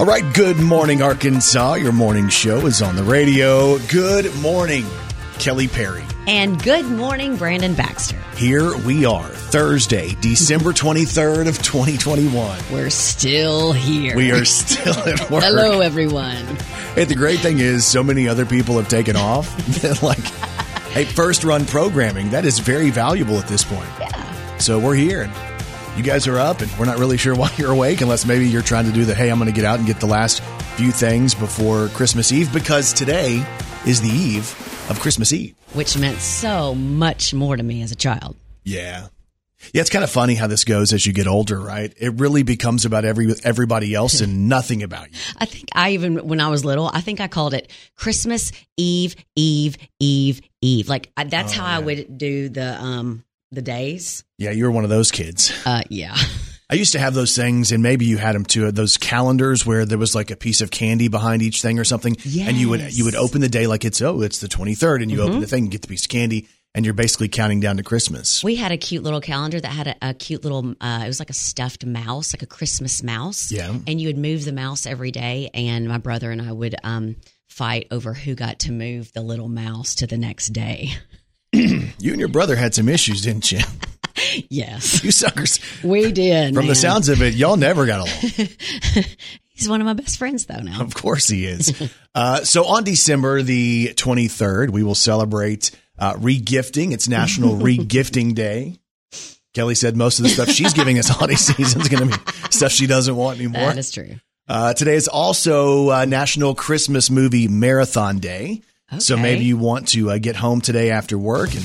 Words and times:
All 0.00 0.06
right, 0.06 0.24
good 0.32 0.56
morning, 0.56 1.02
Arkansas. 1.02 1.74
Your 1.74 1.92
morning 1.92 2.30
show 2.30 2.64
is 2.64 2.80
on 2.80 2.96
the 2.96 3.02
radio. 3.02 3.76
Good 3.80 4.34
morning, 4.36 4.86
Kelly 5.38 5.68
Perry. 5.68 6.02
And 6.26 6.60
good 6.62 6.86
morning, 6.86 7.36
Brandon 7.36 7.74
Baxter. 7.74 8.16
Here 8.34 8.74
we 8.78 9.04
are, 9.04 9.28
Thursday, 9.28 10.16
December 10.22 10.72
23rd 10.72 11.48
of 11.48 11.62
2021. 11.62 12.58
We're 12.72 12.88
still 12.88 13.74
here. 13.74 14.16
We 14.16 14.32
are 14.32 14.46
still 14.46 14.96
at 15.00 15.30
work. 15.30 15.44
Hello, 15.44 15.80
everyone. 15.80 16.46
Hey, 16.94 17.04
the 17.04 17.14
great 17.14 17.40
thing 17.40 17.58
is, 17.58 17.84
so 17.86 18.02
many 18.02 18.26
other 18.26 18.46
people 18.46 18.78
have 18.78 18.88
taken 18.88 19.16
off. 19.16 19.54
like, 20.02 20.24
hey, 20.94 21.04
first 21.04 21.44
run 21.44 21.66
programming, 21.66 22.30
that 22.30 22.46
is 22.46 22.58
very 22.58 22.88
valuable 22.88 23.38
at 23.38 23.48
this 23.48 23.64
point. 23.64 23.90
Yeah. 24.00 24.56
So 24.56 24.78
we're 24.78 24.94
here. 24.94 25.30
You 25.96 26.04
guys 26.04 26.26
are 26.26 26.38
up, 26.38 26.60
and 26.60 26.70
we're 26.78 26.86
not 26.86 26.98
really 26.98 27.16
sure 27.18 27.34
why 27.36 27.52
you're 27.56 27.72
awake, 27.72 28.00
unless 28.00 28.24
maybe 28.24 28.48
you're 28.48 28.62
trying 28.62 28.86
to 28.86 28.92
do 28.92 29.04
the 29.04 29.14
hey, 29.14 29.28
I'm 29.28 29.38
going 29.38 29.50
to 29.50 29.54
get 29.54 29.64
out 29.66 29.78
and 29.78 29.86
get 29.86 30.00
the 30.00 30.06
last 30.06 30.42
few 30.76 30.90
things 30.92 31.34
before 31.34 31.88
Christmas 31.88 32.32
Eve, 32.32 32.52
because 32.52 32.92
today 32.92 33.44
is 33.86 34.00
the 34.00 34.08
eve 34.08 34.44
of 34.88 34.98
Christmas 35.00 35.32
Eve. 35.32 35.54
Which 35.74 35.96
meant 35.98 36.18
so 36.18 36.74
much 36.74 37.34
more 37.34 37.56
to 37.56 37.62
me 37.62 37.82
as 37.82 37.92
a 37.92 37.96
child. 37.96 38.36
Yeah. 38.64 39.08
Yeah, 39.74 39.82
it's 39.82 39.90
kind 39.90 40.02
of 40.04 40.10
funny 40.10 40.34
how 40.36 40.46
this 40.46 40.64
goes 40.64 40.94
as 40.94 41.06
you 41.06 41.12
get 41.12 41.26
older, 41.26 41.60
right? 41.60 41.92
It 41.98 42.14
really 42.14 42.42
becomes 42.44 42.86
about 42.86 43.04
every 43.04 43.34
everybody 43.44 43.94
else 43.94 44.22
and 44.22 44.48
nothing 44.48 44.82
about 44.82 45.12
you. 45.12 45.18
I 45.36 45.44
think 45.44 45.68
I 45.74 45.90
even, 45.90 46.26
when 46.26 46.40
I 46.40 46.48
was 46.48 46.64
little, 46.64 46.90
I 46.92 47.02
think 47.02 47.20
I 47.20 47.28
called 47.28 47.52
it 47.52 47.70
Christmas 47.94 48.52
Eve, 48.78 49.16
Eve, 49.36 49.76
Eve, 49.98 50.40
Eve. 50.62 50.88
Like 50.88 51.10
I, 51.16 51.24
that's 51.24 51.52
Oh, 51.52 51.60
how 51.60 51.66
I 51.66 51.78
would 51.78 52.16
do 52.16 52.48
the 52.48 52.74
um 52.82 53.22
the 53.52 53.62
days. 53.62 54.24
Yeah, 54.38 54.50
you 54.50 54.64
were 54.64 54.70
one 54.70 54.84
of 54.84 54.90
those 54.90 55.10
kids. 55.10 55.52
Uh, 55.64 55.82
yeah. 55.88 56.16
I 56.70 56.74
used 56.74 56.92
to 56.92 57.00
have 57.00 57.14
those 57.14 57.34
things, 57.34 57.72
and 57.72 57.82
maybe 57.82 58.04
you 58.04 58.16
had 58.16 58.36
them 58.36 58.44
too. 58.44 58.70
Those 58.70 58.96
calendars 58.96 59.66
where 59.66 59.84
there 59.84 59.98
was 59.98 60.14
like 60.14 60.30
a 60.30 60.36
piece 60.36 60.60
of 60.60 60.70
candy 60.70 61.08
behind 61.08 61.42
each 61.42 61.62
thing 61.62 61.80
or 61.80 61.84
something, 61.84 62.16
and 62.16 62.56
you 62.56 62.68
would 62.68 62.96
you 62.96 63.04
would 63.04 63.16
open 63.16 63.40
the 63.40 63.48
day 63.48 63.66
like 63.66 63.84
it's 63.84 64.00
oh 64.00 64.22
it's 64.22 64.38
the 64.38 64.46
twenty 64.46 64.76
third, 64.76 65.02
and 65.02 65.10
you 65.10 65.20
open 65.20 65.40
the 65.40 65.48
thing, 65.48 65.64
and 65.64 65.72
get 65.72 65.82
the 65.82 65.88
piece 65.88 66.04
of 66.04 66.10
candy, 66.10 66.46
and 66.74 66.84
you're 66.84 66.94
basically 66.94 67.28
counting 67.28 67.60
down 67.60 67.76
to 67.78 67.82
Christmas. 67.82 68.44
We 68.44 68.54
had 68.56 68.70
a 68.72 68.76
cute 68.76 69.02
little 69.02 69.20
calendar 69.20 69.60
that 69.60 69.68
had 69.68 69.86
a, 69.88 70.10
a 70.10 70.14
cute 70.14 70.44
little, 70.44 70.74
uh, 70.80 71.00
it 71.02 71.06
was 71.06 71.18
like 71.18 71.30
a 71.30 71.34
stuffed 71.34 71.84
mouse, 71.84 72.32
like 72.32 72.42
a 72.42 72.46
Christmas 72.46 73.02
mouse. 73.02 73.50
Yeah. 73.50 73.74
And 73.86 74.00
you 74.00 74.08
would 74.08 74.18
move 74.18 74.44
the 74.44 74.52
mouse 74.52 74.86
every 74.86 75.10
day. 75.10 75.50
And 75.52 75.88
my 75.88 75.98
brother 75.98 76.30
and 76.30 76.40
I 76.40 76.52
would 76.52 76.76
um, 76.84 77.16
fight 77.48 77.88
over 77.90 78.14
who 78.14 78.34
got 78.34 78.60
to 78.60 78.72
move 78.72 79.12
the 79.12 79.22
little 79.22 79.48
mouse 79.48 79.96
to 79.96 80.06
the 80.06 80.18
next 80.18 80.48
day. 80.48 80.90
You 82.00 82.12
and 82.12 82.20
your 82.20 82.28
brother 82.28 82.56
had 82.56 82.74
some 82.74 82.88
issues, 82.88 83.22
didn't 83.22 83.50
you? 83.52 83.60
Yes, 84.48 85.02
you 85.04 85.12
suckers. 85.12 85.60
we 85.82 86.12
did. 86.12 86.54
From 86.54 86.66
the 86.66 86.74
sounds 86.74 87.08
of 87.08 87.22
it, 87.22 87.34
y'all 87.34 87.56
never 87.56 87.86
got 87.86 88.00
along. 88.00 88.48
He's 89.48 89.68
one 89.68 89.80
of 89.80 89.86
my 89.86 89.92
best 89.94 90.18
friends, 90.18 90.46
though, 90.46 90.60
now. 90.60 90.80
Of 90.82 90.94
course 90.94 91.26
he 91.28 91.46
is. 91.46 91.90
uh, 92.14 92.44
so 92.44 92.66
on 92.66 92.84
December 92.84 93.42
the 93.42 93.92
23rd, 93.96 94.70
we 94.70 94.82
will 94.82 94.94
celebrate 94.94 95.70
uh, 95.98 96.14
regifting. 96.14 96.92
It's 96.92 97.08
National 97.08 97.54
Regifting 97.54 98.34
Day. 98.34 98.78
Kelly 99.54 99.74
said 99.74 99.96
most 99.96 100.18
of 100.18 100.24
the 100.24 100.28
stuff 100.28 100.50
she's 100.50 100.74
giving 100.74 100.98
us 100.98 101.08
holiday 101.08 101.34
season 101.36 101.80
is 101.80 101.88
going 101.88 102.10
to 102.10 102.18
be 102.18 102.32
stuff 102.50 102.72
she 102.72 102.86
doesn't 102.86 103.16
want 103.16 103.38
anymore. 103.38 103.62
That 103.62 103.78
is 103.78 103.90
true. 103.90 104.16
Uh, 104.48 104.74
today 104.74 104.94
is 104.96 105.08
also 105.08 105.90
uh, 105.90 106.04
National 106.04 106.54
Christmas 106.54 107.10
Movie 107.10 107.48
Marathon 107.48 108.18
Day. 108.18 108.62
So 108.98 109.16
maybe 109.16 109.44
you 109.44 109.56
want 109.56 109.88
to 109.88 110.10
uh, 110.10 110.18
get 110.18 110.34
home 110.34 110.60
today 110.60 110.90
after 110.90 111.16
work 111.16 111.54
and 111.54 111.64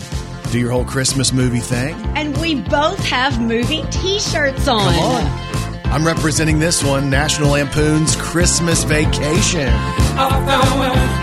do 0.52 0.59
your 0.59 0.72
whole 0.72 0.86
Christmas 0.86 1.34
movie 1.34 1.59
thing. 1.59 1.95
And 2.16 2.38
we 2.38 2.56
both 2.56 3.04
have 3.05 3.42
movie 3.42 3.83
t 3.89 4.20
shirts 4.20 4.67
on. 4.67 4.80
Come 4.80 4.99
on. 4.99 5.45
I'm 5.92 6.05
representing 6.05 6.60
this 6.60 6.83
one, 6.83 7.10
National 7.10 7.52
Lampoon's 7.52 8.16
Christmas 8.17 8.83
Vacation. 8.83 9.70
I 9.70 10.30
found 10.45 10.67
a 10.67 10.77
long 10.82 11.16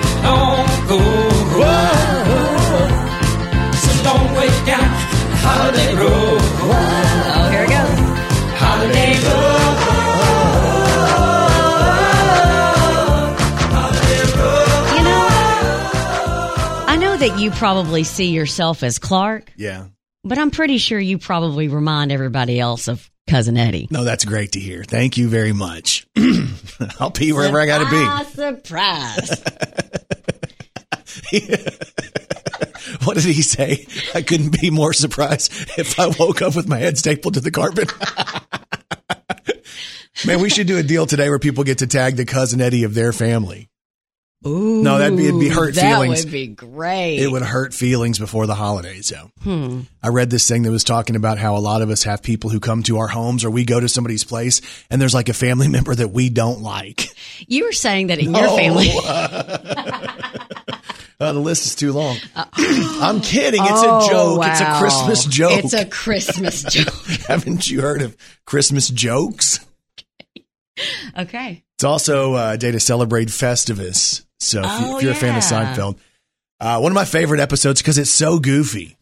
go. 0.88 0.98
It's 3.68 3.86
a 3.86 4.04
long 4.04 4.34
way 4.34 4.48
down 4.66 4.88
holiday 5.44 5.94
road. 5.94 7.11
You 17.38 17.50
probably 17.50 18.04
see 18.04 18.26
yourself 18.30 18.82
as 18.84 18.98
Clark, 19.00 19.52
Yeah. 19.56 19.86
but 20.22 20.38
I'm 20.38 20.50
pretty 20.52 20.78
sure 20.78 20.98
you 21.00 21.18
probably 21.18 21.66
remind 21.68 22.12
everybody 22.12 22.60
else 22.60 22.86
of 22.86 23.10
Cousin 23.28 23.56
Eddie. 23.56 23.88
No, 23.90 24.04
that's 24.04 24.24
great 24.24 24.52
to 24.52 24.60
hear. 24.60 24.84
Thank 24.84 25.16
you 25.16 25.28
very 25.28 25.52
much. 25.52 26.06
I'll 27.00 27.10
be 27.10 27.32
wherever 27.32 27.60
I 27.60 27.66
got 27.66 27.78
to 27.88 27.90
be. 27.90 28.30
surprise. 28.36 29.42
What 33.04 33.14
did 33.14 33.24
he 33.24 33.42
say? 33.42 33.86
I 34.14 34.22
couldn't 34.22 34.60
be 34.60 34.70
more 34.70 34.92
surprised 34.92 35.50
if 35.78 35.98
I 35.98 36.06
woke 36.18 36.40
up 36.42 36.54
with 36.54 36.68
my 36.68 36.78
head 36.78 36.98
stapled 36.98 37.34
to 37.34 37.40
the 37.40 37.50
carpet. 37.50 37.90
Man, 40.26 40.40
we 40.40 40.50
should 40.50 40.66
do 40.68 40.78
a 40.78 40.82
deal 40.84 41.06
today 41.06 41.28
where 41.28 41.38
people 41.40 41.64
get 41.64 41.78
to 41.78 41.86
tag 41.88 42.14
the 42.16 42.24
cousin 42.24 42.60
Eddie 42.60 42.84
of 42.84 42.94
their 42.94 43.12
family. 43.12 43.68
Ooh, 44.46 44.82
No, 44.82 44.98
that'd 44.98 45.16
be- 45.16 45.26
it'd 45.28 45.38
be 45.40 45.48
hurt 45.48 45.74
that 45.76 45.82
feelings. 45.94 46.20
That 46.20 46.24
would 46.26 46.32
be 46.32 46.46
great. 46.48 47.18
It 47.18 47.30
would 47.30 47.42
hurt 47.42 47.72
feelings 47.74 48.18
before 48.18 48.46
the 48.46 48.54
holidays. 48.56 49.06
So 49.06 49.30
Hmm. 49.42 49.80
I 50.02 50.08
read 50.08 50.30
this 50.30 50.48
thing 50.48 50.62
that 50.64 50.70
was 50.70 50.82
talking 50.84 51.14
about 51.16 51.38
how 51.38 51.56
a 51.56 51.60
lot 51.60 51.80
of 51.82 51.90
us 51.90 52.02
have 52.04 52.22
people 52.22 52.50
who 52.50 52.58
come 52.60 52.82
to 52.84 52.98
our 52.98 53.08
homes 53.08 53.44
or 53.44 53.50
we 53.50 53.64
go 53.64 53.78
to 53.78 53.88
somebody's 53.88 54.24
place 54.24 54.60
and 54.90 55.00
there's 55.00 55.14
like 55.14 55.28
a 55.28 55.34
family 55.34 55.68
member 55.76 55.94
that 55.94 56.08
we 56.08 56.28
don't 56.28 56.60
like. 56.62 57.06
You 57.46 57.66
were 57.66 57.72
saying 57.72 58.08
that 58.08 58.18
in 58.18 58.34
your 58.34 58.48
family. 58.56 58.90
Uh, 61.20 61.32
the 61.32 61.38
list 61.38 61.66
is 61.66 61.74
too 61.76 61.92
long. 61.92 62.16
I'm 62.34 63.20
kidding. 63.20 63.62
It's 63.62 63.70
Oh, 63.72 64.04
a 64.06 64.10
joke. 64.10 64.44
It's 64.44 64.60
a. 64.60 64.76
Christmas 64.80 65.24
joke. 65.26 65.64
It's 65.64 65.72
a 65.72 65.84
Christmas 65.84 66.62
joke. 66.68 67.06
Haven't 67.28 67.70
you 67.70 67.80
heard 67.80 68.02
of 68.02 68.16
Christmas 68.44 68.88
jokes? 68.88 69.60
Okay. 71.16 71.62
It's 71.76 71.84
also 71.84 72.34
uh, 72.34 72.52
a 72.54 72.58
day 72.58 72.72
to 72.72 72.80
celebrate 72.80 73.28
Festivus. 73.28 74.24
So 74.42 74.60
if, 74.64 74.64
you, 74.80 74.86
Oh, 74.86 74.96
if 74.96 75.02
you're 75.02 75.12
a 75.12 75.14
fan 75.14 75.36
of. 75.36 75.42
Seinfeld, 75.42 75.98
uh, 76.60 76.78
one 76.80 76.92
of 76.92 76.94
my 76.94 77.04
favorite 77.04 77.40
episodes 77.40 77.80
because 77.80 77.98
it's 77.98 78.10
so 78.10 78.38
goofy. 78.38 78.96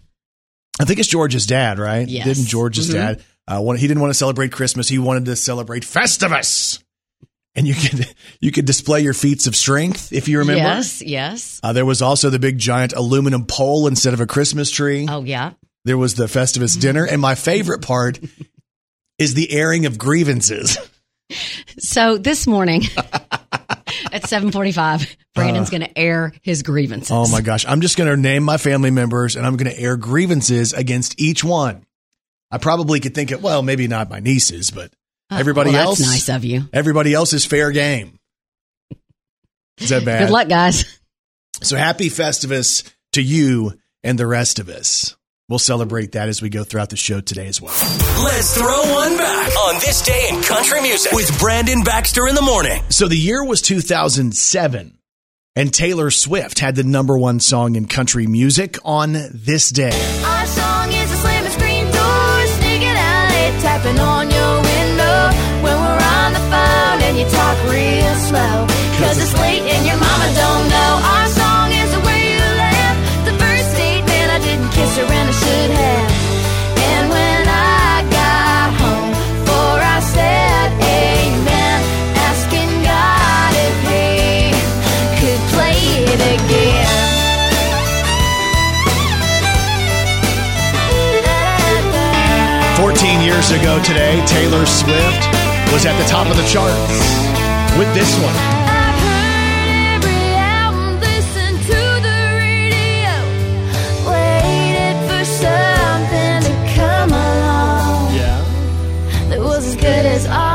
I 0.80 0.84
think 0.84 0.98
it's 0.98 1.08
George's 1.08 1.46
dad, 1.46 1.78
right? 1.78 2.06
Yes. 2.08 2.24
Didn't 2.26 2.46
George's 2.46 2.88
Mhm. 2.90 2.92
dad? 2.94 3.24
Uh, 3.46 3.60
want, 3.60 3.78
he 3.80 3.86
didn't 3.88 4.00
want 4.00 4.10
to 4.12 4.18
celebrate 4.18 4.52
Christmas. 4.52 4.88
He 4.88 4.98
wanted 4.98 5.24
to 5.26 5.36
celebrate 5.36 5.82
Festivus. 5.82 6.82
And 7.54 7.66
you 7.66 7.74
could 7.74 8.06
you 8.40 8.52
could 8.52 8.64
display 8.64 9.00
your 9.00 9.12
feats 9.14 9.46
of 9.46 9.56
strength 9.56 10.12
if 10.12 10.28
you 10.28 10.38
remember. 10.38 10.62
Yes, 10.62 11.02
yes. 11.02 11.60
Uh, 11.62 11.72
there 11.72 11.84
was 11.86 12.00
also 12.00 12.30
the 12.30 12.38
big 12.38 12.58
giant 12.58 12.92
aluminum 12.92 13.44
pole 13.46 13.86
instead 13.88 14.14
of 14.14 14.20
a 14.20 14.26
Christmas 14.26 14.70
tree. 14.70 15.06
Oh, 15.10 15.24
yeah. 15.24 15.52
There 15.84 15.98
was 15.98 16.14
the 16.14 16.26
Festivus 16.26 16.78
dinner, 16.78 17.04
and 17.04 17.20
my 17.20 17.34
favorite 17.34 17.80
part 17.82 18.20
is 19.18 19.34
the 19.34 19.50
airing 19.52 19.86
of 19.86 19.96
grievances. 19.98 20.76
So 21.78 22.18
this 22.18 22.46
morning 22.48 22.82
at 24.12 24.26
745, 24.26 25.16
Brandon's 25.34 25.68
uh. 25.68 25.70
going 25.70 25.82
to 25.82 25.98
air 25.98 26.32
his 26.42 26.62
grievances. 26.62 27.10
Oh 27.10 27.28
my 27.28 27.40
gosh. 27.40 27.64
I'm 27.66 27.80
just 27.80 27.96
going 27.96 28.10
to 28.10 28.16
name 28.16 28.42
my 28.42 28.56
family 28.56 28.90
members 28.90 29.36
and 29.36 29.46
I'm 29.46 29.56
going 29.56 29.70
to 29.70 29.78
air 29.78 29.96
grievances 29.96 30.72
against 30.72 31.20
each 31.20 31.42
one. 31.44 31.84
I 32.50 32.58
probably 32.58 33.00
could 33.00 33.14
think 33.14 33.30
of, 33.30 33.42
well, 33.42 33.62
maybe 33.62 33.86
not 33.88 34.10
my 34.10 34.20
nieces, 34.20 34.70
but 34.70 34.92
uh, 35.30 35.36
everybody 35.38 35.70
Oh, 35.70 35.74
well, 35.74 35.88
else. 35.88 35.98
That's 35.98 36.10
nice 36.10 36.28
of 36.36 36.44
you. 36.44 36.68
Everybody 36.72 37.14
else 37.14 37.32
is 37.32 37.44
fair 37.46 37.70
game. 37.70 38.18
Is 39.78 39.90
that 39.90 40.04
bad? 40.04 40.26
Good 40.26 40.32
luck, 40.32 40.48
guys. 40.48 40.98
So 41.62 41.76
happy 41.76 42.08
Festivus 42.08 42.90
to 43.12 43.22
you 43.22 43.78
and 44.02 44.18
the 44.18 44.26
rest 44.26 44.58
of 44.58 44.68
us. 44.68 45.16
We'll 45.50 45.58
celebrate 45.58 46.12
that 46.12 46.28
as 46.28 46.40
we 46.40 46.48
go 46.48 46.62
throughout 46.62 46.90
the 46.90 46.96
show 46.96 47.20
today 47.20 47.48
as 47.48 47.60
well. 47.60 47.74
Let's 48.22 48.56
throw 48.56 48.82
one 48.94 49.16
back 49.18 49.50
on 49.66 49.74
this 49.80 50.00
day 50.00 50.28
in 50.30 50.40
country 50.42 50.80
music 50.80 51.10
with 51.12 51.36
Brandon 51.40 51.82
Baxter 51.82 52.28
in 52.28 52.36
the 52.36 52.42
morning. 52.42 52.80
So 52.90 53.08
the 53.08 53.16
year 53.16 53.44
was 53.44 53.60
2007 53.60 54.96
and 55.56 55.74
Taylor 55.74 56.12
Swift 56.12 56.60
had 56.60 56.76
the 56.76 56.84
number 56.84 57.18
one 57.18 57.40
song 57.40 57.74
in 57.74 57.86
country 57.86 58.28
music 58.28 58.78
on 58.84 59.12
this 59.12 59.70
day. 59.70 59.90
Our 59.90 60.46
song 60.46 60.88
is 60.92 61.10
a 61.10 61.16
slamming 61.16 61.50
screen 61.50 61.84
door, 61.90 62.46
sneaking 62.62 62.94
out 62.94 63.28
late, 63.34 63.60
tapping 63.60 63.98
on 63.98 64.30
your 64.30 64.54
window 64.62 65.18
when 65.66 65.76
we're 65.82 66.04
on 66.14 66.32
the 66.32 66.44
phone 66.46 66.98
and 67.10 67.18
you 67.18 67.26
talk 67.26 67.58
real 67.66 68.14
slow. 68.30 68.70
Cause 69.02 69.18
it's 69.18 69.34
late 69.34 69.66
and 69.66 69.84
your 69.84 69.96
mama 69.98 70.26
don't 70.30 70.68
know. 70.70 70.92
Our 71.10 71.19
14 93.00 93.22
years 93.22 93.50
ago 93.50 93.82
today, 93.82 94.22
Taylor 94.26 94.66
Swift 94.66 95.24
was 95.72 95.86
at 95.86 95.96
the 95.96 96.06
top 96.06 96.26
of 96.26 96.36
the 96.36 96.44
charts. 96.44 96.76
with 97.78 97.88
this 97.94 98.12
one. 98.20 98.36
I've 98.36 98.98
heard 99.08 99.68
every 99.94 100.34
album, 100.36 101.00
to 101.00 101.80
the 102.08 102.20
radio, 102.44 103.14
waited 104.04 104.96
for 105.08 105.24
something 105.24 106.40
to 106.48 106.54
come 106.76 107.10
along 107.10 108.14
Yeah. 108.14 108.38
that 109.30 109.40
was 109.40 109.64
as 109.68 109.76
good 109.76 110.04
as 110.16 110.26
our 110.26 110.49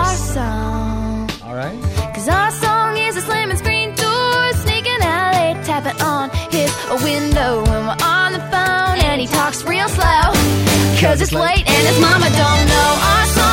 Cause 11.05 11.21
it's 11.21 11.31
late 11.31 11.69
and 11.69 11.87
his 11.87 12.01
mama 12.01 12.25
don't 12.25 12.65
know. 12.67 12.89
Our 13.13 13.25
song 13.27 13.44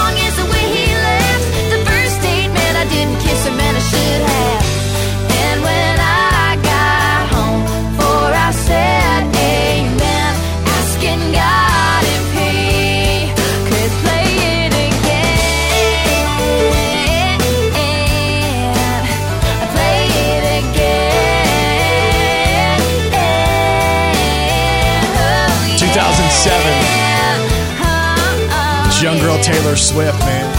Taylor 29.72 29.80
Swift, 29.84 30.18
man. 30.26 30.58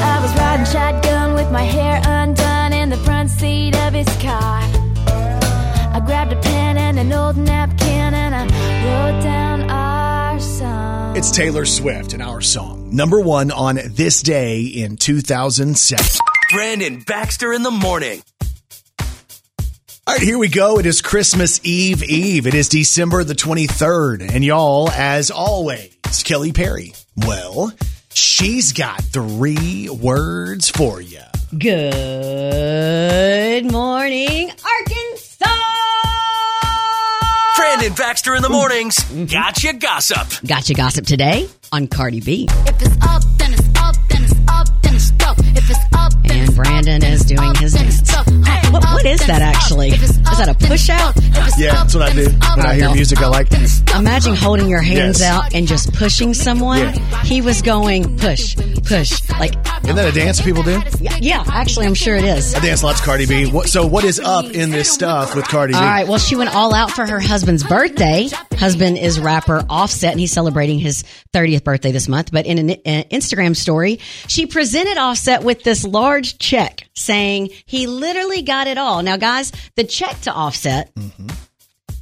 I 0.00 0.22
was 0.22 0.32
riding 0.38 0.64
shotgun 0.66 1.34
with 1.34 1.50
my 1.50 1.62
hair 1.62 2.00
undone 2.04 2.72
in 2.72 2.88
the 2.88 2.96
front 2.98 3.28
seat 3.28 3.74
of 3.78 3.92
his 3.92 4.06
car. 4.22 4.60
I 5.92 6.00
grabbed 6.06 6.32
a 6.32 6.40
pen 6.40 6.78
and 6.78 6.96
an 7.00 7.12
old 7.12 7.36
napkin 7.36 8.14
and 8.14 8.32
I 8.32 8.44
wrote 8.44 9.22
down 9.24 9.62
our 9.68 10.38
song. 10.38 11.16
It's 11.16 11.32
Taylor 11.32 11.64
Swift 11.64 12.12
and 12.12 12.22
our 12.22 12.40
song. 12.40 12.94
Number 12.94 13.20
one 13.20 13.50
on 13.50 13.80
this 13.86 14.22
day 14.22 14.60
in 14.60 14.98
2007. 14.98 16.06
Brandon 16.52 17.02
Baxter 17.04 17.52
in 17.52 17.64
the 17.64 17.72
morning. 17.72 18.22
All 20.06 20.14
right, 20.14 20.22
here 20.22 20.38
we 20.38 20.46
go. 20.46 20.78
It 20.78 20.86
is 20.86 21.02
Christmas 21.02 21.60
Eve 21.64 22.04
Eve. 22.04 22.46
It 22.46 22.54
is 22.54 22.68
December 22.68 23.24
the 23.24 23.34
23rd. 23.34 24.32
And 24.32 24.44
y'all, 24.44 24.90
as 24.90 25.32
always, 25.32 26.22
Kelly 26.22 26.52
Perry. 26.52 26.94
Well, 27.16 27.72
she's 28.14 28.72
got 28.72 29.02
three 29.02 29.88
words 29.90 30.70
for 30.70 31.00
you. 31.00 31.20
Good 31.56 31.70
morning, 33.70 34.50
Arkansas. 34.50 35.46
Brandon 37.56 37.92
Baxter 37.94 38.34
in 38.34 38.42
the 38.42 38.48
mornings. 38.48 38.96
Mm-hmm. 38.96 39.26
Gotcha 39.26 39.72
gossip. 39.74 40.26
Gotcha 40.46 40.74
gossip 40.74 41.06
today 41.06 41.48
on 41.72 41.86
Cardi 41.86 42.20
B. 42.20 42.48
If 42.50 42.82
it's 42.82 42.96
up, 43.06 43.22
then 43.38 43.52
it's 43.52 43.68
up, 43.78 43.94
then 44.08 44.24
it's 44.24 44.34
up, 44.48 44.66
then 44.82 44.94
it's 44.96 45.12
stuff. 45.34 45.56
If 45.56 45.70
it's 45.70 45.80
up, 45.96 46.12
then 46.24 46.38
And 46.46 46.56
Brandon 46.56 47.04
up, 47.04 47.10
is 47.10 47.24
doing 47.24 47.40
up, 47.50 47.56
his 47.58 47.72
then 47.74 47.86
it's 47.86 48.00
dance. 48.02 48.10
Huh, 48.46 48.70
what- 48.70 48.84
what 48.84 49.06
is 49.06 49.20
that 49.26 49.42
actually? 49.42 49.90
Is 49.90 50.38
that 50.38 50.48
a 50.48 50.54
push 50.54 50.88
out? 50.90 51.00
up. 51.10 51.16
If 51.16 51.46
it's 51.48 51.58
Yeah, 51.58 51.74
that's 51.74 51.94
what 51.94 52.02
I 52.08 52.12
do. 52.14 52.24
When 52.56 52.66
I 52.66 52.74
hear 52.74 52.90
music 52.92 53.20
I 53.22 53.26
like. 53.28 53.46
up, 53.46 53.50
then 53.50 53.62
it's 53.62 53.80
up. 53.92 53.96
Imagine 54.00 54.34
holding 54.34 54.68
your 54.68 54.80
hands 54.82 55.20
Yes. 55.20 55.30
out 55.30 55.54
and 55.54 55.66
just 55.68 55.92
pushing 55.94 56.34
someone. 56.34 56.78
Yeah. 56.78 57.22
He 57.24 57.40
was 57.40 57.62
going 57.62 58.16
push, 58.18 58.56
push. 58.84 59.12
Like, 59.38 59.54
Isn't 59.84 59.96
that 59.96 60.08
a 60.08 60.12
dance 60.12 60.40
people 60.40 60.62
do? 60.62 60.80
yeah, 61.20 61.42
actually, 61.48 61.86
I'm 61.86 61.94
sure 61.94 62.14
it 62.16 62.24
is. 62.24 62.54
I 62.54 62.60
dance 62.60 62.82
lots 62.82 63.00
Cardi 63.00 63.26
B. 63.26 63.46
What, 63.46 63.68
so 63.68 63.86
what 63.86 64.04
is 64.04 64.18
up 64.20 64.46
in 64.46 64.70
this 64.70 64.90
stuff 64.90 65.34
with 65.34 65.46
Cardi 65.46 65.72
B? 65.72 65.78
All 65.78 65.84
right. 65.84 66.06
Well, 66.08 66.18
she 66.18 66.36
went 66.36 66.54
all 66.54 66.74
out 66.74 66.90
for 66.90 67.06
her 67.06 67.20
husband's 67.20 67.62
birthday. 67.64 68.28
Husband 68.58 68.96
is 68.98 69.18
rapper 69.20 69.64
Offset, 69.68 70.12
and 70.12 70.20
he's 70.20 70.32
celebrating 70.32 70.78
his 70.78 71.04
30th 71.32 71.64
birthday 71.64 71.92
this 71.92 72.08
month. 72.08 72.30
But 72.32 72.46
in 72.46 72.58
an, 72.58 72.70
an 72.86 73.04
Instagram 73.10 73.54
story, 73.56 73.98
she 74.28 74.46
presented 74.46 74.96
Offset 74.98 75.23
with 75.42 75.62
this 75.62 75.84
large 75.84 76.38
check 76.38 76.88
saying 76.94 77.50
he 77.66 77.86
literally 77.86 78.42
got 78.42 78.66
it 78.66 78.78
all. 78.78 79.02
Now, 79.02 79.16
guys, 79.16 79.52
the 79.76 79.84
check 79.84 80.20
to 80.22 80.32
Offset, 80.32 80.94
mm-hmm. 80.94 81.28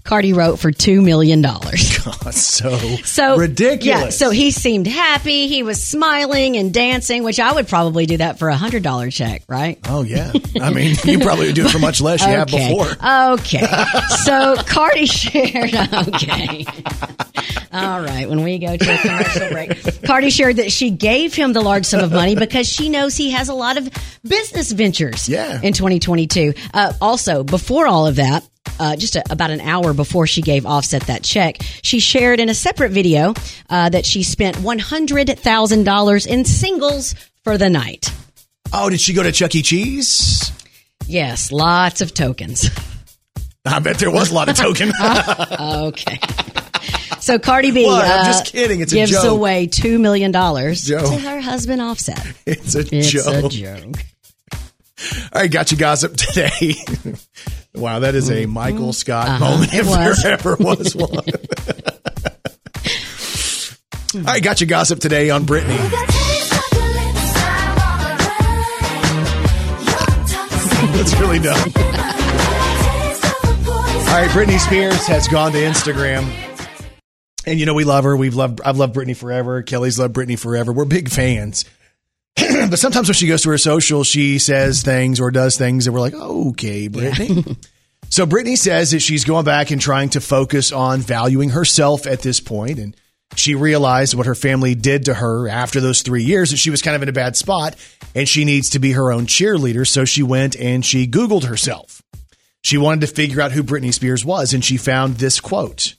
Cardi 0.04 0.32
wrote 0.32 0.58
for 0.58 0.70
$2 0.72 1.02
million. 1.02 1.42
God, 2.04 2.34
so, 2.34 2.76
So 3.04 3.36
ridiculous. 3.36 3.84
Yeah, 3.86 4.08
so 4.10 4.30
he 4.30 4.50
seemed 4.50 4.86
happy. 4.86 5.46
He 5.46 5.62
was 5.62 5.82
smiling 5.82 6.56
and 6.56 6.74
dancing, 6.74 7.22
which 7.22 7.38
I 7.38 7.52
would 7.52 7.68
probably 7.68 8.06
do 8.06 8.16
that 8.16 8.38
for 8.38 8.48
a 8.48 8.56
hundred 8.56 8.82
dollar 8.82 9.10
check, 9.10 9.42
right? 9.48 9.78
Oh 9.88 10.02
yeah. 10.02 10.32
I 10.60 10.70
mean, 10.72 10.96
you 11.04 11.20
probably 11.20 11.46
would 11.46 11.54
do 11.54 11.66
it 11.66 11.70
for 11.70 11.78
much 11.78 12.00
less 12.00 12.20
you 12.20 12.28
have 12.28 12.48
before. 12.48 12.88
Okay. 13.34 13.64
so 14.24 14.56
Cardi 14.66 15.06
shared. 15.06 15.74
Okay. 15.74 16.66
All 17.72 18.00
right. 18.00 18.28
When 18.28 18.42
we 18.42 18.58
go 18.58 18.76
to 18.76 18.94
a 18.94 18.98
commercial 18.98 19.48
break, 19.50 20.02
Cardi 20.04 20.30
shared 20.30 20.56
that 20.56 20.72
she 20.72 20.90
gave 20.90 21.34
him 21.34 21.52
the 21.52 21.62
large 21.62 21.86
sum 21.86 22.00
of 22.02 22.12
money 22.12 22.34
because 22.34 22.68
she 22.68 22.88
knows 22.88 23.16
he 23.16 23.30
has 23.30 23.48
a 23.48 23.54
lot 23.54 23.78
of 23.78 23.88
business 24.26 24.72
ventures. 24.72 25.28
Yeah. 25.28 25.60
In 25.62 25.72
2022. 25.72 26.54
Uh, 26.74 26.92
also, 27.00 27.44
before 27.44 27.86
all 27.86 28.06
of 28.06 28.16
that. 28.16 28.46
Uh, 28.80 28.96
just 28.96 29.16
a, 29.16 29.22
about 29.30 29.50
an 29.50 29.60
hour 29.60 29.92
before 29.92 30.26
she 30.26 30.40
gave 30.42 30.64
Offset 30.66 31.02
that 31.02 31.22
check, 31.22 31.58
she 31.82 32.00
shared 32.00 32.40
in 32.40 32.48
a 32.48 32.54
separate 32.54 32.90
video 32.90 33.34
uh, 33.70 33.88
that 33.90 34.04
she 34.06 34.22
spent 34.22 34.56
one 34.58 34.78
hundred 34.78 35.28
thousand 35.38 35.84
dollars 35.84 36.26
in 36.26 36.44
singles 36.44 37.14
for 37.44 37.58
the 37.58 37.68
night. 37.70 38.12
Oh, 38.72 38.88
did 38.90 39.00
she 39.00 39.12
go 39.12 39.22
to 39.22 39.30
Chuck 39.32 39.54
E. 39.54 39.62
Cheese? 39.62 40.50
Yes, 41.06 41.52
lots 41.52 42.00
of 42.00 42.14
tokens. 42.14 42.70
I 43.64 43.78
bet 43.80 43.98
there 43.98 44.10
was 44.10 44.30
a 44.30 44.34
lot 44.34 44.48
of 44.48 44.56
token. 44.56 44.90
Okay. 45.60 46.18
So 47.20 47.38
Cardi 47.38 47.70
B 47.70 47.86
What? 47.86 48.04
I'm 48.04 48.20
uh, 48.20 48.24
just 48.24 48.46
kidding. 48.52 48.80
It's 48.80 48.92
a 48.92 48.96
gives 48.96 49.12
joke. 49.12 49.24
away 49.30 49.66
two 49.68 49.98
million 49.98 50.32
dollars 50.32 50.86
to 50.86 50.98
her 50.98 51.40
husband 51.40 51.80
Offset. 51.82 52.24
it's 52.46 52.74
a 52.74 52.80
It's 52.92 53.10
joke. 53.10 53.44
a 53.44 53.48
joke. 53.48 53.96
All 55.32 55.42
right, 55.42 55.50
got 55.50 55.70
you 55.70 55.76
gossip 55.76 56.16
today. 56.16 56.74
wow, 57.74 57.98
that 58.00 58.14
is 58.14 58.30
a 58.30 58.46
Michael 58.46 58.92
Scott 58.92 59.40
moment 59.40 59.70
Mm-hmm. 59.72 59.76
Uh-huh. 59.76 59.76
It 59.76 59.80
if 59.80 59.86
was. 60.08 60.22
there 60.22 60.32
ever 60.32 60.56
was 60.56 60.96
one. 64.14 64.26
All 64.26 64.32
right, 64.34 64.42
got 64.42 64.60
you 64.60 64.66
gossip 64.66 65.00
today 65.00 65.30
on 65.30 65.44
Britney. 65.44 65.78
That's 70.92 71.18
really 71.18 71.38
dumb. 71.38 71.58
All 74.12 74.18
right, 74.18 74.28
Britney 74.30 74.58
Spears 74.60 75.06
has 75.06 75.26
gone 75.26 75.52
to 75.52 75.58
Instagram. 75.58 76.28
And 77.46 77.58
you 77.58 77.66
know 77.66 77.74
we 77.74 77.84
love 77.84 78.04
her. 78.04 78.16
We've 78.16 78.34
loved 78.34 78.60
I've 78.64 78.76
loved 78.76 78.94
Britney 78.94 79.16
forever. 79.16 79.62
Kelly's 79.62 79.98
loved 79.98 80.14
Britney 80.14 80.38
forever. 80.38 80.72
We're 80.72 80.84
big 80.84 81.08
fans. 81.08 81.64
but 82.70 82.78
sometimes 82.78 83.08
when 83.08 83.14
she 83.14 83.26
goes 83.26 83.42
to 83.42 83.50
her 83.50 83.58
social, 83.58 84.04
she 84.04 84.38
says 84.38 84.82
things 84.82 85.20
or 85.20 85.30
does 85.30 85.56
things 85.56 85.84
that 85.84 85.92
we're 85.92 86.00
like, 86.00 86.14
okay, 86.14 86.88
Britney. 86.88 87.56
so 88.08 88.26
Britney 88.26 88.56
says 88.56 88.92
that 88.92 89.00
she's 89.00 89.24
going 89.24 89.44
back 89.44 89.70
and 89.70 89.80
trying 89.80 90.08
to 90.10 90.20
focus 90.20 90.72
on 90.72 91.00
valuing 91.00 91.50
herself 91.50 92.06
at 92.06 92.20
this 92.20 92.40
point, 92.40 92.78
and 92.78 92.96
she 93.34 93.54
realized 93.54 94.14
what 94.14 94.26
her 94.26 94.34
family 94.34 94.74
did 94.74 95.06
to 95.06 95.14
her 95.14 95.48
after 95.48 95.80
those 95.80 96.02
three 96.02 96.22
years 96.22 96.50
that 96.50 96.58
she 96.58 96.70
was 96.70 96.82
kind 96.82 96.96
of 96.96 97.02
in 97.02 97.08
a 97.08 97.12
bad 97.12 97.36
spot, 97.36 97.76
and 98.14 98.28
she 98.28 98.44
needs 98.44 98.70
to 98.70 98.78
be 98.78 98.92
her 98.92 99.12
own 99.12 99.26
cheerleader. 99.26 99.86
So 99.86 100.04
she 100.04 100.22
went 100.22 100.56
and 100.56 100.84
she 100.84 101.06
Googled 101.06 101.44
herself. 101.44 102.02
She 102.62 102.78
wanted 102.78 103.06
to 103.06 103.14
figure 103.14 103.40
out 103.40 103.52
who 103.52 103.62
Britney 103.62 103.92
Spears 103.92 104.24
was, 104.24 104.54
and 104.54 104.64
she 104.64 104.76
found 104.76 105.16
this 105.16 105.40
quote. 105.40 105.96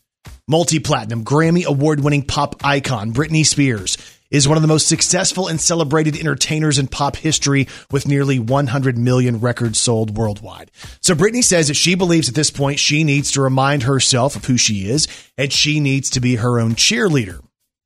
Multi 0.48 0.80
platinum, 0.80 1.24
Grammy 1.24 1.66
award 1.66 2.02
winning 2.02 2.24
pop 2.24 2.66
icon 2.66 3.14
Britney 3.14 3.46
Spears 3.46 3.98
is 4.34 4.48
one 4.48 4.58
of 4.58 4.64
the 4.64 4.68
most 4.68 4.88
successful 4.88 5.48
and 5.48 5.62
celebrated 5.62 6.18
entertainers 6.18 6.80
in 6.80 6.88
pop 6.88 7.16
history 7.16 7.68
with 7.92 8.08
nearly 8.08 8.40
100 8.40 8.98
million 8.98 9.40
records 9.40 9.80
sold 9.80 10.18
worldwide. 10.18 10.72
So 11.00 11.14
Britney 11.14 11.44
says 11.44 11.70
that 11.70 11.76
she 11.76 11.96
believes 11.96 12.28
at 12.28 12.36
this 12.36 12.50
point 12.50 12.80
she 12.80 13.04
needs 13.04 13.32
to 13.32 13.42
remind 13.42 13.84
herself 13.84 14.36
of 14.36 14.46
who 14.46 14.58
she 14.58 14.90
is 14.90 15.08
and 15.38 15.54
she 15.54 15.80
needs 15.80 16.10
to 16.10 16.20
be 16.20 16.36
her 16.36 16.60
own 16.60 16.74
cheerleader. 16.74 17.40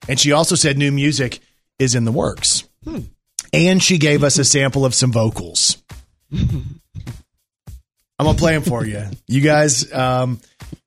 And 0.07 0.17
she 0.19 0.31
also 0.31 0.55
said 0.55 0.77
new 0.77 0.91
music 0.91 1.39
is 1.77 1.93
in 1.93 2.05
the 2.05 2.11
works. 2.13 2.63
And 3.53 3.83
she 3.83 3.97
gave 3.97 4.23
us 4.23 4.37
a 4.39 4.45
sample 4.45 4.85
of 4.85 4.95
some 4.95 5.11
vocals. 5.11 5.83
I'm 6.31 6.79
gonna 8.25 8.37
play 8.37 8.53
them 8.53 8.63
for 8.63 8.85
you. 8.85 9.03
You 9.27 9.41
guys, 9.41 9.91
um, 9.93 10.39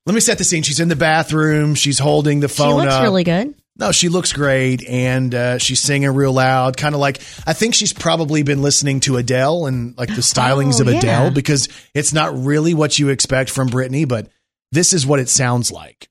let 0.06 0.14
me 0.14 0.20
set 0.20 0.38
the 0.38 0.44
scene. 0.44 0.62
She's 0.62 0.80
in 0.80 0.88
the 0.88 0.96
bathroom. 0.96 1.74
She's 1.74 1.98
holding 1.98 2.40
the 2.40 2.48
phone. 2.48 2.80
She 2.80 2.84
looks 2.86 2.94
up. 2.94 3.02
really 3.02 3.24
good. 3.24 3.54
No, 3.76 3.92
she 3.92 4.08
looks 4.10 4.32
great, 4.32 4.86
and 4.86 5.34
uh, 5.34 5.58
she's 5.58 5.80
singing 5.80 6.10
real 6.10 6.32
loud. 6.32 6.76
Kind 6.76 6.94
of 6.94 7.00
like 7.00 7.20
I 7.46 7.52
think 7.54 7.74
she's 7.74 7.92
probably 7.92 8.42
been 8.42 8.60
listening 8.62 9.00
to 9.00 9.16
Adele 9.16 9.66
and 9.66 9.96
like 9.96 10.08
the 10.08 10.16
stylings 10.22 10.78
Oh, 10.78 10.82
of 10.82 10.88
Adele 10.88 11.24
yeah. 11.24 11.30
because 11.30 11.68
it's 11.94 12.12
not 12.12 12.36
really 12.36 12.74
what 12.74 12.98
you 12.98 13.08
expect 13.08 13.48
from 13.50 13.68
Britney, 13.70 14.06
but 14.06 14.28
this 14.72 14.92
is 14.92 15.06
what 15.06 15.18
it 15.20 15.28
sounds 15.28 15.70
like. 15.72 16.08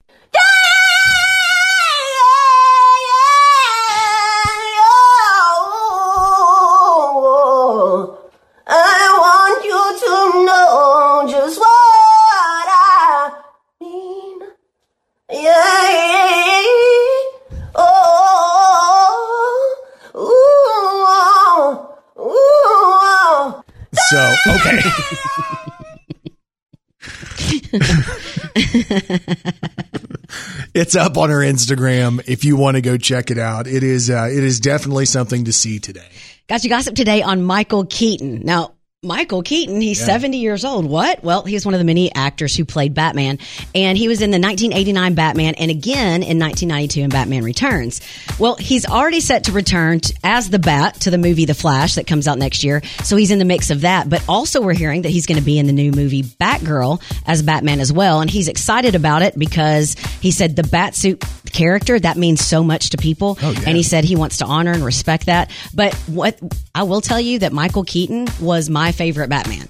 It's 30.74 30.96
up 30.96 31.16
on 31.16 31.30
her 31.30 31.38
Instagram 31.38 32.22
if 32.26 32.44
you 32.44 32.56
want 32.56 32.76
to 32.76 32.80
go 32.80 32.96
check 32.96 33.30
it 33.30 33.38
out. 33.38 33.66
It 33.66 33.82
is 33.82 34.10
uh, 34.10 34.28
it 34.30 34.42
is 34.42 34.60
definitely 34.60 35.06
something 35.06 35.44
to 35.44 35.52
see 35.52 35.78
today. 35.78 36.08
Got 36.48 36.64
you 36.64 36.70
gossip 36.70 36.94
today 36.94 37.22
on 37.22 37.42
Michael 37.42 37.86
Keaton. 37.86 38.42
Now, 38.44 38.74
Michael 39.02 39.42
Keaton, 39.42 39.80
he's 39.80 39.98
70 39.98 40.36
years 40.36 40.62
old. 40.62 40.84
What? 40.84 41.24
Well, 41.24 41.42
he's 41.42 41.64
one 41.64 41.72
of 41.72 41.80
the 41.80 41.86
many 41.86 42.14
actors 42.14 42.54
who 42.54 42.66
played 42.66 42.92
Batman, 42.92 43.38
and 43.74 43.96
he 43.96 44.08
was 44.08 44.20
in 44.20 44.30
the 44.30 44.38
1989 44.38 45.14
Batman 45.14 45.54
and 45.54 45.70
again 45.70 46.22
in 46.22 46.38
1992 46.38 47.00
in 47.00 47.08
Batman 47.08 47.42
Returns. 47.42 48.02
Well, 48.38 48.56
he's 48.56 48.84
already 48.84 49.20
set 49.20 49.44
to 49.44 49.52
return 49.52 50.00
t 50.00 50.14
as 50.22 50.50
the 50.50 50.58
Bat 50.58 50.96
to 50.96 51.10
the 51.10 51.16
movie 51.16 51.46
The 51.46 51.54
Flash 51.54 51.94
that 51.94 52.06
comes 52.06 52.28
out 52.28 52.36
next 52.36 52.62
year, 52.62 52.82
so 53.02 53.16
he's 53.16 53.30
in 53.30 53.38
the 53.38 53.46
mix 53.46 53.70
of 53.70 53.80
that. 53.80 54.10
But 54.10 54.22
also, 54.28 54.60
we're 54.60 54.74
hearing 54.74 55.00
that 55.00 55.08
he's 55.08 55.24
going 55.24 55.38
to 55.38 55.44
be 55.46 55.58
in 55.58 55.66
the 55.66 55.72
new 55.72 55.92
movie 55.92 56.22
Batgirl 56.22 57.00
as 57.24 57.42
Batman 57.42 57.80
as 57.80 57.90
well, 57.90 58.20
and 58.20 58.28
he's 58.28 58.48
excited 58.48 58.94
about 58.94 59.22
it 59.22 59.38
because 59.38 59.94
he 60.20 60.30
said 60.30 60.56
the 60.56 60.62
Batsuit 60.62 61.26
character 61.60 61.98
that 62.00 62.16
means 62.16 62.40
so 62.44 62.64
much 62.64 62.90
to 62.90 62.96
people, 62.96 63.38
Oh, 63.42 63.50
yeah. 63.50 63.60
and 63.66 63.76
he 63.76 63.82
said 63.82 64.04
he 64.04 64.16
wants 64.16 64.38
to 64.38 64.46
honor 64.46 64.72
and 64.72 64.82
respect 64.84 65.26
that. 65.26 65.50
But 65.74 65.94
what 66.06 66.38
I 66.74 66.84
will 66.84 67.00
tell 67.02 67.20
you 67.20 67.40
that 67.40 67.52
Michael 67.52 67.84
Keaton 67.84 68.28
was 68.40 68.70
my 68.70 68.92
favorite 68.92 69.28
Batman. 69.28 69.68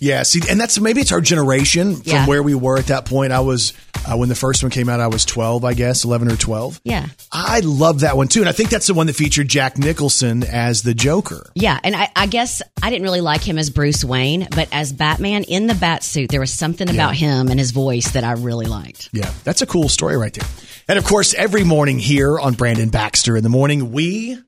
Yeah, 0.00 0.22
see, 0.22 0.40
and 0.48 0.58
that's 0.58 0.80
maybe 0.80 1.00
it's 1.02 1.12
our 1.12 1.20
generation 1.20 1.96
from 1.96 2.02
Yeah. 2.04 2.26
where 2.26 2.42
we 2.42 2.54
were 2.54 2.78
at 2.78 2.86
that 2.86 3.04
point. 3.04 3.32
I 3.32 3.40
was 3.40 3.74
uh, 4.10 4.16
when 4.16 4.30
the 4.30 4.34
first 4.34 4.62
one 4.62 4.70
came 4.70 4.88
out. 4.88 4.98
I 4.98 5.08
was 5.08 5.24
twelve, 5.26 5.62
I 5.64 5.74
guess, 5.74 6.04
eleven 6.04 6.30
or 6.32 6.36
twelve. 6.36 6.80
Yeah. 6.84 7.06
I 7.30 7.60
love 7.60 8.00
that 8.00 8.16
one 8.16 8.28
too, 8.28 8.40
and 8.40 8.48
I 8.48 8.52
think 8.52 8.70
that's 8.70 8.86
the 8.86 8.94
one 8.94 9.06
that 9.08 9.12
featured 9.14 9.48
Jack 9.48 9.76
Nicholson 9.76 10.42
as 10.42 10.82
the 10.82 10.94
Joker. 10.94 11.50
Yeah, 11.54 11.78
and 11.84 11.94
I, 11.94 12.08
I 12.16 12.26
guess 12.26 12.62
I 12.82 12.88
didn't 12.88 13.02
really 13.04 13.20
like 13.20 13.42
him 13.46 13.58
as 13.58 13.68
Bruce 13.68 14.02
Wayne, 14.02 14.48
but 14.50 14.68
as 14.72 14.92
Batman 14.92 15.44
in 15.44 15.66
the 15.66 15.74
bat 15.74 16.02
suit, 16.02 16.30
there 16.30 16.40
was 16.40 16.52
something 16.52 16.88
about 16.88 17.14
him 17.14 17.48
and 17.48 17.60
his 17.60 17.70
voice 17.72 18.12
that 18.12 18.24
I 18.24 18.32
really 18.32 18.66
liked. 18.66 19.10
Yeah, 19.12 19.30
that's 19.44 19.60
a 19.60 19.66
cool 19.66 19.90
story 19.90 20.16
right 20.16 20.32
there. 20.32 20.48
And 20.88 20.98
of 20.98 21.04
course, 21.04 21.34
every 21.34 21.62
morning 21.62 21.98
here 21.98 22.40
on 22.40 22.54
Brandon 22.54 22.88
Baxter 22.88 23.36
in 23.36 23.42
the 23.42 23.50
morning, 23.50 23.92
we 23.92 24.38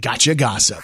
got 0.00 0.24
you 0.24 0.34
gossip. 0.34 0.78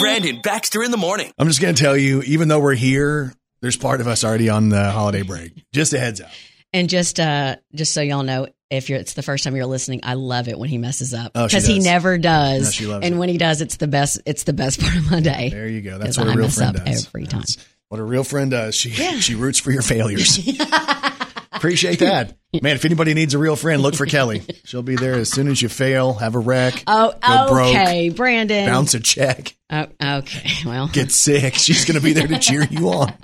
Brandon 0.00 0.40
Baxter 0.42 0.82
in 0.82 0.90
the 0.90 0.96
morning. 0.96 1.32
I'm 1.38 1.48
just 1.48 1.60
going 1.60 1.74
to 1.74 1.82
tell 1.82 1.96
you, 1.96 2.22
even 2.22 2.48
though 2.48 2.60
we're 2.60 2.74
here, 2.74 3.32
there's 3.60 3.76
part 3.76 4.00
of 4.00 4.06
us 4.08 4.24
already 4.24 4.48
on 4.48 4.68
the 4.68 4.90
holiday 4.90 5.22
break. 5.22 5.52
Just 5.72 5.92
a 5.92 5.98
heads 5.98 6.20
up. 6.20 6.30
And 6.74 6.88
just 6.88 7.20
uh 7.20 7.56
just 7.74 7.92
so 7.92 8.00
y'all 8.00 8.22
know, 8.22 8.48
if 8.70 8.88
you're 8.88 8.98
it's 8.98 9.12
the 9.12 9.22
first 9.22 9.44
time 9.44 9.54
you're 9.54 9.66
listening, 9.66 10.00
I 10.04 10.14
love 10.14 10.48
it 10.48 10.58
when 10.58 10.70
he 10.70 10.78
messes 10.78 11.12
up 11.12 11.32
Oh, 11.34 11.46
because 11.46 11.66
he 11.66 11.78
never 11.80 12.16
does. 12.16 12.62
No, 12.64 12.70
she 12.70 12.86
loves 12.86 13.04
and 13.04 13.14
it. 13.16 13.18
when 13.18 13.28
he 13.28 13.36
does, 13.36 13.60
it's 13.60 13.76
the 13.76 13.86
best. 13.88 14.22
It's 14.24 14.44
the 14.44 14.54
best 14.54 14.80
part 14.82 14.96
of 14.96 15.10
my 15.10 15.20
day. 15.20 15.50
There 15.50 15.68
you 15.68 15.82
go. 15.82 15.98
That's 15.98 16.16
what 16.16 16.28
a 16.28 16.30
I 16.30 16.34
real 16.34 16.46
mess 16.46 16.56
friend 16.56 16.76
up 16.78 16.86
does. 16.86 17.06
every 17.06 17.26
time. 17.26 17.40
That's 17.40 17.58
what 17.90 18.00
a 18.00 18.04
real 18.04 18.24
friend 18.24 18.50
does. 18.50 18.74
She 18.74 18.90
she 18.90 19.34
roots 19.34 19.58
for 19.58 19.70
your 19.70 19.82
failures. 19.82 20.38
Appreciate 21.62 22.00
that. 22.00 22.36
Man, 22.60 22.74
if 22.74 22.84
anybody 22.84 23.14
needs 23.14 23.34
a 23.34 23.38
real 23.38 23.54
friend, 23.54 23.80
look 23.82 23.94
for 23.94 24.04
Kelly. 24.04 24.42
She'll 24.64 24.82
be 24.82 24.96
there 24.96 25.14
as 25.14 25.30
soon 25.30 25.46
as 25.46 25.62
you 25.62 25.68
fail, 25.68 26.14
have 26.14 26.34
a 26.34 26.40
wreck, 26.40 26.82
Oh, 26.88 27.14
go 27.24 27.60
okay, 27.70 28.08
Brandon. 28.08 28.64
broke, 28.64 28.74
bounce 28.74 28.94
a 28.94 29.00
check, 29.00 29.54
Oh, 29.70 29.86
okay, 30.02 30.50
well, 30.66 30.88
get 30.88 31.12
sick. 31.12 31.54
She's 31.54 31.84
going 31.84 31.94
to 31.94 32.02
be 32.04 32.14
there 32.14 32.26
to 32.26 32.38
cheer 32.40 32.64
you 32.68 32.88
on. 32.90 33.12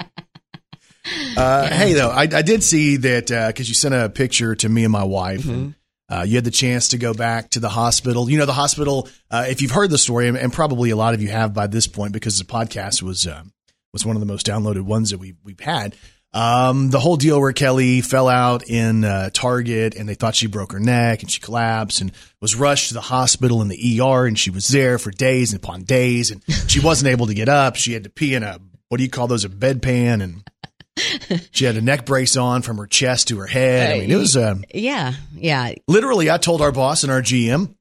Uh, 1.37 1.66
Hey, 1.68 1.95
though, 1.95 2.11
I, 2.11 2.23
I 2.23 2.42
did 2.42 2.62
see 2.62 2.97
that 2.99 3.28
because 3.49 3.66
you 3.68 3.75
sent 3.75 3.95
a 3.95 4.11
picture 4.11 4.54
to 4.57 4.68
me 4.68 4.85
and 4.85 4.92
my 4.92 5.04
wife. 5.04 5.47
And, 5.47 5.75
uh, 6.11 6.25
you 6.28 6.35
had 6.37 6.45
the 6.45 6.50
chance 6.50 6.88
to 6.88 6.99
go 6.99 7.14
back 7.14 7.50
to 7.50 7.61
the 7.61 7.68
hospital. 7.71 8.28
You 8.28 8.37
know, 8.38 8.45
the 8.45 8.52
hospital. 8.52 9.09
Uh, 9.30 9.47
if 9.49 9.62
you've 9.62 9.71
heard 9.71 9.88
the 9.90 9.97
story, 9.97 10.28
and, 10.28 10.37
and 10.37 10.52
probably 10.52 10.90
a 10.90 10.97
lot 10.97 11.14
of 11.14 11.23
you 11.23 11.28
have 11.28 11.54
by 11.54 11.66
this 11.66 11.87
point, 11.87 12.12
because 12.12 12.38
the 12.38 12.45
podcast 12.45 13.02
was 13.02 13.26
um, 13.26 13.52
was 13.95 14.04
one 14.04 14.16
of 14.16 14.21
the 14.21 14.26
most 14.26 14.47
downloaded 14.47 14.83
ones 14.83 15.09
that 15.11 15.18
we 15.18 15.35
we've 15.42 15.61
had. 15.61 15.97
Um, 16.35 16.90
the 16.90 17.00
whole 17.00 17.16
deal 17.16 17.40
where 17.40 17.52
Kelly 17.52 18.02
fell 18.02 18.28
out 18.28 18.68
in 18.68 19.02
uh, 19.02 19.30
Target 19.32 19.94
and 19.97 20.06
they 20.06 20.14
thought 20.14 20.35
she 20.35 20.47
broke 20.47 20.73
her 20.73 20.78
neck 20.78 21.23
and 21.23 21.30
she 21.30 21.40
collapsed 21.40 22.02
and 22.02 22.12
was 22.40 22.54
rushed 22.54 22.88
to 22.88 22.94
the 22.94 23.00
hospital 23.00 23.62
in 23.62 23.68
the 23.68 24.00
ER 24.00 24.26
and 24.26 24.38
she 24.38 24.50
was 24.50 24.68
there 24.68 24.99
for 24.99 25.11
days 25.11 25.52
and 25.52 25.62
upon 25.62 25.85
days 25.85 26.30
and 26.30 26.42
she 26.68 26.80
wasn't 26.80 27.08
able 27.08 27.26
to 27.26 27.35
get 27.35 27.49
up. 27.49 27.76
She 27.76 27.94
had 27.94 28.04
to 28.04 28.11
pee 28.11 28.35
in 28.35 28.42
a 28.42 28.58
what 28.88 28.99
do 28.99 29.04
you 29.04 29.11
call 29.11 29.26
those 29.26 29.44
a 29.44 29.49
bedpan 29.49 30.23
and 30.23 30.42
she 31.50 31.64
had 31.64 31.76
a 31.76 31.80
neck 31.80 32.04
brace 32.04 32.37
on 32.37 32.62
from 32.62 32.76
her 32.76 32.87
chest 32.87 33.28
to 33.28 33.38
her 33.38 33.47
head. 33.47 33.97
I 33.97 34.00
mean, 34.00 34.11
it 34.11 34.16
was 34.16 34.37
um, 34.37 34.64
yeah, 34.75 35.14
yeah. 35.35 35.73
literally. 35.87 36.30
I 36.30 36.38
told 36.38 36.61
our 36.61 36.73
boss 36.73 37.04
and 37.04 37.12
our 37.12 37.23
GM. 37.23 37.75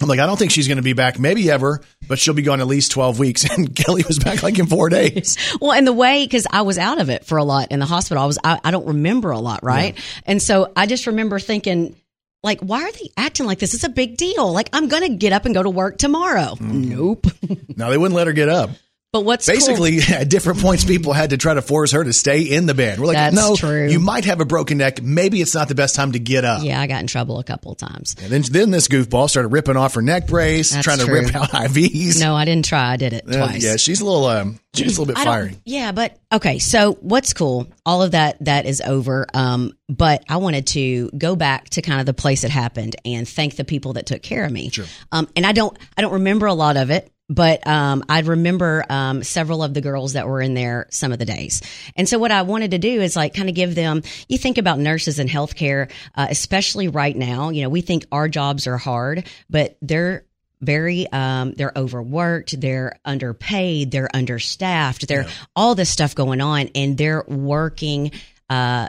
I'm 0.00 0.08
like, 0.08 0.18
I 0.18 0.26
don't 0.26 0.38
think 0.38 0.50
she's 0.50 0.66
going 0.66 0.76
to 0.76 0.82
be 0.82 0.94
back, 0.94 1.18
maybe 1.18 1.50
ever, 1.50 1.80
but 2.08 2.18
she'll 2.18 2.34
be 2.34 2.42
gone 2.42 2.60
at 2.60 2.66
least 2.66 2.92
12 2.92 3.18
weeks. 3.18 3.44
And 3.50 3.74
Kelly 3.74 4.04
was 4.06 4.18
back 4.18 4.42
like 4.42 4.58
in 4.58 4.66
four 4.66 4.88
days. 4.88 5.36
Well, 5.60 5.72
and 5.72 5.86
the 5.86 5.92
way 5.92 6.24
because 6.24 6.46
I 6.50 6.62
was 6.62 6.78
out 6.78 7.00
of 7.00 7.10
it 7.10 7.26
for 7.26 7.36
a 7.36 7.44
lot 7.44 7.70
in 7.70 7.80
the 7.80 7.86
hospital, 7.86 8.22
I 8.22 8.26
was 8.26 8.38
I, 8.42 8.60
I 8.64 8.70
don't 8.70 8.86
remember 8.86 9.30
a 9.30 9.38
lot, 9.38 9.62
right? 9.62 9.98
And 10.24 10.40
so 10.40 10.72
I 10.74 10.86
just 10.86 11.06
remember 11.06 11.38
thinking. 11.38 11.96
Like, 12.42 12.60
why 12.60 12.84
are 12.84 12.92
they 12.92 13.10
acting 13.18 13.44
like 13.44 13.58
this? 13.58 13.74
It's 13.74 13.84
a 13.84 13.90
big 13.90 14.16
deal. 14.16 14.50
Like, 14.50 14.70
I'm 14.72 14.88
going 14.88 15.02
to 15.02 15.14
get 15.14 15.34
up 15.34 15.44
and 15.44 15.54
go 15.54 15.62
to 15.62 15.68
work 15.68 15.98
tomorrow. 15.98 16.54
Mm-hmm. 16.54 16.88
Nope. 16.88 17.26
Now 17.76 17.90
they 17.90 17.98
wouldn't 17.98 18.16
let 18.16 18.28
her 18.28 18.32
get 18.32 18.48
up. 18.48 18.70
But 19.12 19.24
what's 19.24 19.44
cool- 19.46 19.54
Basically, 19.56 19.98
at 20.14 20.28
different 20.28 20.60
points, 20.60 20.84
people 20.84 21.12
had 21.12 21.30
to 21.30 21.36
try 21.36 21.54
to 21.54 21.62
force 21.62 21.90
her 21.92 22.04
to 22.04 22.12
stay 22.12 22.42
in 22.42 22.66
the 22.66 22.74
bed. 22.74 23.00
We're 23.00 23.06
like, 23.06 23.16
That's 23.16 23.34
no, 23.34 23.56
true. 23.56 23.88
you 23.88 23.98
might 23.98 24.24
have 24.26 24.40
a 24.40 24.44
broken 24.44 24.78
neck. 24.78 25.02
Maybe 25.02 25.40
it's 25.40 25.52
not 25.54 25.66
the 25.68 25.74
best 25.74 25.96
time 25.96 26.12
to 26.12 26.20
get 26.20 26.44
up. 26.44 26.62
yeah, 26.62 26.80
I 26.80 26.86
got 26.86 27.00
in 27.00 27.08
trouble 27.08 27.40
a 27.40 27.44
couple 27.44 27.72
of 27.72 27.78
times. 27.78 28.14
And 28.22 28.30
then, 28.30 28.42
then 28.42 28.70
this 28.70 28.86
goofball 28.86 29.28
started 29.28 29.48
ripping 29.48 29.76
off 29.76 29.94
her 29.94 30.02
neck 30.02 30.28
brace, 30.28 30.70
That's 30.70 30.84
trying 30.84 30.98
to 31.00 31.06
true. 31.06 31.22
rip 31.22 31.34
out 31.34 31.48
IVs. 31.50 32.20
No, 32.20 32.36
I 32.36 32.44
didn't 32.44 32.66
try. 32.66 32.92
I 32.92 32.96
did 32.96 33.12
it 33.12 33.24
Uh, 33.28 33.36
twice. 33.48 33.64
yeah, 33.64 33.76
she's 33.76 34.00
a 34.00 34.04
little, 34.04 34.26
um, 34.26 34.60
she's 34.74 34.96
a 34.96 35.00
little 35.00 35.06
bit 35.12 35.18
fiery. 35.18 35.56
Yeah, 35.64 35.90
but 35.90 36.16
okay. 36.32 36.60
So 36.60 36.92
what's 37.00 37.32
cool? 37.32 37.66
All 37.84 38.02
of 38.04 38.12
that 38.12 38.36
that 38.44 38.64
is 38.66 38.80
over. 38.80 39.26
Um, 39.34 39.72
but 39.88 40.22
I 40.28 40.36
wanted 40.36 40.68
to 40.68 41.10
go 41.18 41.34
back 41.34 41.70
to 41.70 41.82
kind 41.82 41.98
of 41.98 42.06
the 42.06 42.14
place 42.14 42.44
it 42.44 42.52
happened 42.52 42.94
and 43.04 43.28
thank 43.28 43.56
the 43.56 43.64
people 43.64 43.94
that 43.94 44.06
took 44.06 44.22
care 44.22 44.44
of 44.44 44.52
me. 44.52 44.70
Sure. 44.70 44.84
Um, 45.10 45.28
and 45.34 45.44
I 45.44 45.50
don't 45.50 45.76
I 45.96 46.00
don't 46.02 46.12
remember 46.12 46.46
a 46.46 46.54
lot 46.54 46.76
of 46.76 46.90
it. 46.90 47.10
But 47.30 47.64
um, 47.64 48.02
I 48.08 48.20
remember 48.20 48.84
um, 48.90 49.22
several 49.22 49.62
of 49.62 49.72
the 49.72 49.80
girls 49.80 50.14
that 50.14 50.26
were 50.26 50.40
in 50.40 50.54
there 50.54 50.88
some 50.90 51.12
of 51.12 51.20
the 51.20 51.24
days. 51.24 51.62
And 51.94 52.08
so, 52.08 52.18
what 52.18 52.32
I 52.32 52.42
wanted 52.42 52.72
to 52.72 52.78
do 52.78 53.00
is 53.00 53.14
like 53.14 53.34
kind 53.34 53.48
of 53.48 53.54
give 53.54 53.76
them, 53.76 54.02
you 54.28 54.36
think 54.36 54.58
about 54.58 54.80
nurses 54.80 55.20
and 55.20 55.30
healthcare, 55.30 55.90
uh, 56.16 56.26
especially 56.28 56.88
right 56.88 57.16
now, 57.16 57.50
you 57.50 57.62
know, 57.62 57.68
we 57.68 57.82
think 57.82 58.04
our 58.10 58.28
jobs 58.28 58.66
are 58.66 58.76
hard, 58.76 59.28
but 59.48 59.78
they're 59.80 60.24
very 60.60 61.06
um, 61.10 61.52
they're 61.52 61.72
overworked 61.74 62.60
they're 62.60 62.98
underpaid 63.06 63.90
they're 63.90 64.14
understaffed 64.14 65.08
they're 65.08 65.24
all 65.56 65.74
this 65.74 65.88
stuff 65.88 66.14
going 66.14 66.42
on 66.42 66.68
and 66.74 66.98
they're 66.98 67.24
working 67.26 68.10
uh, 68.50 68.86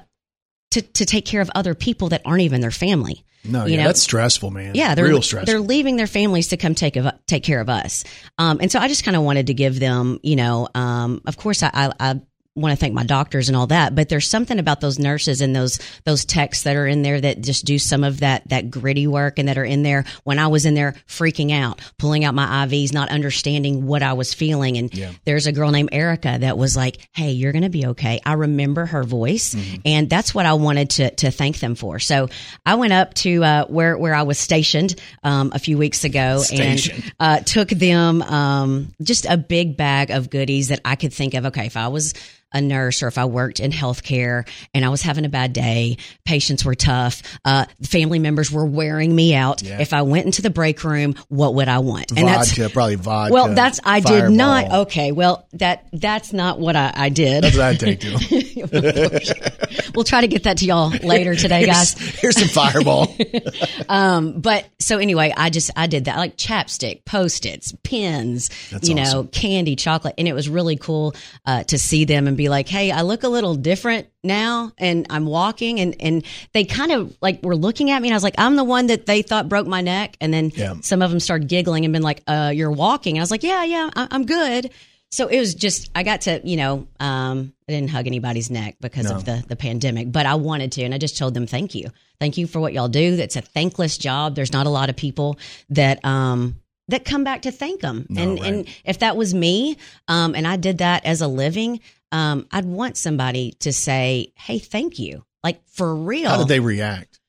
to, 0.72 0.82
to 0.82 1.06
take 1.06 1.26
care 1.26 1.40
of 1.40 1.50
other 1.56 1.74
people 1.74 2.10
that 2.10 2.22
aren't 2.26 2.42
even 2.42 2.60
their 2.60 2.72
family 2.72 3.24
No, 3.44 3.66
you 3.66 3.74
yeah, 3.74 3.82
know, 3.82 3.88
that's 3.88 4.02
stressful, 4.02 4.52
man. 4.52 4.76
yeah, 4.76 4.94
they're 4.94 5.06
real 5.06 5.22
stressful. 5.22 5.52
they're 5.52 5.60
leaving 5.62 5.96
their 5.96 6.08
families 6.08 6.50
to 6.50 6.58
come 6.58 6.76
take 6.76 6.96
of, 6.96 7.08
take 7.28 7.44
care 7.44 7.60
of 7.60 7.70
us. 7.70 8.04
Um, 8.38 8.60
and 8.62 8.72
so 8.72 8.80
I 8.80 8.88
just 8.88 9.04
kind 9.04 9.18
of 9.18 9.24
wanted 9.24 9.48
to 9.48 9.54
give 9.54 9.80
them, 9.80 10.20
you 10.22 10.36
know, 10.36 10.68
um, 10.76 11.22
of 11.26 11.38
course 11.38 11.64
I, 11.64 11.72
I, 11.74 11.92
I 12.00 12.22
want 12.55 12.74
to 12.74 12.75
thank 12.75 12.93
my 12.93 13.05
doctors 13.05 13.48
and 13.48 13.55
all 13.55 13.67
that, 13.67 13.96
but 13.96 14.10
there's 14.10 14.27
something 14.27 14.60
about 14.60 14.81
those 14.81 15.00
nurses 15.00 15.39
and 15.39 15.55
those 15.55 15.79
those 16.03 16.25
techs 16.25 16.63
that 16.63 16.75
are 16.75 16.86
in 16.86 17.01
there 17.01 17.20
that 17.22 17.39
just 17.41 17.63
do 17.63 17.79
some 17.79 18.03
of 18.03 18.20
that 18.20 18.48
that 18.50 18.70
gritty 18.70 19.08
work 19.08 19.39
and 19.39 19.48
that 19.48 19.58
are 19.58 19.63
in 19.63 19.84
there 19.84 20.03
when 20.25 20.38
I 20.38 20.48
was 20.48 20.65
in 20.65 20.74
there 20.74 20.96
freaking 21.08 21.53
out, 21.53 21.79
pulling 21.98 22.25
out 22.25 22.36
my 22.36 22.65
IVs, 22.67 22.93
not 22.93 23.08
understanding 23.10 23.86
what 23.88 24.03
I 24.03 24.13
was 24.13 24.34
feeling. 24.34 24.77
And 24.77 24.93
Yeah. 24.93 25.12
there's 25.24 25.48
a 25.48 25.53
girl 25.53 25.72
named 25.72 25.89
Erica 25.93 26.38
that 26.41 26.58
was 26.58 26.75
like, 26.75 26.98
"Hey, 27.13 27.31
you're 27.31 27.53
going 27.53 27.63
to 27.63 27.70
be 27.70 27.86
okay." 27.88 28.20
I 28.25 28.34
remember 28.34 28.86
her 28.86 29.03
voice, 29.03 29.55
and 29.86 30.10
that's 30.10 30.36
what 30.36 30.46
I 30.46 30.53
wanted 30.53 30.89
to 30.91 31.12
to 31.15 31.31
thank 31.31 31.60
them 31.62 31.75
for. 31.75 32.00
So 32.00 32.27
I 32.65 32.75
went 32.75 32.91
up 32.91 33.13
to 33.15 33.43
uh, 33.46 33.65
where 33.67 33.98
where 33.98 34.13
I 34.13 34.24
was 34.24 34.38
stationed 34.38 34.96
um, 35.24 35.51
a 35.55 35.60
few 35.60 35.77
weeks 35.77 36.03
ago 36.03 36.39
Stationed. 36.39 37.01
and 37.01 37.13
uh, 37.17 37.39
took 37.39 37.70
them 37.70 38.22
um, 38.24 38.93
just 39.01 39.25
a 39.25 39.38
big 39.38 39.77
bag 39.77 40.12
of 40.12 40.29
goodies 40.29 40.67
that 40.67 40.81
I 40.84 40.96
could 40.98 41.13
think 41.13 41.34
of. 41.34 41.46
Okay, 41.46 41.65
if 41.67 41.77
I 41.77 41.88
was 41.88 42.13
a 42.53 42.62
nurse 42.62 43.03
or 43.03 43.08
if 43.08 43.17
I 43.17 43.25
worked 43.25 43.60
in 43.60 43.72
healthcare 43.72 44.48
and 44.74 44.84
I 44.84 44.89
was 44.89 45.01
having 45.01 45.25
a 45.25 45.29
bad 45.29 45.53
day, 45.53 45.98
patients 46.25 46.65
were 46.65 46.75
tough, 46.75 47.22
uh, 47.46 47.65
family 47.84 48.20
members 48.20 48.51
were 48.51 48.65
wearing 48.65 49.13
me 49.15 49.36
out. 49.36 49.62
Yeah. 49.62 49.79
If 49.81 49.93
I 49.93 50.01
went 50.01 50.25
into 50.25 50.41
the 50.41 50.50
break 50.50 50.84
room, 50.84 51.15
what 51.29 51.55
would 51.55 51.67
I 51.67 51.79
want? 51.79 52.12
And 52.12 52.27
that's 52.27 52.58
probably 52.74 52.96
vodka. 52.96 53.34
well, 53.34 53.53
that's 53.53 53.79
I 53.84 54.00
did 54.00 54.29
not. 54.29 54.72
Okay, 54.72 55.12
well 55.12 55.48
that 55.53 55.88
that's 55.93 56.34
not 56.34 56.60
what 56.60 56.75
I, 56.75 56.91
I 56.96 57.10
did. 57.10 57.43
That's 57.43 57.55
what 57.55 57.65
I'd 57.65 57.79
take 57.79 58.00
to. 58.01 59.91
we'll 59.96 60.03
try 60.05 60.22
to 60.22 60.27
get 60.27 60.43
that 60.43 60.58
to 60.58 60.65
y'all 60.65 60.89
later 60.89 61.36
today, 61.36 61.65
guys. 61.65 61.93
Here's 61.93 62.39
some 62.39 62.48
fireball. 62.48 63.15
um, 63.89 64.41
But 64.41 64.65
so 64.79 64.98
anyway, 64.98 65.34
I 65.36 65.50
just 65.50 65.72
I 65.75 65.88
did 65.88 66.05
that 66.05 66.17
like 66.17 66.38
chapstick, 66.38 67.05
post 67.05 67.46
its, 67.46 67.74
pins, 67.84 68.50
That's 68.72 68.88
you 68.89 68.96
know, 68.96 69.25
candy, 69.31 69.75
chocolate, 69.75 70.15
and 70.17 70.27
it 70.27 70.34
was 70.34 70.50
really 70.50 70.75
cool 70.75 71.15
uh, 71.46 71.63
to 71.65 71.77
see 71.77 72.05
them 72.05 72.27
and 72.27 72.38
be 72.42 72.50
like, 72.50 72.68
hey, 72.68 72.92
I 72.92 73.02
look 73.02 73.24
a 73.24 73.28
little 73.30 73.56
different 73.56 74.08
now, 74.24 74.72
and 74.78 75.06
I'm 75.10 75.26
walking, 75.26 75.80
and 75.80 75.96
and 76.00 76.24
they 76.54 76.64
kind 76.66 76.92
of 76.92 77.16
like 77.22 77.44
were 77.44 77.56
looking 77.56 77.92
at 77.92 78.02
me, 78.02 78.08
and 78.10 78.14
I 78.14 78.18
was 78.18 78.24
like, 78.24 78.36
I'm 78.38 78.56
the 78.56 78.64
one 78.64 78.88
that 78.88 79.06
they 79.06 79.22
thought 79.22 79.48
broke 79.50 79.68
my 79.68 79.82
neck, 79.82 80.18
and 80.22 80.34
then 80.34 80.52
Yeah. 80.56 80.76
some 80.82 81.02
of 81.02 81.12
them 81.12 81.20
started 81.20 81.48
giggling 81.48 81.86
and 81.86 81.92
been 81.94 82.02
like, 82.04 82.24
uh, 82.28 82.52
you're 82.54 82.72
walking, 82.72 83.16
and 83.18 83.22
I 83.22 83.24
was 83.24 83.32
like, 83.32 83.44
yeah, 83.44 83.64
yeah, 83.64 83.90
I- 83.96 84.08
I'm 84.12 84.26
good. 84.26 84.72
So 85.14 85.28
it 85.28 85.38
was 85.40 85.56
just 85.56 85.90
I 85.94 86.04
got 86.04 86.22
to 86.22 86.40
you 86.44 86.56
know 86.56 86.88
um, 87.00 87.54
I 87.68 87.74
didn't 87.74 87.90
hug 87.90 88.08
anybody's 88.08 88.50
neck 88.50 88.78
because 88.80 89.10
No. 89.10 89.18
of 89.18 89.26
the 89.26 89.44
the 89.48 89.56
pandemic, 89.58 90.12
but 90.12 90.26
I 90.26 90.36
wanted 90.36 90.72
to, 90.74 90.84
and 90.84 90.94
I 90.94 90.98
just 90.98 91.18
told 91.18 91.34
them 91.34 91.48
thank 91.48 91.76
you, 91.76 91.90
thank 92.20 92.38
you 92.38 92.48
for 92.48 92.60
what 92.62 92.72
y'all 92.74 92.88
do. 92.88 93.18
That's 93.18 93.36
a 93.36 93.42
thankless 93.42 93.98
job. 93.98 94.36
There's 94.36 94.54
not 94.54 94.68
a 94.68 94.70
lot 94.70 94.90
of 94.90 94.96
people 94.96 95.38
that 95.70 96.04
um 96.06 96.56
that 96.88 97.04
come 97.06 97.24
back 97.24 97.42
to 97.44 97.52
thank 97.52 97.82
them, 97.82 98.06
No, 98.10 98.22
and 98.22 98.40
right. 98.40 98.54
and 98.54 98.68
if 98.86 99.00
that 99.00 99.16
was 99.18 99.34
me, 99.34 99.76
um, 100.08 100.34
and 100.36 100.48
I 100.48 100.56
did 100.56 100.78
that 100.80 101.06
as 101.06 101.20
a 101.22 101.28
living, 101.28 101.80
um, 102.12 102.48
I'd 102.51 102.65
want 102.65 102.98
somebody 102.98 103.53
to 103.60 103.72
say, 103.74 104.34
hey, 104.36 104.60
thank 104.60 105.00
you, 105.00 105.24
like 105.44 105.62
for 105.70 105.96
real. 105.96 106.30
How 106.30 106.38
did 106.38 106.48
they 106.48 106.60
react? 106.60 107.20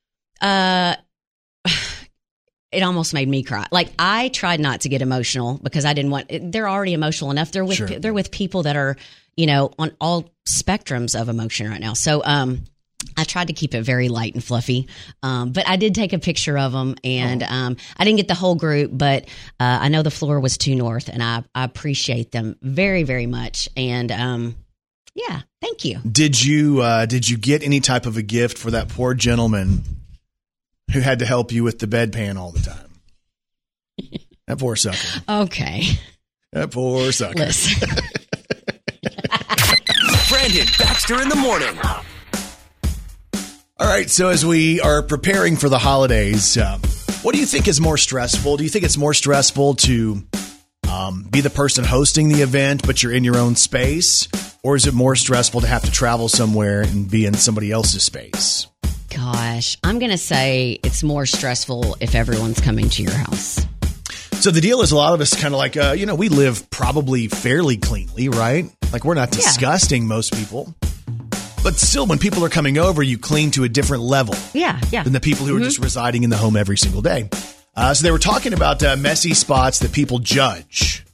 Uh, 0.41 0.97
it 2.73 2.83
almost 2.83 3.15
made 3.15 3.29
me 3.29 3.43
cry. 3.43 3.67
Like 3.71 3.91
I 3.99 4.29
tried 4.29 4.61
not 4.61 4.83
to 4.83 4.89
get 4.89 5.03
emotional 5.03 5.61
because 5.63 5.85
I 5.85 5.93
didn't 5.93 6.11
want. 6.11 6.31
They're 6.53 6.69
already 6.69 6.95
emotional 6.95 7.31
enough. 7.31 7.53
They're 7.53 7.65
with 7.65 7.77
Sure. 7.77 7.87
they're 7.89 8.15
with 8.15 8.31
people 8.31 8.65
that 8.65 8.77
are 8.77 8.97
you 9.37 9.47
know 9.47 9.71
on 9.79 9.93
all 10.01 10.31
spectrums 10.49 11.19
of 11.21 11.29
emotion 11.29 11.69
right 11.71 11.81
now. 11.81 11.95
So 11.95 12.23
um. 12.25 12.63
I 13.17 13.25
tried 13.25 13.49
to 13.49 13.53
keep 13.53 13.75
it 13.75 13.83
very 13.83 14.09
light 14.09 14.35
and 14.35 14.43
fluffy, 14.43 14.89
um, 15.25 15.51
but 15.51 15.69
I 15.69 15.77
did 15.77 15.95
take 15.95 16.13
a 16.13 16.19
picture 16.21 16.57
of 16.57 16.73
them, 16.73 16.95
and 17.03 17.43
um, 17.43 17.77
I 17.97 18.05
didn't 18.05 18.19
get 18.19 18.29
the 18.29 18.35
whole 18.35 18.55
group, 18.55 18.91
but 18.95 19.25
uh, 19.59 19.79
I 19.83 19.89
know 19.89 20.03
the 20.03 20.11
floor 20.11 20.39
was 20.39 20.57
too 20.57 20.77
north, 20.77 21.09
and 21.09 21.21
I, 21.21 21.43
I 21.53 21.65
appreciate 21.65 22.31
them 22.31 22.57
very, 22.63 23.03
very 23.03 23.27
much. 23.27 23.69
And 23.77 24.11
um, 24.13 24.55
yeah, 25.15 25.41
thank 25.61 25.85
you. 25.85 25.99
Did 26.01 26.43
you 26.43 26.81
uh, 26.81 27.07
did 27.07 27.29
you 27.29 27.37
get 27.37 27.63
any 27.63 27.81
type 27.81 28.07
of 28.07 28.17
a 28.17 28.23
gift 28.23 28.57
for 28.59 28.71
that 28.73 28.89
poor 28.89 29.15
gentleman 29.15 29.83
who 30.93 31.01
had 31.01 31.19
to 31.21 31.27
help 31.27 31.53
you 31.53 31.65
with 31.65 31.79
the 31.79 31.87
bedpan 31.87 32.37
all 32.39 32.51
the 32.53 32.61
time? 32.61 32.89
That 34.49 34.59
poor 34.59 34.75
sucker. 34.75 35.23
Okay, 35.29 35.85
That 36.53 36.73
poor 36.73 37.13
sucker. 37.13 37.39
listen. 37.39 37.89
Brandon 40.29 40.67
Baxter 40.79 41.23
in 41.23 41.29
the 41.29 41.37
morning. 41.37 41.79
All 43.79 43.87
right. 43.89 44.11
So 44.11 44.29
as 44.29 44.45
we 44.45 44.81
are 44.81 45.03
preparing 45.03 45.57
for 45.57 45.69
the 45.69 45.79
holidays, 45.79 46.57
um, 46.59 46.81
what 47.23 47.35
do 47.35 47.41
you 47.41 47.47
think 47.47 47.69
is 47.69 47.81
more 47.81 47.97
stressful? 47.97 48.57
Do 48.57 48.65
you 48.65 48.71
think 48.71 48.85
it's 48.85 48.97
more 48.97 49.15
stressful 49.15 49.75
to 49.77 50.23
um, 50.93 51.23
be 51.31 51.41
the 51.41 51.51
person 51.51 51.85
hosting 51.85 52.29
the 52.29 52.43
event, 52.43 52.87
but 52.87 53.03
you're 53.03 53.13
in 53.13 53.25
your 53.25 53.37
own 53.39 53.57
space, 53.57 54.29
or 54.63 54.77
is 54.77 54.87
it 54.87 54.95
more 54.95 55.17
stressful 55.17 55.63
to 55.63 55.67
have 55.67 55.83
to 55.85 55.91
travel 55.91 56.29
somewhere 56.29 56.83
and 56.83 57.11
be 57.11 57.25
in 57.25 57.35
somebody 57.35 57.71
else's 57.73 58.03
space? 58.03 58.67
Gosh, 59.09 59.77
I'm 59.85 59.99
going 59.99 60.11
to 60.11 60.19
say 60.19 60.79
it's 60.83 61.03
more 61.03 61.27
stressful 61.27 61.97
if 62.01 62.15
everyone's 62.15 62.61
coming 62.61 62.89
to 62.91 63.03
your 63.03 63.13
house. 63.13 63.65
So 64.41 64.51
the 64.51 64.61
deal 64.61 64.83
is, 64.83 64.91
a 64.91 64.97
lot 64.97 65.15
of 65.15 65.21
us 65.21 65.35
kind 65.41 65.55
of 65.55 65.59
like, 65.59 65.77
uh, 65.77 65.95
you 65.97 66.05
know, 66.07 66.15
we 66.15 66.29
live 66.29 66.69
probably 66.71 67.29
fairly 67.29 67.77
cleanly, 67.77 68.29
right? 68.29 68.67
Like 68.93 69.05
we're 69.05 69.15
not 69.15 69.29
Yeah. 69.31 69.37
disgusting, 69.43 70.07
most 70.07 70.35
people. 70.35 70.75
But 71.63 71.77
still, 71.77 72.07
when 72.07 72.19
people 72.19 72.45
are 72.45 72.49
coming 72.49 72.77
over, 72.77 73.03
you 73.05 73.19
clean 73.19 73.53
to 73.53 73.63
a 73.65 73.69
different 73.69 74.03
level 74.03 74.35
Yeah, 74.53 74.81
yeah. 74.91 75.05
than 75.05 75.13
the 75.13 75.21
people 75.21 75.47
who 75.47 75.57
are 75.57 75.61
just 75.61 75.79
residing 75.79 76.25
in 76.25 76.31
the 76.31 76.37
home 76.37 76.57
every 76.57 76.77
single 76.77 77.03
day. 77.03 77.29
Uh, 77.75 77.95
so 77.95 78.03
they 78.03 78.11
were 78.11 78.19
talking 78.19 78.53
about 78.53 78.83
uh, 78.83 78.97
messy 78.97 79.35
spots 79.35 79.79
that 79.81 79.93
people 79.93 80.19
judge. 80.19 81.05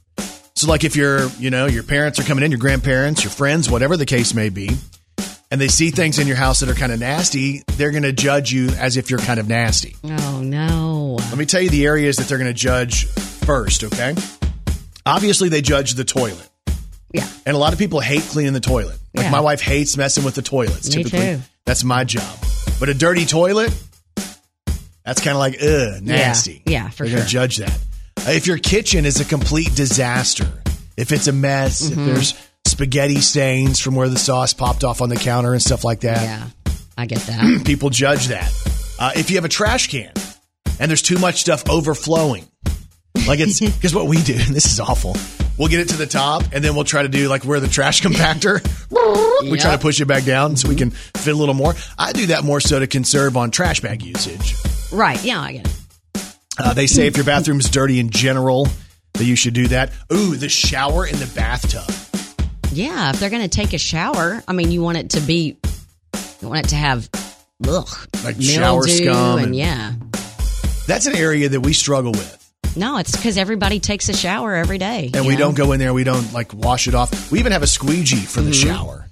So, 0.55 0.67
like 0.67 0.83
if 0.83 0.95
your, 0.95 1.27
you 1.39 1.49
know, 1.49 1.67
your 1.67 1.83
parents 1.83 2.19
are 2.19 2.23
coming 2.23 2.43
in, 2.43 2.51
your 2.51 2.59
grandparents, 2.59 3.23
your 3.23 3.31
friends, 3.31 3.69
whatever 3.69 3.95
the 3.95 4.05
case 4.05 4.33
may 4.33 4.49
be, 4.49 4.69
and 5.51 5.59
they 5.61 5.69
see 5.69 5.89
things 5.89 6.19
in 6.19 6.27
your 6.27 6.35
house 6.35 6.59
that 6.59 6.69
are 6.69 6.73
kind 6.75 6.91
of 6.91 6.99
nasty, 6.99 7.63
they're 7.77 7.91
going 7.91 8.03
to 8.03 8.11
judge 8.11 8.51
you 8.51 8.67
as 8.71 8.97
if 8.97 9.09
you're 9.09 9.19
kind 9.19 9.39
of 9.39 9.47
nasty. 9.47 9.95
Oh, 10.03 10.41
no. 10.43 11.15
Let 11.29 11.37
me 11.37 11.45
tell 11.45 11.61
you 11.61 11.69
the 11.69 11.85
areas 11.85 12.17
that 12.17 12.27
they're 12.27 12.37
going 12.37 12.49
to 12.49 12.53
judge 12.53 13.05
first, 13.05 13.85
okay? 13.85 14.13
Obviously, 15.05 15.47
they 15.49 15.61
judge 15.61 15.93
the 15.93 16.03
toilet. 16.03 16.47
Yeah. 17.13 17.27
And 17.45 17.55
a 17.55 17.57
lot 17.59 17.71
of 17.73 17.79
people 17.79 18.01
hate 18.01 18.21
cleaning 18.23 18.53
the 18.53 18.59
toilet. 18.59 18.99
Like 19.15 19.25
Yeah. 19.25 19.31
my 19.31 19.39
wife 19.39 19.61
hates 19.61 19.95
messing 19.97 20.23
with 20.25 20.35
the 20.35 20.41
toilets. 20.43 20.93
Me 20.93 21.03
Typically, 21.03 21.37
too. 21.37 21.41
that's 21.65 21.83
my 21.85 22.03
job. 22.03 22.37
But 22.79 22.89
a 22.89 22.93
dirty 22.93 23.25
toilet, 23.25 23.73
that's 25.05 25.21
kind 25.21 25.35
of 25.35 25.39
like 25.39 25.55
ugh, 25.61 26.01
nasty. 26.03 26.61
Yeah, 26.65 26.89
for 26.89 27.05
They're 27.07 27.17
gonna 27.19 27.29
judge 27.29 27.57
that. 27.57 27.77
Uh, 28.17 28.31
if 28.31 28.47
your 28.47 28.57
kitchen 28.57 29.05
is 29.05 29.19
a 29.19 29.25
complete 29.25 29.73
disaster, 29.75 30.47
if 30.97 31.11
it's 31.11 31.27
a 31.27 31.31
mess, 31.31 31.81
Mm-hmm. 31.89 31.99
if 32.01 32.05
there's 32.05 32.47
spaghetti 32.67 33.21
stains 33.21 33.79
from 33.79 33.95
where 33.95 34.09
the 34.09 34.19
sauce 34.19 34.53
popped 34.53 34.83
off 34.83 35.01
on 35.01 35.09
the 35.09 35.15
counter 35.15 35.53
and 35.53 35.61
stuff 35.61 35.83
like 35.83 36.01
that, 36.01 36.21
Yeah, 36.21 36.47
I 36.97 37.05
get 37.05 37.19
that. 37.21 37.61
people 37.65 37.89
judge 37.89 38.27
that. 38.27 38.51
Uh, 38.99 39.11
if 39.15 39.29
you 39.31 39.37
have 39.37 39.45
a 39.45 39.49
trash 39.49 39.87
can 39.89 40.11
and 40.79 40.89
there's 40.89 41.01
too 41.01 41.17
much 41.17 41.39
stuff 41.41 41.69
overflowing, 41.69 42.45
like 43.27 43.39
it's 43.39 43.59
because 43.77 43.95
what 43.95 44.07
we 44.07 44.21
do, 44.21 44.33
and 44.33 44.53
this 44.55 44.65
is 44.65 44.79
awful. 44.79 45.15
We'll 45.57 45.67
get 45.69 45.81
it 45.81 45.89
to 45.89 45.97
the 45.97 46.05
top, 46.07 46.43
and 46.53 46.63
then 46.63 46.73
we'll 46.73 46.85
try 46.85 47.01
to 47.01 47.09
do 47.09 47.27
like 47.27 47.43
where 47.43 47.59
the 47.59 47.67
trash 47.67 48.01
compactor. 48.01 48.61
we 49.51 49.57
try 49.57 49.71
to 49.73 49.77
push 49.77 49.99
it 49.99 50.05
back 50.05 50.23
down 50.23 50.55
so 50.55 50.69
we 50.69 50.75
can 50.75 50.89
fit 50.91 51.33
a 51.33 51.37
little 51.37 51.53
more. 51.55 51.73
I 51.97 52.13
do 52.13 52.27
that 52.27 52.43
more 52.45 52.59
so 52.61 52.79
to 52.79 52.87
conserve 52.87 53.35
on 53.35 53.51
trash 53.51 53.81
bag 53.81 54.01
usage. 54.03 54.55
Right. 54.91 55.23
Yeah, 55.23 55.41
I 55.41 55.53
get 55.53 55.67
it. 55.67 55.75
Uh, 56.57 56.73
they 56.73 56.87
say 56.87 57.07
if 57.07 57.15
your 57.15 57.25
bathroom 57.25 57.59
is 57.59 57.69
dirty 57.69 57.99
in 57.99 58.09
general, 58.09 58.67
that 59.13 59.23
you 59.23 59.35
should 59.35 59.53
do 59.53 59.67
that. 59.69 59.91
Ooh, 60.11 60.35
the 60.35 60.49
shower 60.49 61.05
in 61.05 61.17
the 61.17 61.31
bathtub. 61.35 61.83
Yeah, 62.71 63.09
if 63.11 63.19
they're 63.19 63.29
going 63.29 63.41
to 63.41 63.47
take 63.47 63.73
a 63.73 63.77
shower, 63.77 64.43
I 64.47 64.53
mean, 64.53 64.71
you 64.71 64.81
want 64.81 64.97
it 64.97 65.09
to 65.11 65.21
be, 65.21 65.57
you 66.41 66.47
want 66.47 66.65
it 66.65 66.69
to 66.69 66.75
have, 66.75 67.09
ugh, 67.67 67.89
Like 68.23 68.41
shower 68.41 68.85
scum 68.87 69.37
and, 69.37 69.45
and- 69.47 69.55
yeah. 69.55 69.93
That's 70.85 71.05
an 71.05 71.15
area 71.15 71.49
that 71.49 71.61
we 71.61 71.73
struggle 71.73 72.11
with. 72.11 72.35
No, 72.75 72.97
it's 72.97 73.15
because 73.15 73.37
everybody 73.37 73.79
takes 73.79 74.09
a 74.09 74.13
shower 74.13 74.55
every 74.55 74.77
day. 74.77 75.11
and 75.13 75.25
we 75.25 75.33
know? 75.33 75.39
don't 75.39 75.55
go 75.57 75.71
in 75.71 75.79
there. 75.79 75.93
We 75.93 76.03
don't 76.03 76.31
like 76.33 76.53
wash 76.53 76.87
it 76.87 76.95
off. 76.95 77.31
We 77.31 77.39
even 77.39 77.51
have 77.51 77.63
a 77.63 77.67
squeegee 77.67 78.17
for 78.21 78.41
the 78.41 78.53
shower, 78.53 79.07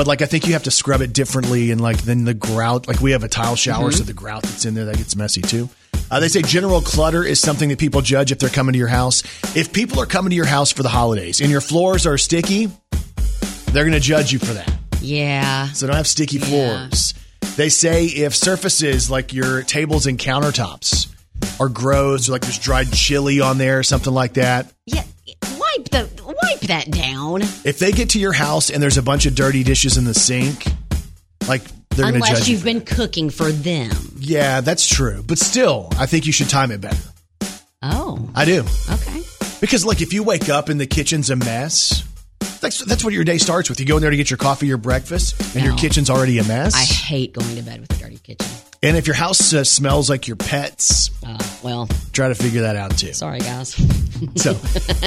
but 0.00 0.06
like 0.06 0.22
I 0.22 0.24
think 0.24 0.46
you 0.46 0.54
have 0.54 0.62
to 0.62 0.70
scrub 0.70 1.02
it 1.02 1.12
differently, 1.12 1.70
and 1.72 1.78
like 1.78 1.98
then 1.98 2.24
the 2.24 2.32
grout. 2.32 2.88
Like 2.88 3.00
we 3.02 3.10
have 3.10 3.22
a 3.22 3.28
tile 3.28 3.54
shower, 3.54 3.92
so 3.92 4.02
the 4.02 4.14
grout 4.14 4.42
that's 4.44 4.64
in 4.64 4.72
there 4.72 4.86
that 4.86 4.96
gets 4.96 5.14
messy 5.14 5.42
too. 5.42 5.68
Uh, 6.10 6.20
they 6.20 6.28
say 6.28 6.40
general 6.40 6.80
clutter 6.80 7.22
is 7.22 7.38
something 7.38 7.68
that 7.68 7.78
people 7.78 8.00
judge 8.00 8.32
if 8.32 8.38
they're 8.38 8.48
coming 8.48 8.72
to 8.72 8.78
your 8.78 8.88
house. 8.88 9.22
If 9.54 9.74
people 9.74 10.00
are 10.00 10.06
coming 10.06 10.30
to 10.30 10.36
your 10.36 10.46
house 10.46 10.72
for 10.72 10.82
the 10.82 10.88
holidays 10.88 11.42
and 11.42 11.50
your 11.50 11.60
floors 11.60 12.06
are 12.06 12.16
sticky, 12.16 12.70
they're 13.72 13.84
going 13.84 13.92
to 13.92 14.00
judge 14.00 14.32
you 14.32 14.38
for 14.38 14.54
that. 14.54 14.72
Yeah. 15.02 15.68
So 15.72 15.86
don't 15.86 15.96
have 15.96 16.06
sticky 16.08 16.38
floors. 16.38 17.12
They 17.56 17.68
say 17.68 18.06
if 18.06 18.34
surfaces 18.34 19.10
like 19.10 19.34
your 19.34 19.62
tables 19.64 20.06
and 20.06 20.18
countertops 20.18 21.14
are 21.60 21.68
gross 21.68 22.26
or 22.30 22.32
like 22.32 22.40
there's 22.40 22.58
dried 22.58 22.90
chili 22.90 23.42
on 23.42 23.58
there 23.58 23.80
or 23.80 23.82
something 23.82 24.14
like 24.14 24.32
that, 24.34 24.72
Yeah. 24.86 25.04
Wipe 25.58 25.90
the, 25.90 26.19
wipe 26.50 26.60
that 26.68 26.90
down. 26.90 27.42
if 27.64 27.78
they 27.78 27.92
get 27.92 28.10
to 28.10 28.18
your 28.20 28.32
house 28.32 28.70
and 28.70 28.82
there's 28.82 28.98
a 28.98 29.02
bunch 29.02 29.26
of 29.26 29.34
dirty 29.34 29.62
dishes 29.64 29.96
in 29.96 30.04
the 30.04 30.14
sink, 30.14 30.64
like 31.48 31.62
they're 31.90 32.04
going 32.10 32.14
to 32.14 32.16
Unless 32.16 32.38
judge 32.40 32.48
you've 32.48 32.60
you. 32.60 32.64
been 32.64 32.80
cooking 32.82 33.30
for 33.30 33.50
them. 33.50 33.90
Yeah, 34.18 34.60
that's 34.60 34.86
true. 34.88 35.22
But 35.26 35.38
still, 35.38 35.88
I 35.98 36.06
think 36.06 36.26
you 36.26 36.32
should 36.32 36.48
time 36.48 36.70
it 36.70 36.80
better. 36.80 37.02
Oh, 37.82 38.28
I 38.34 38.44
do. 38.44 38.64
okay. 38.90 39.22
Because 39.60 39.84
look, 39.84 40.00
if 40.00 40.12
you 40.12 40.22
wake 40.22 40.48
up 40.48 40.68
and 40.68 40.80
the 40.80 40.86
kitchen's 40.86 41.30
a 41.30 41.36
mess, 41.36 42.04
that's 42.60 42.84
that's 42.84 43.02
what 43.04 43.12
your 43.12 43.24
day 43.24 43.38
starts 43.38 43.68
with. 43.68 43.80
You 43.80 43.86
go 43.86 43.96
in 43.96 44.02
there 44.02 44.10
to 44.10 44.16
get 44.16 44.30
your 44.30 44.36
coffee 44.36 44.66
your 44.66 44.76
breakfast, 44.78 45.54
and 45.56 45.64
your 45.64 45.76
kitchen's 45.76 46.08
already 46.10 46.38
a 46.38 46.44
mess. 46.44 46.74
I 46.74 46.84
hate 46.84 47.32
going 47.32 47.56
to 47.56 47.62
bed 47.62 47.80
with 47.80 47.90
a 47.92 47.98
dirty 47.98 48.18
kitchen. 48.18 48.46
And 48.82 48.96
if 48.96 49.06
your 49.06 49.16
house 49.16 49.52
uh, 49.52 49.64
smells 49.64 50.08
like 50.10 50.26
your 50.26 50.36
pets, 50.36 51.10
Uh, 51.26 51.38
well, 51.62 51.88
try 52.12 52.28
to 52.28 52.34
figure 52.34 52.62
that 52.62 52.76
out 52.76 52.96
too. 52.96 53.12
sorry, 53.12 53.38
guys. 53.40 53.74
So, 54.36 54.52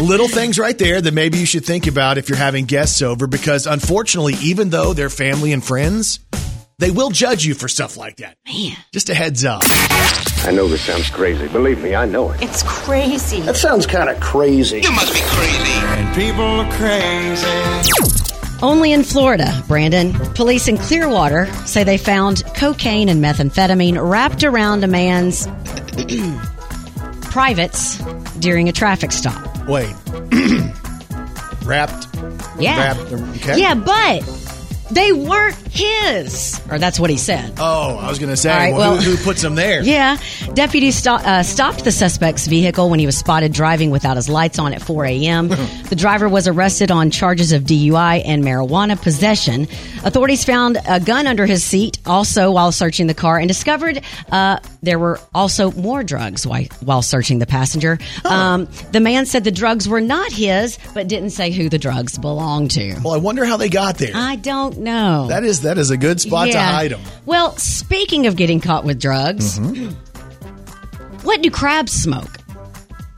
little 0.02 0.28
things 0.28 0.58
right 0.58 0.76
there 0.76 1.00
that 1.00 1.14
maybe 1.14 1.38
you 1.38 1.46
should 1.46 1.64
think 1.66 1.86
about 1.86 2.18
if 2.18 2.30
you're 2.30 2.38
having 2.38 2.66
guests 2.66 3.04
over, 3.04 3.28
because 3.28 3.68
unfortunately, 3.68 4.34
even 4.42 4.72
though 4.72 4.94
they're 4.94 5.12
family 5.12 5.52
and 5.54 5.64
friends, 5.64 6.20
they 6.80 6.90
will 6.90 7.12
judge 7.12 7.46
you 7.46 7.54
for 7.54 7.68
stuff 7.68 7.96
like 7.96 8.16
that. 8.18 8.38
Man. 8.48 8.76
Just 8.92 9.12
a 9.12 9.14
heads 9.14 9.46
up. 9.46 9.62
I 10.46 10.52
know 10.52 10.68
this 10.68 10.82
sounds 10.82 11.12
crazy. 11.12 11.48
Believe 11.48 11.84
me, 11.84 11.94
I 11.94 12.06
know 12.08 12.32
it. 12.32 12.42
It's 12.42 12.64
crazy. 12.64 13.42
That 13.42 13.56
sounds 13.56 13.86
kind 13.86 14.10
of 14.10 14.20
crazy. 14.20 14.82
You 14.82 14.92
must 14.92 15.14
be 15.14 15.20
crazy. 15.22 15.72
And 16.02 16.16
people 16.16 16.44
are 16.44 16.72
crazy. 16.72 18.33
Only 18.64 18.94
in 18.94 19.04
Florida, 19.04 19.62
Brandon. 19.68 20.14
Police 20.36 20.70
in 20.70 20.78
Clearwater 20.78 21.48
say 21.66 21.84
they 21.84 21.98
found 21.98 22.46
cocaine 22.56 23.10
and 23.10 23.22
methamphetamine 23.22 23.98
wrapped 24.02 24.46
around 24.46 24.86
a 24.86 24.88
man's 24.88 25.48
privates 27.24 27.98
during 28.40 28.70
a 28.70 28.72
traffic 28.72 29.12
stop. 29.12 29.68
Wait. 29.68 29.94
Wrapped. 31.66 32.08
Yeah. 32.58 32.78
Wrapped. 32.78 33.12
Okay. 33.12 33.60
Yeah, 33.60 33.74
but 33.76 34.22
they 34.92 35.12
weren't 35.12 35.56
his, 35.72 36.62
or 36.70 36.78
that's 36.80 37.00
what 37.00 37.10
he 37.10 37.18
said. 37.18 37.54
Oh, 37.58 37.98
I 37.98 38.10
was 38.10 38.20
going 38.20 38.30
to 38.30 38.38
say, 38.38 38.50
right, 38.50 38.74
well, 38.74 38.94
well- 38.94 39.02
who, 39.02 39.12
who 39.16 39.24
puts 39.24 39.42
them 39.42 39.56
there? 39.56 39.82
Yeah. 39.94 40.18
Deputies 40.54 40.96
sto- 40.96 41.16
uh, 41.16 41.44
stopped 41.44 41.84
the 41.84 41.92
suspect's 41.92 42.48
vehicle 42.48 42.90
when 42.90 43.00
he 43.00 43.06
was 43.06 43.18
spotted 43.18 43.54
driving 43.54 43.92
without 43.92 44.16
his 44.18 44.28
lights 44.30 44.58
on 44.60 44.74
at 44.74 44.82
4 44.82 45.06
a.m. 45.06 45.48
the 45.90 45.96
driver 45.96 46.28
was 46.30 46.48
arrested 46.48 46.90
on 46.92 47.10
charges 47.12 47.52
of 47.52 47.64
DUI 47.64 48.22
and 48.26 48.44
marijuana 48.44 49.00
possession. 49.02 49.64
Authorities 50.04 50.44
found 50.46 50.78
a 50.88 51.00
gun 51.00 51.28
under 51.28 51.46
his 51.46 51.64
seat 51.64 52.00
also 52.06 52.52
while 52.52 52.72
searching 52.72 53.08
the 53.08 53.14
car 53.14 53.38
and 53.40 53.48
discovered 53.48 54.02
uh, 54.32 54.60
there 54.82 55.00
were 55.00 55.20
also 55.34 55.72
more 55.72 56.04
drugs 56.04 56.46
while, 56.46 56.64
while 56.84 57.02
searching 57.02 57.40
the 57.40 57.46
passenger. 57.48 57.98
Um, 58.26 58.68
the 58.92 59.00
man 59.00 59.26
said 59.26 59.44
the 59.44 59.52
drugs 59.52 59.88
were 59.88 60.02
not 60.02 60.32
his, 60.32 60.78
but 60.94 61.08
didn't 61.08 61.32
say 61.32 61.52
who 61.52 61.70
the 61.70 61.78
drugs 61.80 62.18
belonged 62.18 62.72
to. 62.72 63.00
Well, 63.04 63.14
I 63.14 63.18
wonder 63.18 63.46
how 63.46 63.58
they 63.58 63.70
got 63.70 63.98
there. 63.98 64.12
I 64.16 64.36
don't 64.38 64.80
know. 64.84 65.28
that 65.28 65.44
is 65.44 65.62
that 65.62 65.78
is 65.78 65.90
a 65.90 65.98
good 65.98 66.20
spot 66.22 66.50
to 66.52 66.60
hide 66.60 66.92
them. 66.92 67.02
Well, 67.26 67.56
speaking 67.58 68.28
of 68.28 68.36
getting 68.36 68.60
caught 68.62 68.84
with 68.86 69.00
drugs, 69.00 69.60
Mm-hmm. 69.60 69.90
what 71.24 71.42
do 71.42 71.50
crabs 71.50 71.92
smoke? 71.92 72.38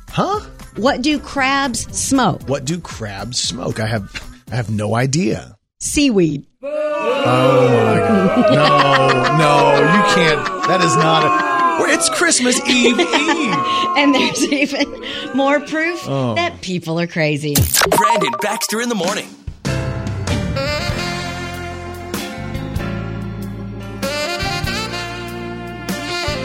Huh? 0.10 0.39
What 0.78 1.01
do 1.01 1.19
crabs 1.19 1.82
smoke? 1.97 2.47
What 2.47 2.65
do 2.65 2.80
crabs 2.80 3.39
smoke? 3.39 3.80
I 3.80 3.88
have 3.88 4.10
I 4.51 4.56
have 4.56 4.69
no 4.69 4.95
idea. 4.95 5.56
Seaweed. 5.80 6.45
Oh, 6.63 7.67
my 7.67 7.99
god. 7.99 9.38
no, 9.38 9.38
no, 9.38 9.80
you 9.80 10.15
can't. 10.15 10.67
That 10.67 10.82
is 10.84 10.95
not 10.95 11.23
a. 11.25 11.56
It's 11.91 12.10
Christmas 12.10 12.58
Eve 12.69 12.99
Eve. 12.99 13.56
And 13.97 14.13
there's 14.13 14.43
even 14.51 15.04
more 15.36 15.60
proof 15.62 16.04
Oh. 16.08 16.36
that 16.36 16.60
people 16.62 16.99
are 16.99 17.08
crazy. 17.08 17.56
Brandon 17.89 18.34
Baxter 18.41 18.82
in 18.82 18.89
the 18.89 18.95
morning. 18.95 19.28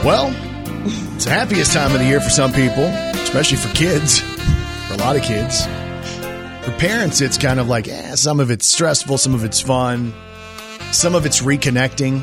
Well, 0.02 0.34
it's 1.14 1.26
the 1.26 1.30
happiest 1.30 1.74
time 1.74 1.92
of 1.92 1.98
the 1.98 2.06
year 2.06 2.22
for 2.22 2.30
some 2.30 2.54
people, 2.54 2.84
especially 2.84 3.58
for 3.58 3.68
kids, 3.74 4.20
for 4.20 4.94
a 4.94 4.96
lot 4.96 5.14
of 5.14 5.22
kids. 5.22 5.66
For 6.64 6.72
parents, 6.78 7.20
it's 7.20 7.36
kind 7.36 7.60
of 7.60 7.68
like, 7.68 7.86
eh, 7.86 8.14
some 8.14 8.40
of 8.40 8.50
it's 8.50 8.66
stressful, 8.66 9.18
some 9.18 9.34
of 9.34 9.44
it's 9.44 9.60
fun, 9.60 10.14
some 10.90 11.14
of 11.14 11.26
it's 11.26 11.42
reconnecting. 11.42 12.22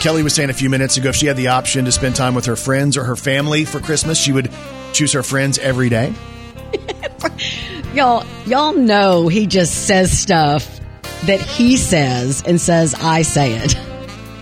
Kelly 0.00 0.24
was 0.24 0.34
saying 0.34 0.50
a 0.50 0.54
few 0.54 0.68
minutes 0.68 0.96
ago 0.96 1.10
if 1.10 1.14
she 1.14 1.26
had 1.26 1.36
the 1.36 1.46
option 1.46 1.84
to 1.84 1.92
spend 1.92 2.16
time 2.16 2.34
with 2.34 2.46
her 2.46 2.56
friends 2.56 2.96
or 2.96 3.04
her 3.04 3.14
family 3.14 3.64
for 3.64 3.78
Christmas, 3.78 4.18
she 4.18 4.32
would 4.32 4.50
choose 4.92 5.12
her 5.12 5.22
friends 5.22 5.56
every 5.58 5.88
day. 5.88 6.12
Y'all, 7.94 8.26
y'all 8.44 8.72
know 8.72 9.28
he 9.28 9.46
just 9.46 9.86
says 9.86 10.10
stuff 10.10 10.80
that 11.26 11.40
he 11.40 11.76
says 11.76 12.42
and 12.44 12.60
says 12.60 12.92
I 12.94 13.22
say 13.22 13.52
it. 13.54 13.76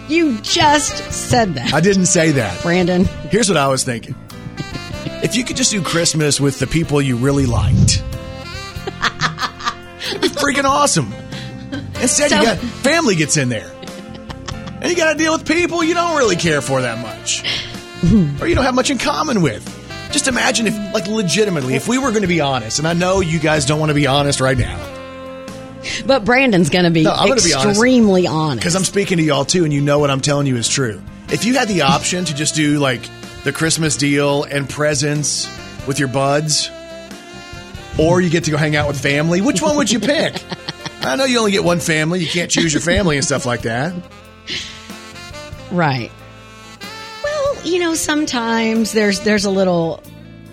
You 0.08 0.40
just 0.40 1.10
said 1.12 1.54
that, 1.54 1.72
I 1.72 1.80
didn't 1.80 2.06
say 2.06 2.32
that. 2.32 2.60
Brandon. 2.62 3.04
Here's 3.30 3.48
what 3.48 3.56
I 3.56 3.68
was 3.68 3.84
thinking. 3.84 4.14
If 5.22 5.36
you 5.36 5.44
could 5.44 5.56
just 5.56 5.70
do 5.70 5.80
Christmas 5.82 6.40
with 6.40 6.58
the 6.58 6.66
people 6.66 7.00
you 7.00 7.16
really 7.16 7.46
liked, 7.46 8.02
it'd 10.10 10.20
be 10.20 10.28
freaking 10.28 10.64
awesome. 10.64 11.12
Instead, 12.00 12.30
So- 12.30 12.36
you 12.38 12.42
got 12.44 12.58
family 12.58 13.14
gets 13.14 13.36
in 13.36 13.48
there, 13.48 13.70
and 14.80 14.90
you 14.90 14.96
got 14.96 15.12
to 15.12 15.18
deal 15.18 15.32
with 15.32 15.46
people 15.46 15.82
you 15.84 15.94
don't 15.94 16.16
really 16.16 16.36
care 16.36 16.60
for 16.60 16.82
that 16.82 16.98
much, 16.98 17.42
or 18.40 18.46
you 18.48 18.54
don't 18.54 18.64
have 18.64 18.74
much 18.74 18.90
in 18.90 18.98
common 18.98 19.40
with. 19.42 19.64
Just 20.10 20.28
imagine 20.28 20.66
if, 20.66 20.74
like, 20.92 21.06
legitimately, 21.06 21.74
if 21.74 21.88
we 21.88 21.96
were 21.98 22.10
going 22.10 22.22
to 22.22 22.28
be 22.28 22.40
honest, 22.40 22.78
and 22.80 22.86
I 22.88 22.92
know 22.92 23.20
you 23.20 23.38
guys 23.38 23.64
don't 23.64 23.78
want 23.80 23.88
to 23.90 23.94
be 23.94 24.06
honest 24.06 24.40
right 24.40 24.58
now, 24.58 24.76
But 26.06 26.24
Brandon's 26.24 26.70
going 26.70 26.84
to 26.84 26.90
be 26.90 27.02
No, 27.02 27.12
I'm 27.12 27.28
gonna 27.28 27.40
be 27.42 27.52
extremely 27.52 28.26
honest. 28.26 28.60
because 28.60 28.76
I'm 28.76 28.84
speaking 28.84 29.18
to 29.18 29.22
y'all 29.24 29.44
too, 29.44 29.64
and 29.64 29.72
you 29.72 29.80
know 29.80 29.98
what 29.98 30.10
I'm 30.10 30.20
telling 30.20 30.46
you 30.46 30.56
is 30.56 30.68
true. 30.68 31.00
If 31.30 31.44
you 31.44 31.54
had 31.54 31.68
the 31.68 31.82
option 31.82 32.24
to 32.26 32.34
just 32.34 32.54
do 32.54 32.78
like 32.78 33.02
the 33.44 33.52
Christmas 33.52 33.96
deal 33.96 34.44
and 34.44 34.68
presents 34.68 35.48
with 35.86 35.98
your 35.98 36.08
buds, 36.08 36.70
or 37.98 38.20
you 38.20 38.30
get 38.30 38.44
to 38.44 38.50
go 38.50 38.56
hang 38.56 38.76
out 38.76 38.86
with 38.88 39.00
family, 39.00 39.40
which 39.40 39.60
one 39.60 39.76
would 39.76 39.90
you 39.90 39.98
pick? 40.00 40.42
I 41.02 41.16
know 41.16 41.24
you 41.24 41.38
only 41.38 41.50
get 41.52 41.64
one 41.64 41.80
family; 41.80 42.20
you 42.20 42.28
can't 42.28 42.50
choose 42.50 42.72
your 42.72 42.80
family 42.82 43.16
and 43.16 43.24
stuff 43.24 43.44
like 43.44 43.62
that. 43.62 43.92
Right. 45.70 46.10
Well, 47.24 47.62
you 47.64 47.78
know, 47.80 47.94
sometimes 47.94 48.92
there's 48.92 49.20
there's 49.20 49.44
a 49.44 49.50
little 49.50 50.02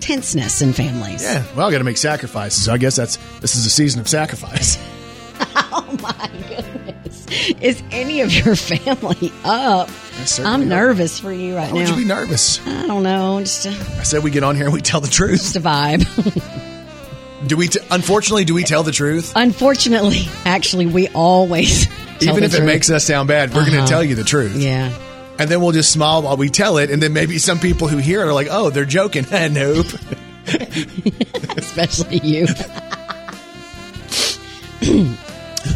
tenseness 0.00 0.62
in 0.62 0.72
families. 0.72 1.22
Yeah, 1.22 1.44
well, 1.54 1.68
I 1.68 1.70
got 1.70 1.78
to 1.78 1.84
make 1.84 1.98
sacrifices. 1.98 2.68
I 2.68 2.78
guess 2.78 2.96
that's 2.96 3.16
this 3.40 3.54
is 3.54 3.66
a 3.66 3.70
season 3.70 4.00
of 4.00 4.08
sacrifice. 4.08 4.76
Is 7.60 7.82
any 7.90 8.20
of 8.22 8.32
your 8.32 8.56
family 8.56 9.32
up? 9.44 9.88
I'm 10.40 10.68
nervous 10.68 11.18
for 11.20 11.32
you 11.32 11.56
right 11.56 11.68
now. 11.68 11.74
Why 11.74 11.80
would 11.80 11.88
you 11.90 11.96
be 11.96 12.04
nervous? 12.04 12.64
I 12.66 12.86
don't 12.86 13.02
know, 13.02 13.40
just 13.40 13.66
a, 13.66 13.70
I 13.70 14.02
said 14.02 14.22
we 14.24 14.30
get 14.30 14.42
on 14.42 14.56
here 14.56 14.64
and 14.64 14.72
we 14.74 14.80
tell 14.80 15.00
the 15.00 15.08
truth. 15.08 15.40
just 15.40 15.56
a 15.56 15.60
vibe. 15.60 16.06
Do 17.46 17.56
we? 17.56 17.68
T- 17.68 17.80
unfortunately, 17.90 18.44
do 18.44 18.52
we 18.52 18.64
tell 18.64 18.82
the 18.82 18.92
truth? 18.92 19.32
Unfortunately, 19.34 20.24
actually, 20.44 20.84
we 20.84 21.08
always 21.08 21.86
tell 22.20 22.34
Even 22.34 22.44
if 22.44 22.52
it 22.54 22.64
makes 22.64 22.90
us 22.90 23.06
sound 23.06 23.28
bad, 23.28 23.54
we're 23.54 23.64
going 23.64 23.76
Uh-huh. 23.78 23.86
to 23.86 23.90
tell 23.90 24.04
you 24.04 24.14
the 24.14 24.24
truth. 24.24 24.56
yeah. 24.56 24.92
And 25.38 25.48
then 25.48 25.62
we'll 25.62 25.72
just 25.72 25.90
smile 25.90 26.20
while 26.20 26.36
we 26.36 26.50
tell 26.50 26.76
it. 26.76 26.90
And 26.90 27.02
then 27.02 27.14
maybe 27.14 27.38
some 27.38 27.58
people 27.58 27.88
who 27.88 27.96
hear 27.96 28.20
it 28.20 28.26
are 28.26 28.34
like, 28.34 28.48
oh, 28.50 28.68
they're 28.68 28.84
joking. 28.84 29.24
nope. 29.30 29.86
Especially 31.56 32.18
you. 32.18 32.46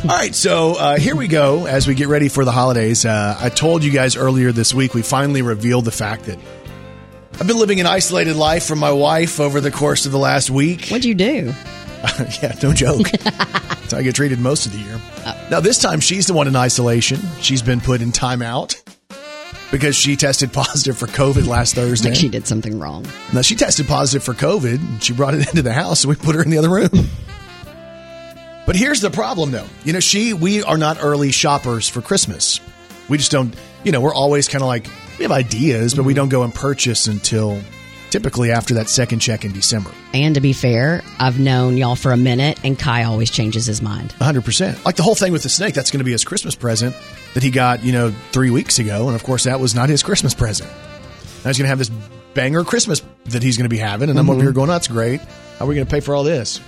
All 0.05 0.11
right. 0.11 0.35
So 0.35 0.75
uh, 0.79 0.99
here 0.99 1.17
we 1.17 1.29
go 1.29 1.67
as 1.67 1.87
we 1.87 1.95
get 1.95 2.09
ready 2.09 2.29
for 2.29 2.45
the 2.45 2.53
holidays. 2.53 3.05
Uh, 3.05 3.37
I 3.39 3.49
told 3.49 3.85
you 3.85 3.91
guys 3.91 4.17
earlier 4.17 4.53
this 4.53 4.73
week, 4.73 4.95
we 4.95 5.03
finally 5.03 5.43
revealed 5.43 5.85
the 5.85 5.93
fact 5.93 6.25
that 6.25 6.39
I've 7.41 7.47
been 7.47 7.59
living 7.59 7.81
an 7.81 7.87
isolated 7.87 8.37
life 8.37 8.65
from 8.65 8.79
my 8.79 8.93
wife 8.93 9.41
over 9.41 9.61
the 9.61 9.71
course 9.71 10.07
of 10.07 10.13
the 10.13 10.19
last 10.19 10.51
week. 10.51 10.89
What'd 10.89 11.05
you 11.05 11.15
do? 11.15 11.53
yeah, 12.43 12.55
no 12.63 12.73
joke. 12.73 13.11
That's 13.23 13.93
how 13.93 13.99
I 13.99 14.03
get 14.03 14.15
treated 14.15 14.39
most 14.39 14.67
of 14.67 14.73
the 14.73 14.79
year. 14.79 15.01
Now, 15.51 15.61
this 15.61 15.79
time 15.79 16.01
she's 16.01 16.27
the 16.27 16.35
one 16.35 16.49
in 16.49 16.57
isolation. 16.57 17.19
She's 17.41 17.63
been 17.63 17.81
put 17.81 18.03
in 18.03 18.13
timeout 18.13 18.81
because 19.71 19.97
she 19.97 20.17
tested 20.17 20.53
positive 20.53 20.97
for 20.97 21.07
COVID 21.07 21.47
last 21.47 21.75
Thursday. 21.77 22.11
Like 22.11 22.19
she 22.19 22.29
did 22.29 22.47
something 22.47 22.79
wrong. 22.79 23.07
Now 23.33 23.43
she 23.43 23.57
tested 23.57 23.87
positive 23.87 24.23
for 24.23 24.35
COVID. 24.35 24.77
And 24.77 25.03
she 25.03 25.13
brought 25.13 25.35
it 25.35 25.49
into 25.49 25.63
the 25.63 25.73
house, 25.73 26.01
so 26.01 26.09
we 26.09 26.15
put 26.15 26.35
her 26.37 26.43
in 26.43 26.51
the 26.51 26.59
other 26.59 26.71
room. 26.71 27.09
But 28.67 28.77
here's 28.77 29.01
the 29.01 29.11
problem, 29.11 29.51
though. 29.51 29.67
You 29.85 29.93
know, 29.93 30.01
she 30.01 30.33
we 30.33 30.63
are 30.63 30.79
not 30.79 30.99
early 31.01 31.31
shoppers 31.31 31.89
for 31.89 32.01
Christmas. 32.01 32.61
We 33.09 33.19
just 33.19 33.31
don't. 33.31 33.55
You 33.85 33.93
know, 33.93 34.01
we're 34.01 34.15
always 34.15 34.49
kind 34.49 34.63
of 34.63 34.69
like 34.69 34.87
we 35.19 35.25
have 35.25 35.33
ideas, 35.33 35.95
but 35.95 36.05
we 36.05 36.13
mm-hmm. 36.13 36.21
don't 36.21 36.29
go 36.31 36.43
and 36.43 36.55
purchase 36.55 37.07
until 37.07 37.61
typically 38.15 38.53
after 38.53 38.75
that 38.75 38.89
second 38.89 39.19
check 39.19 39.45
in 39.45 39.53
December. 39.53 39.91
And 40.13 40.37
to 40.37 40.41
be 40.41 40.53
fair, 40.53 41.03
I've 41.19 41.41
known 41.41 41.77
y'all 41.77 41.97
for 41.97 42.13
a 42.13 42.17
minute, 42.17 42.61
and 42.65 42.79
Kai 42.79 43.03
always 43.03 43.29
changes 43.29 43.67
his 43.67 43.83
mind. 43.83 44.15
100%. 44.21 44.85
Like 44.85 44.95
the 44.95 45.03
whole 45.03 45.17
thing 45.17 45.33
with 45.33 45.43
the 45.43 45.49
snake, 45.49 45.75
that's 45.75 45.91
going 45.91 45.99
to 45.99 46.05
be 46.05 46.13
his 46.13 46.25
Christmas 46.25 46.55
present 46.55 46.95
that 47.35 47.43
he 47.43 47.51
got, 47.51 47.83
you 47.83 47.91
know, 47.91 48.13
three 48.31 48.51
weeks 48.51 48.79
ago. 48.79 49.09
And 49.09 49.17
of 49.17 49.25
course, 49.25 49.45
that 49.45 49.59
was 49.59 49.75
not 49.75 49.89
his 49.89 50.05
Christmas 50.05 50.33
present. 50.33 50.71
Now 50.71 51.51
he's 51.51 51.59
going 51.59 51.65
to 51.65 51.69
have 51.71 51.79
this 51.79 51.91
banger 52.35 52.63
Christmas 52.63 53.03
that 53.27 53.43
he's 53.43 53.57
going 53.57 53.65
to 53.65 53.69
be 53.69 53.79
having. 53.79 54.09
And 54.09 54.17
I'm 54.17 54.31
over 54.31 54.39
mm-hmm. 54.39 54.47
here 54.47 54.53
going, 54.53 54.69
that's 54.69 54.87
great. 54.87 55.21
How 55.59 55.65
are 55.65 55.69
we 55.69 55.75
going 55.75 55.87
to 55.87 55.91
pay 55.91 56.01
for 56.01 56.15
all 56.15 56.23
this? 56.23 56.61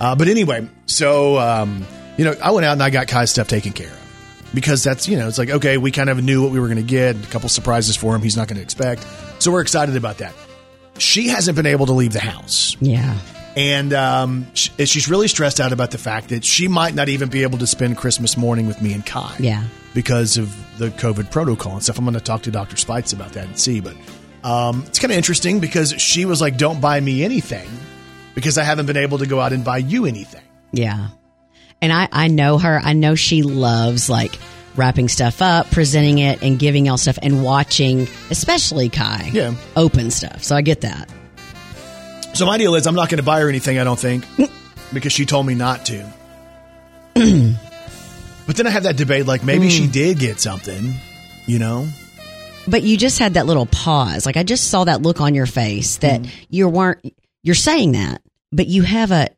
Uh, 0.00 0.14
but 0.14 0.28
anyway, 0.28 0.68
so, 0.86 1.38
um, 1.38 1.86
you 2.16 2.24
know, 2.24 2.34
I 2.42 2.50
went 2.52 2.64
out 2.66 2.72
and 2.72 2.82
I 2.82 2.90
got 2.90 3.08
Kai's 3.08 3.30
stuff 3.30 3.48
taken 3.48 3.72
care 3.72 3.90
of 3.90 4.50
because 4.54 4.82
that's, 4.84 5.08
you 5.08 5.16
know, 5.16 5.26
it's 5.28 5.38
like, 5.38 5.50
okay, 5.50 5.78
we 5.78 5.90
kind 5.90 6.10
of 6.10 6.22
knew 6.22 6.42
what 6.42 6.52
we 6.52 6.60
were 6.60 6.66
going 6.68 6.76
to 6.78 6.82
get, 6.82 7.16
a 7.16 7.28
couple 7.28 7.48
surprises 7.48 7.96
for 7.96 8.14
him 8.14 8.22
he's 8.22 8.36
not 8.36 8.48
going 8.48 8.56
to 8.56 8.62
expect. 8.62 9.06
So 9.38 9.50
we're 9.52 9.62
excited 9.62 9.96
about 9.96 10.18
that. 10.18 10.34
She 10.98 11.28
hasn't 11.28 11.56
been 11.56 11.66
able 11.66 11.86
to 11.86 11.92
leave 11.92 12.12
the 12.14 12.20
house 12.20 12.74
Yeah. 12.80 13.18
and 13.54 13.92
um, 13.92 14.46
sh- 14.54 14.70
she's 14.84 15.08
really 15.10 15.28
stressed 15.28 15.60
out 15.60 15.72
about 15.72 15.90
the 15.90 15.98
fact 15.98 16.30
that 16.30 16.42
she 16.44 16.68
might 16.68 16.94
not 16.94 17.08
even 17.10 17.28
be 17.28 17.42
able 17.42 17.58
to 17.58 17.66
spend 17.66 17.98
Christmas 17.98 18.36
morning 18.36 18.66
with 18.66 18.80
me 18.80 18.92
and 18.94 19.04
Kai. 19.04 19.34
Yeah. 19.38 19.64
Because 19.94 20.36
of 20.38 20.54
the 20.78 20.88
COVID 20.90 21.30
protocol 21.30 21.72
and 21.72 21.82
stuff. 21.82 21.98
I'm 21.98 22.04
going 22.04 22.14
to 22.14 22.20
talk 22.20 22.42
to 22.42 22.50
Dr. 22.50 22.76
Spites 22.76 23.12
about 23.14 23.32
that 23.32 23.46
and 23.46 23.58
see. 23.58 23.80
But 23.80 23.94
um, 24.44 24.84
it's 24.86 24.98
kind 24.98 25.10
of 25.10 25.16
interesting 25.16 25.58
because 25.60 25.92
she 26.00 26.24
was 26.26 26.40
like, 26.40 26.58
"Don't 26.58 26.80
buy 26.82 27.00
me 27.00 27.24
anything," 27.24 27.66
because 28.36 28.56
I 28.58 28.62
haven't 28.62 28.86
been 28.86 28.96
able 28.96 29.18
to 29.18 29.26
go 29.26 29.40
out 29.40 29.52
and 29.52 29.64
buy 29.64 29.78
you 29.78 30.06
anything. 30.06 30.42
Yeah. 30.72 31.08
And 31.82 31.92
I, 31.92 32.08
I 32.12 32.28
know 32.28 32.58
her. 32.58 32.80
I 32.82 32.92
know 32.92 33.16
she 33.16 33.42
loves 33.42 34.08
like 34.08 34.38
wrapping 34.76 35.08
stuff 35.08 35.42
up, 35.42 35.70
presenting 35.70 36.18
it, 36.18 36.42
and 36.42 36.58
giving 36.58 36.86
y'all 36.86 36.98
stuff 36.98 37.18
and 37.22 37.42
watching, 37.42 38.06
especially 38.30 38.88
Kai, 38.90 39.30
Yeah. 39.32 39.54
open 39.74 40.10
stuff. 40.10 40.44
So 40.44 40.54
I 40.54 40.60
get 40.62 40.82
that. 40.82 41.10
So 42.34 42.44
my 42.46 42.58
deal 42.58 42.74
is, 42.74 42.86
I'm 42.86 42.94
not 42.94 43.08
going 43.08 43.16
to 43.18 43.22
buy 43.24 43.40
her 43.40 43.48
anything. 43.48 43.78
I 43.78 43.84
don't 43.84 43.98
think 43.98 44.24
because 44.92 45.12
she 45.12 45.24
told 45.26 45.46
me 45.46 45.54
not 45.54 45.86
to. 45.86 46.06
but 47.14 48.56
then 48.56 48.66
I 48.66 48.70
have 48.70 48.82
that 48.84 48.96
debate, 48.96 49.26
like 49.26 49.42
maybe 49.44 49.70
she 49.70 49.86
did 49.86 50.18
get 50.18 50.40
something, 50.40 50.92
you 51.46 51.58
know. 51.58 51.88
But 52.68 52.82
you 52.82 52.96
just 52.96 53.18
had 53.18 53.34
that 53.34 53.46
little 53.46 53.66
pause. 53.66 54.26
Like 54.26 54.36
I 54.36 54.42
just 54.42 54.68
saw 54.68 54.84
that 54.84 55.00
look 55.02 55.20
on 55.20 55.34
your 55.34 55.46
face 55.46 55.98
that 55.98 56.20
Mm-hmm. 56.22 56.30
you 56.50 56.68
weren't, 56.68 57.14
you're 57.42 57.54
saying 57.54 57.92
that, 57.92 58.20
but 58.56 58.66
you 58.66 58.82
have 58.82 59.10
a, 59.12 59.28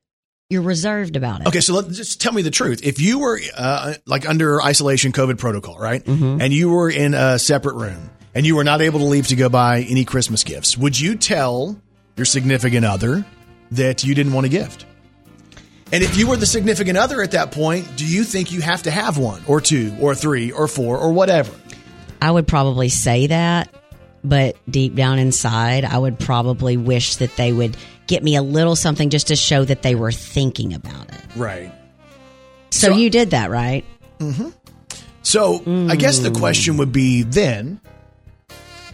you're 0.48 0.62
reserved 0.62 1.16
about 1.16 1.42
it. 1.42 1.48
Okay, 1.48 1.61
so 1.61 1.74
let, 1.74 1.88
just 1.90 2.20
tell 2.22 2.33
me 2.33 2.40
the 2.42 2.50
truth. 2.50 2.81
If 2.87 3.00
you 3.00 3.18
were 3.18 3.38
uh, 3.57 3.94
like 4.07 4.26
under 4.28 4.62
isolation 4.62 5.12
COVID 5.12 5.37
protocol, 5.38 5.76
right, 5.78 6.02
Mm-hmm. 6.04 6.40
and 6.40 6.52
you 6.52 6.70
were 6.70 6.88
in 6.88 7.12
a 7.14 7.38
separate 7.38 7.74
room 7.74 8.11
and 8.35 8.46
you 8.46 8.57
were 8.57 8.64
not 8.64 8.81
able 8.81 9.00
to 9.00 9.04
leave 9.04 9.26
to 9.28 9.37
go 9.37 9.48
buy 9.50 9.81
any 9.83 10.04
Christmas 10.07 10.44
gifts, 10.44 10.78
would 10.78 10.98
you 10.98 11.16
tell 11.16 11.78
your 12.16 12.24
significant 12.24 12.87
other 12.87 13.26
that 13.72 14.04
you 14.04 14.14
didn't 14.14 14.33
want 14.33 14.46
a 14.46 14.48
gift? 14.48 14.87
And 15.92 16.02
if 16.04 16.16
you 16.16 16.28
were 16.28 16.37
the 16.37 16.46
significant 16.46 16.96
other 16.98 17.22
at 17.22 17.31
that 17.33 17.50
point, 17.50 17.96
do 17.96 18.07
you 18.07 18.22
think 18.24 18.52
you 18.52 18.61
have 18.61 18.83
to 18.85 18.90
have 18.90 19.16
one 19.18 19.42
or 19.46 19.61
two 19.61 19.94
or 20.00 20.14
three 20.14 20.50
or 20.52 20.68
four 20.68 20.98
or 20.98 21.12
whatever? 21.12 21.52
I 22.20 22.31
would 22.31 22.46
probably 22.46 22.88
say 22.90 23.26
that, 23.28 23.74
but 24.24 24.57
deep 24.70 24.94
down 24.94 25.18
inside, 25.18 25.85
I 25.85 25.96
would 25.96 26.18
probably 26.18 26.76
wish 26.76 27.16
that 27.16 27.37
they 27.37 27.52
would 27.52 27.76
get 28.09 28.25
me 28.25 28.35
a 28.35 28.42
little 28.42 28.75
something 28.75 29.11
just 29.11 29.29
to 29.29 29.37
show 29.37 29.64
that 29.64 29.83
they 29.83 29.94
were 29.94 30.11
thinking 30.11 30.75
about 30.75 31.09
it. 31.11 31.21
Right. 31.37 31.73
So, 32.71 32.88
So- 32.88 32.97
you 32.97 33.11
did 33.11 33.31
that, 33.31 33.51
right? 33.51 33.85
Mm-hmm. 34.18 34.49
So 35.23 35.62
I 35.90 35.97
guess 35.97 36.21
the 36.21 36.31
mm. 36.31 36.38
question 36.38 36.79
would 36.79 36.90
be 36.90 37.23
then, 37.23 37.83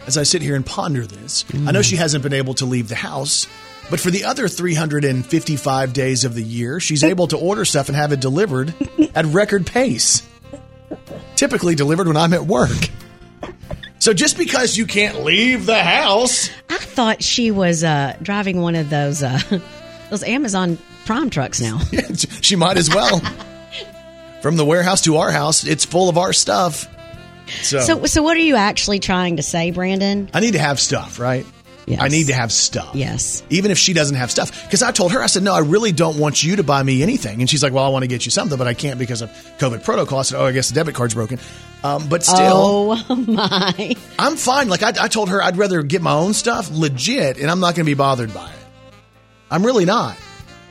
as 0.05 0.17
I 0.17 0.23
sit 0.23 0.41
here 0.41 0.55
and 0.55 0.65
ponder 0.65 1.07
this, 1.07 1.45
I 1.53 1.71
know 1.71 1.79
mm. 1.79 1.89
she 1.89 1.95
hasn't 1.95 2.23
been 2.23 2.33
able 2.33 2.55
to 2.55 2.65
leave 2.65 2.89
the 2.89 2.95
house, 2.95 3.47
but 3.89 4.01
for 4.01 4.11
the 4.11 4.25
other 4.25 4.49
355 4.49 5.93
days 5.93 6.25
of 6.25 6.35
the 6.35 6.43
year, 6.43 6.81
she's 6.81 7.03
able 7.05 7.27
to 7.27 7.37
order 7.37 7.63
stuff 7.63 7.87
and 7.87 7.95
have 7.95 8.11
it 8.11 8.19
delivered 8.19 8.73
at 9.15 9.25
record 9.27 9.65
pace. 9.65 10.27
Typically 11.37 11.73
delivered 11.73 12.07
when 12.07 12.17
I'm 12.17 12.33
at 12.33 12.45
work. 12.45 12.89
So 13.99 14.13
just 14.13 14.37
because 14.37 14.75
you 14.75 14.85
can't 14.85 15.23
leave 15.23 15.65
the 15.65 15.81
house, 15.81 16.49
thought 16.95 17.21
she 17.21 17.51
was 17.51 17.83
uh, 17.83 18.15
driving 18.21 18.61
one 18.61 18.75
of 18.75 18.89
those 18.89 19.21
uh, 19.21 19.39
those 20.09 20.23
Amazon 20.23 20.77
Prime 21.05 21.29
trucks 21.29 21.61
now. 21.61 21.79
she 22.41 22.55
might 22.55 22.77
as 22.77 22.89
well. 22.89 23.21
From 24.41 24.57
the 24.57 24.65
warehouse 24.65 25.01
to 25.03 25.17
our 25.17 25.31
house, 25.31 25.65
it's 25.65 25.85
full 25.85 26.09
of 26.09 26.17
our 26.17 26.33
stuff. 26.33 26.87
So, 27.61 27.79
So, 27.79 28.05
so 28.05 28.23
what 28.23 28.37
are 28.37 28.41
you 28.41 28.55
actually 28.55 28.99
trying 28.99 29.37
to 29.37 29.43
say, 29.43 29.71
Brandon? 29.71 30.29
I 30.33 30.39
need 30.39 30.53
to 30.53 30.59
have 30.59 30.79
stuff, 30.79 31.19
right? 31.19 31.45
Yes. 31.87 32.01
I 32.01 32.07
need 32.07 32.27
to 32.27 32.33
have 32.33 32.51
stuff. 32.51 32.95
Yes. 32.95 33.43
even 33.51 33.69
if 33.69 33.77
she 33.77 33.93
doesn't 33.93 34.15
have 34.15 34.31
stuff. 34.31 34.63
Because 34.63 34.81
I 34.81 34.91
told 34.91 35.11
her, 35.11 35.21
I 35.21 35.27
said, 35.27 35.43
no, 35.43 35.53
I 35.53 35.59
really 35.59 35.91
don't 35.91 36.17
want 36.17 36.43
you 36.43 36.55
to 36.55 36.63
buy 36.63 36.81
me 36.81 37.03
anything. 37.03 37.41
And 37.41 37.49
she's 37.49 37.61
like, 37.61 37.73
well, 37.73 37.83
I 37.83 37.89
want 37.89 38.01
to 38.03 38.07
get 38.07 38.25
you 38.25 38.31
something, 38.31 38.57
but 38.57 38.67
I 38.67 38.73
can't 38.73 38.97
because 38.97 39.21
of 39.21 39.29
COVID 39.59 39.83
protocol. 39.83 40.19
I 40.19 40.21
said, 40.23 40.39
oh, 40.39 40.45
I 40.45 40.51
guess 40.51 40.69
the 40.69 40.75
debit 40.75 40.95
card's 40.95 41.13
broken. 41.13 41.39
Um, 41.85 42.09
but 42.09 42.23
still, 42.23 42.95
Oh 43.09 43.15
my! 43.27 43.95
I'm 44.17 44.35
fine. 44.37 44.69
Like 44.69 44.81
I, 44.81 44.93
I 44.99 45.07
told 45.07 45.29
her, 45.29 45.41
I'd 45.41 45.57
rather 45.57 45.83
get 45.83 46.01
my 46.01 46.13
own 46.13 46.33
stuff 46.33 46.69
legit, 46.71 47.37
and 47.37 47.49
I'm 47.51 47.59
not 47.59 47.75
going 47.75 47.85
to 47.85 47.89
be 47.89 47.93
bothered 47.93 48.33
by 48.33 48.49
it. 48.49 48.59
I'm 49.51 49.65
really 49.65 49.85
not. 49.85 50.17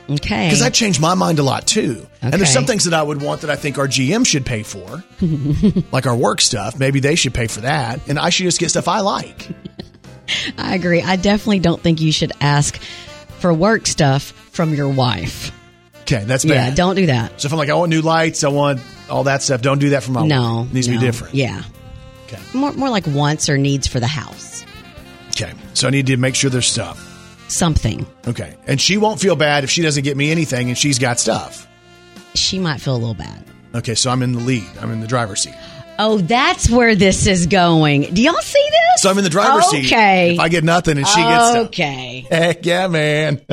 Okay. 0.09 0.47
Because 0.47 0.61
I 0.61 0.69
change 0.69 0.99
my 0.99 1.15
mind 1.15 1.39
a 1.39 1.43
lot 1.43 1.65
too. 1.65 2.05
And 2.21 2.33
there's 2.33 2.51
some 2.51 2.65
things 2.65 2.83
that 2.83 2.93
I 2.93 3.01
would 3.01 3.21
want 3.21 3.41
that 3.41 3.49
I 3.49 3.55
think 3.55 3.77
our 3.77 3.87
GM 3.87 4.25
should 4.25 4.45
pay 4.45 4.61
for, 4.61 5.03
like 5.91 6.05
our 6.05 6.15
work 6.15 6.41
stuff. 6.41 6.77
Maybe 6.77 6.99
they 6.99 7.15
should 7.15 7.33
pay 7.33 7.47
for 7.47 7.61
that. 7.61 8.07
And 8.07 8.19
I 8.19 8.29
should 8.29 8.43
just 8.43 8.59
get 8.59 8.69
stuff 8.69 8.87
I 8.87 8.99
like. 8.99 9.47
I 10.57 10.75
agree. 10.75 11.01
I 11.01 11.15
definitely 11.15 11.59
don't 11.59 11.81
think 11.81 12.01
you 12.01 12.11
should 12.11 12.33
ask 12.41 12.77
for 13.39 13.53
work 13.53 13.87
stuff 13.87 14.31
from 14.51 14.73
your 14.75 14.89
wife. 14.89 15.51
Okay, 16.05 16.23
that's 16.23 16.45
bad. 16.45 16.69
Yeah, 16.69 16.75
don't 16.75 16.95
do 16.95 17.07
that. 17.07 17.41
So 17.41 17.47
if 17.47 17.51
I'm 17.51 17.57
like, 17.57 17.69
I 17.69 17.73
want 17.73 17.89
new 17.89 18.01
lights, 18.01 18.43
I 18.43 18.49
want 18.49 18.79
all 19.09 19.23
that 19.23 19.41
stuff, 19.41 19.61
don't 19.61 19.79
do 19.79 19.89
that 19.89 20.03
for 20.03 20.11
my 20.11 20.25
No, 20.25 20.59
work. 20.61 20.67
It 20.69 20.73
needs 20.73 20.87
to 20.87 20.93
be 20.93 20.99
different. 20.99 21.33
Yeah, 21.35 21.63
Okay. 22.27 22.39
more 22.53 22.73
more 22.73 22.89
like 22.89 23.05
wants 23.07 23.49
or 23.49 23.57
needs 23.57 23.87
for 23.87 23.99
the 23.99 24.07
house. 24.07 24.63
Okay. 25.29 25.51
So 25.73 25.87
I 25.87 25.91
need 25.91 26.07
to 26.07 26.17
make 26.17 26.35
sure 26.35 26.49
there's 26.49 26.67
stuff. 26.67 27.11
Something. 27.47 28.05
Okay. 28.27 28.55
And 28.67 28.79
she 28.79 28.97
won't 28.97 29.19
feel 29.19 29.35
bad 29.35 29.63
if 29.63 29.69
she 29.69 29.81
doesn't 29.81 30.03
get 30.03 30.15
me 30.17 30.31
anything 30.31 30.69
and 30.69 30.77
she's 30.77 30.97
got 30.97 31.19
stuff. 31.19 31.67
She 32.35 32.57
might 32.57 32.81
feel 32.81 32.93
a 32.95 32.97
little 32.97 33.13
bad. 33.13 33.43
Okay. 33.75 33.95
So 33.95 34.09
I'm 34.11 34.21
in 34.23 34.31
the 34.31 34.39
lead. 34.39 34.65
I'm 34.81 34.91
in 34.91 35.01
the 35.01 35.07
driver's 35.07 35.41
seat. 35.41 35.53
Oh, 35.99 36.17
that's 36.17 36.69
where 36.69 36.95
this 36.95 37.27
is 37.27 37.47
going. 37.47 38.13
Do 38.13 38.21
y'all 38.21 38.33
see 38.41 38.67
this? 38.69 39.01
So 39.03 39.09
I'm 39.09 39.17
in 39.17 39.23
the 39.23 39.29
driver's 39.29 39.65
seat. 39.67 39.85
Okay. 39.85 40.33
If 40.35 40.39
I 40.39 40.49
get 40.49 40.63
nothing 40.63 40.97
and 40.97 41.07
she 41.07 41.21
gets 41.21 41.49
stuff. 41.49 41.67
Okay. 41.67 42.25
Heck 42.29 42.65
yeah, 42.65 42.87
man. 42.87 43.41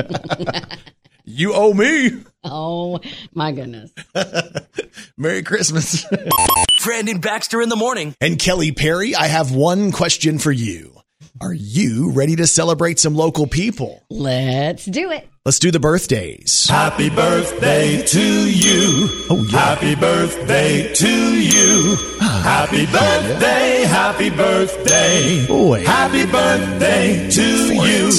you 1.23 1.53
owe 1.53 1.73
me. 1.73 2.11
Oh 2.45 2.99
my 3.33 3.53
goodness. 3.53 3.89
Merry 5.17 5.43
Christmas. 5.43 6.05
Brandon 6.83 7.19
Baxter 7.19 7.61
in 7.61 7.69
the 7.69 7.77
morning. 7.77 8.13
and 8.19 8.37
Kelly 8.37 8.73
Perry, 8.73 9.15
I 9.15 9.27
have 9.27 9.55
one 9.55 9.93
question 9.93 10.39
for 10.39 10.51
you. 10.51 10.93
Are 11.39 11.53
you 11.53 12.11
ready 12.11 12.35
to 12.35 12.45
celebrate 12.45 12.99
some 12.99 13.15
local 13.15 13.47
people? 13.47 14.03
Let's 14.09 14.83
do 14.85 15.09
it. 15.11 15.25
Let's 15.45 15.59
do 15.59 15.71
the 15.71 15.79
birthdays. 15.79 16.67
Happy 16.67 17.09
birthday 17.09 18.01
to 18.07 18.21
you. 18.51 19.07
Oh, 19.29 19.47
yeah. 19.49 19.59
Happy 19.59 19.95
birthday 19.95 20.93
to 20.93 21.39
you. 21.41 21.95
Ah. 22.21 22.41
Happy 22.43 22.85
birthday, 22.85 23.83
happy 23.87 24.29
birthday. 24.29 25.47
Boy. 25.47 25.85
Happy 25.85 26.25
birthday 26.25 27.29
to 27.29 27.73
you. 27.73 28.11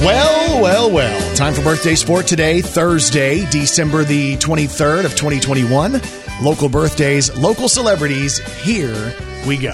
Well, 0.00 0.62
well, 0.62 0.90
well. 0.90 1.36
Time 1.36 1.54
for 1.54 1.62
birthday 1.62 1.94
sport 1.94 2.26
today, 2.26 2.60
Thursday, 2.60 3.46
December 3.50 4.04
the 4.04 4.36
23rd 4.36 5.04
of 5.04 5.12
2021. 5.16 6.00
Local 6.42 6.68
birthdays, 6.68 7.36
local 7.36 7.68
celebrities. 7.68 8.38
Here 8.62 9.14
we 9.46 9.56
go. 9.56 9.72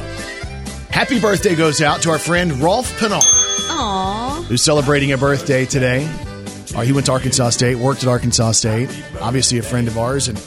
Happy 0.90 1.20
birthday 1.20 1.54
goes 1.54 1.82
out 1.82 2.02
to 2.02 2.10
our 2.10 2.18
friend 2.18 2.52
Rolf 2.62 2.98
Pinar, 2.98 3.20
Aw. 3.20 4.44
who's 4.48 4.62
celebrating 4.62 5.12
a 5.12 5.18
birthday 5.18 5.64
today. 5.66 6.04
Uh, 6.74 6.82
he 6.82 6.92
went 6.92 7.06
to 7.06 7.12
Arkansas 7.12 7.50
State, 7.50 7.74
worked 7.76 8.02
at 8.02 8.08
Arkansas 8.08 8.52
State, 8.52 8.88
obviously 9.20 9.58
a 9.58 9.62
friend 9.62 9.88
of 9.88 9.98
ours, 9.98 10.28
and 10.28 10.40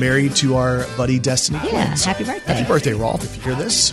married 0.00 0.34
to 0.36 0.56
our 0.56 0.86
buddy 0.96 1.18
Destiny. 1.18 1.58
Yeah. 1.64 1.94
Happy 1.96 2.24
birthday. 2.24 2.52
Happy 2.54 2.66
birthday, 2.66 2.92
Rolf, 2.94 3.22
if 3.22 3.36
you 3.36 3.42
hear 3.42 3.54
this. 3.54 3.92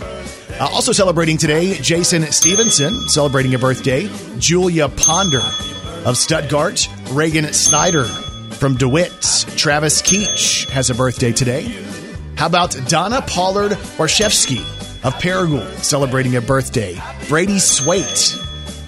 Uh, 0.60 0.68
also 0.72 0.92
celebrating 0.92 1.36
today, 1.36 1.74
Jason 1.74 2.22
Stevenson, 2.32 2.94
celebrating 3.08 3.54
a 3.54 3.58
birthday. 3.58 4.08
Julia 4.38 4.88
Ponder 4.88 5.42
of 6.04 6.16
Stuttgart. 6.16 6.88
Reagan 7.10 7.52
Snyder 7.52 8.04
from 8.04 8.76
DeWitt. 8.76 9.46
Travis 9.56 10.02
Keach 10.02 10.68
has 10.70 10.90
a 10.90 10.94
birthday 10.94 11.32
today. 11.32 11.62
How 12.36 12.46
about 12.46 12.76
Donna 12.88 13.22
Pollard 13.22 13.72
Warshevsky 13.72 14.60
of 15.04 15.14
Paragould, 15.14 15.78
celebrating 15.78 16.36
a 16.36 16.40
birthday. 16.40 16.96
Brady 17.28 17.58
Swait 17.58 18.36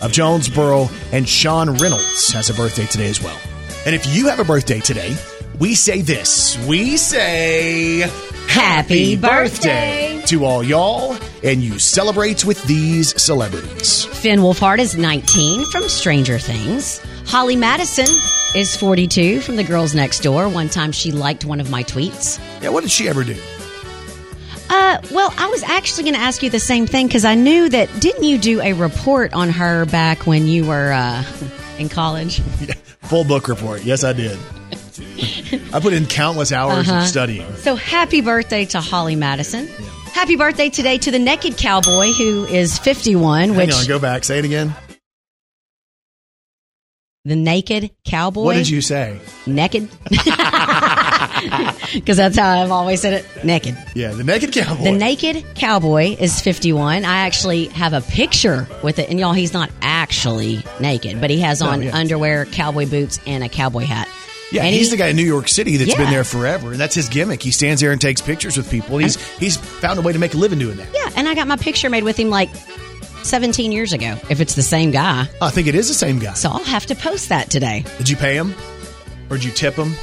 of 0.02 0.12
Jonesboro, 0.12 0.88
and 1.12 1.28
Sean 1.28 1.76
Reynolds 1.76 2.33
has 2.33 2.50
a 2.50 2.54
birthday 2.54 2.87
today 2.87 3.09
as 3.09 3.22
well. 3.22 3.38
And 3.87 3.94
if 3.94 4.06
you 4.14 4.28
have 4.28 4.40
a 4.40 4.44
birthday 4.44 4.80
today, 4.80 5.14
we 5.59 5.74
say 5.74 6.00
this. 6.00 6.59
We 6.66 6.96
say 6.96 8.00
Happy 8.48 9.16
birthday. 9.16 10.10
To 10.31 10.45
all 10.45 10.62
y'all, 10.62 11.16
and 11.43 11.61
you 11.62 11.79
celebrate 11.79 12.45
with 12.45 12.62
these 12.64 13.21
celebrities. 13.21 14.05
Finn 14.05 14.40
Wolfhard 14.40 14.79
is 14.79 14.97
19 14.97 15.64
from 15.66 15.88
Stranger 15.88 16.38
Things. 16.38 17.01
Holly 17.27 17.57
Madison 17.57 18.07
is 18.55 18.77
42 18.77 19.40
from 19.40 19.57
The 19.57 19.64
Girls 19.64 19.95
Next 19.95 20.21
Door. 20.23 20.49
One 20.51 20.69
time 20.69 20.93
she 20.93 21.11
liked 21.12 21.45
one 21.45 21.61
of 21.61 21.69
my 21.71 21.83
tweets. 21.83 22.38
Yeah, 22.62 22.69
what 22.71 22.83
did 22.83 22.90
she 22.93 23.09
ever 23.09 23.25
do? 23.25 23.37
Uh, 24.69 24.99
well, 25.12 25.35
I 25.37 25.49
was 25.49 25.64
actually 25.64 26.05
going 26.05 26.14
to 26.14 26.21
ask 26.21 26.43
you 26.45 26.51
the 26.51 26.61
same 26.61 26.87
thing 26.87 27.09
because 27.09 27.25
I 27.25 27.35
knew 27.35 27.69
that. 27.69 27.88
Didn't 28.01 28.23
you 28.23 28.38
do 28.38 28.61
a 28.61 28.73
report 28.73 29.33
on 29.35 29.49
her 29.51 29.85
back 29.87 30.27
when 30.29 30.47
you 30.47 30.64
were 30.64 30.93
uh, 30.93 31.25
in 31.79 31.88
college? 31.88 32.40
Full 33.03 33.25
book 33.25 33.49
report. 33.49 33.83
Yes, 33.83 34.05
I 34.05 34.12
did. 34.12 34.38
I 35.73 35.81
put 35.81 35.93
in 35.93 36.07
countless 36.07 36.53
hours 36.53 36.88
Uh-huh. 36.88 37.01
of 37.01 37.09
studying. 37.09 37.53
So 37.57 37.75
happy 37.75 38.21
birthday 38.21 38.64
to 38.66 38.81
Holly 38.81 39.16
Madison. 39.16 39.69
Happy 40.12 40.37
birthday 40.37 40.68
today 40.68 40.99
to 40.99 41.11
the 41.11 41.18
Naked 41.18 41.57
Cowboy 41.57 42.12
who 42.12 42.44
is 42.44 42.79
51, 42.79 43.40
Hang 43.49 43.57
which 43.57 43.73
on, 43.75 43.87
go 43.87 43.99
back. 43.99 44.25
Say 44.25 44.38
it 44.38 44.44
again. 44.44 44.75
the 47.25 47.37
Naked 47.37 47.90
Cowboy. 48.05 48.42
What 48.44 48.55
did 48.55 48.68
you 48.68 48.81
say? 48.81 49.20
Naked? 49.46 49.88
Because 51.94 52.18
that's 52.18 52.37
how 52.38 52.62
I've 52.62 52.70
always 52.70 53.01
said 53.01 53.14
it. 53.14 53.44
Naked. 53.44 53.77
Yeah, 53.94 54.12
the 54.12 54.25
naked 54.25 54.53
cowboy. 54.53 54.85
The 54.85 54.92
Naked 54.92 55.44
Cowboy 55.55 56.16
is 56.18 56.40
51. 56.40 57.05
I 57.05 57.18
actually 57.20 57.66
have 57.66 57.92
a 57.92 58.01
picture 58.01 58.68
with 58.83 58.99
it. 58.99 59.09
And 59.09 59.18
y'all, 59.18 59.33
he's 59.33 59.53
not 59.53 59.70
actually 59.81 60.62
naked, 60.81 61.20
but 61.20 61.31
he 61.31 61.40
has 61.40 61.62
oh, 61.62 61.66
on 61.68 61.83
yeah. 61.83 61.96
underwear, 61.96 62.44
cowboy 62.44 62.87
boots, 62.88 63.18
and 63.27 63.42
a 63.42 63.49
cowboy 63.49 63.85
hat. 63.85 64.09
Yeah, 64.53 64.65
And 64.65 64.75
he's 64.75 64.87
he- 64.87 64.91
the 64.91 64.97
guy 64.97 65.07
in 65.09 65.17
New 65.17 65.25
York 65.25 65.49
City 65.49 65.77
that's 65.77 65.95
been 65.95 66.11
there 66.11 66.25
forever, 66.25 66.73
and 66.73 66.81
that's 66.81 66.95
his 66.95 67.09
gimmick. 67.09 67.43
He 67.43 67.51
stands 67.53 67.81
there 67.81 67.93
and 67.93 68.01
takes 68.01 68.21
pictures 68.21 68.57
with 68.57 68.69
people. 68.71 68.97
And 68.97 69.05
he's 69.05 69.17
he's 69.39 69.57
found 69.57 69.99
a 69.99 70.03
way 70.03 70.13
to 70.13 70.19
make 70.19 70.35
a 70.35 70.37
living 70.37 70.59
doing 70.59 70.77
that. 70.79 70.89
Yeah, 70.93 71.11
and 71.17 71.29
I 71.29 71.35
got 71.35 71.47
my 71.47 71.57
picture 71.57 71.89
made 71.89 72.03
with 72.05 72.17
him 72.19 72.31
like 72.31 72.51
17 73.23 73.71
years 73.71 73.93
ago, 73.93 74.17
if 74.29 74.41
it's 74.41 74.55
the 74.55 74.63
same 74.63 74.91
guy. 74.91 75.29
I 75.41 75.51
think 75.51 75.67
it 75.69 75.75
is 75.75 75.89
the 75.89 75.95
same 75.95 76.19
guy. 76.19 76.35
So 76.35 76.49
I'll 76.51 76.65
have 76.65 76.87
to 76.87 76.95
post 76.95 77.29
that 77.29 77.51
today. 77.51 77.85
Did 77.99 78.09
you 78.09 78.17
pay 78.17 78.35
him, 78.35 78.55
or 79.31 79.37
did 79.37 79.45
you 79.45 79.53
tip 79.53 79.75
him? 79.75 79.95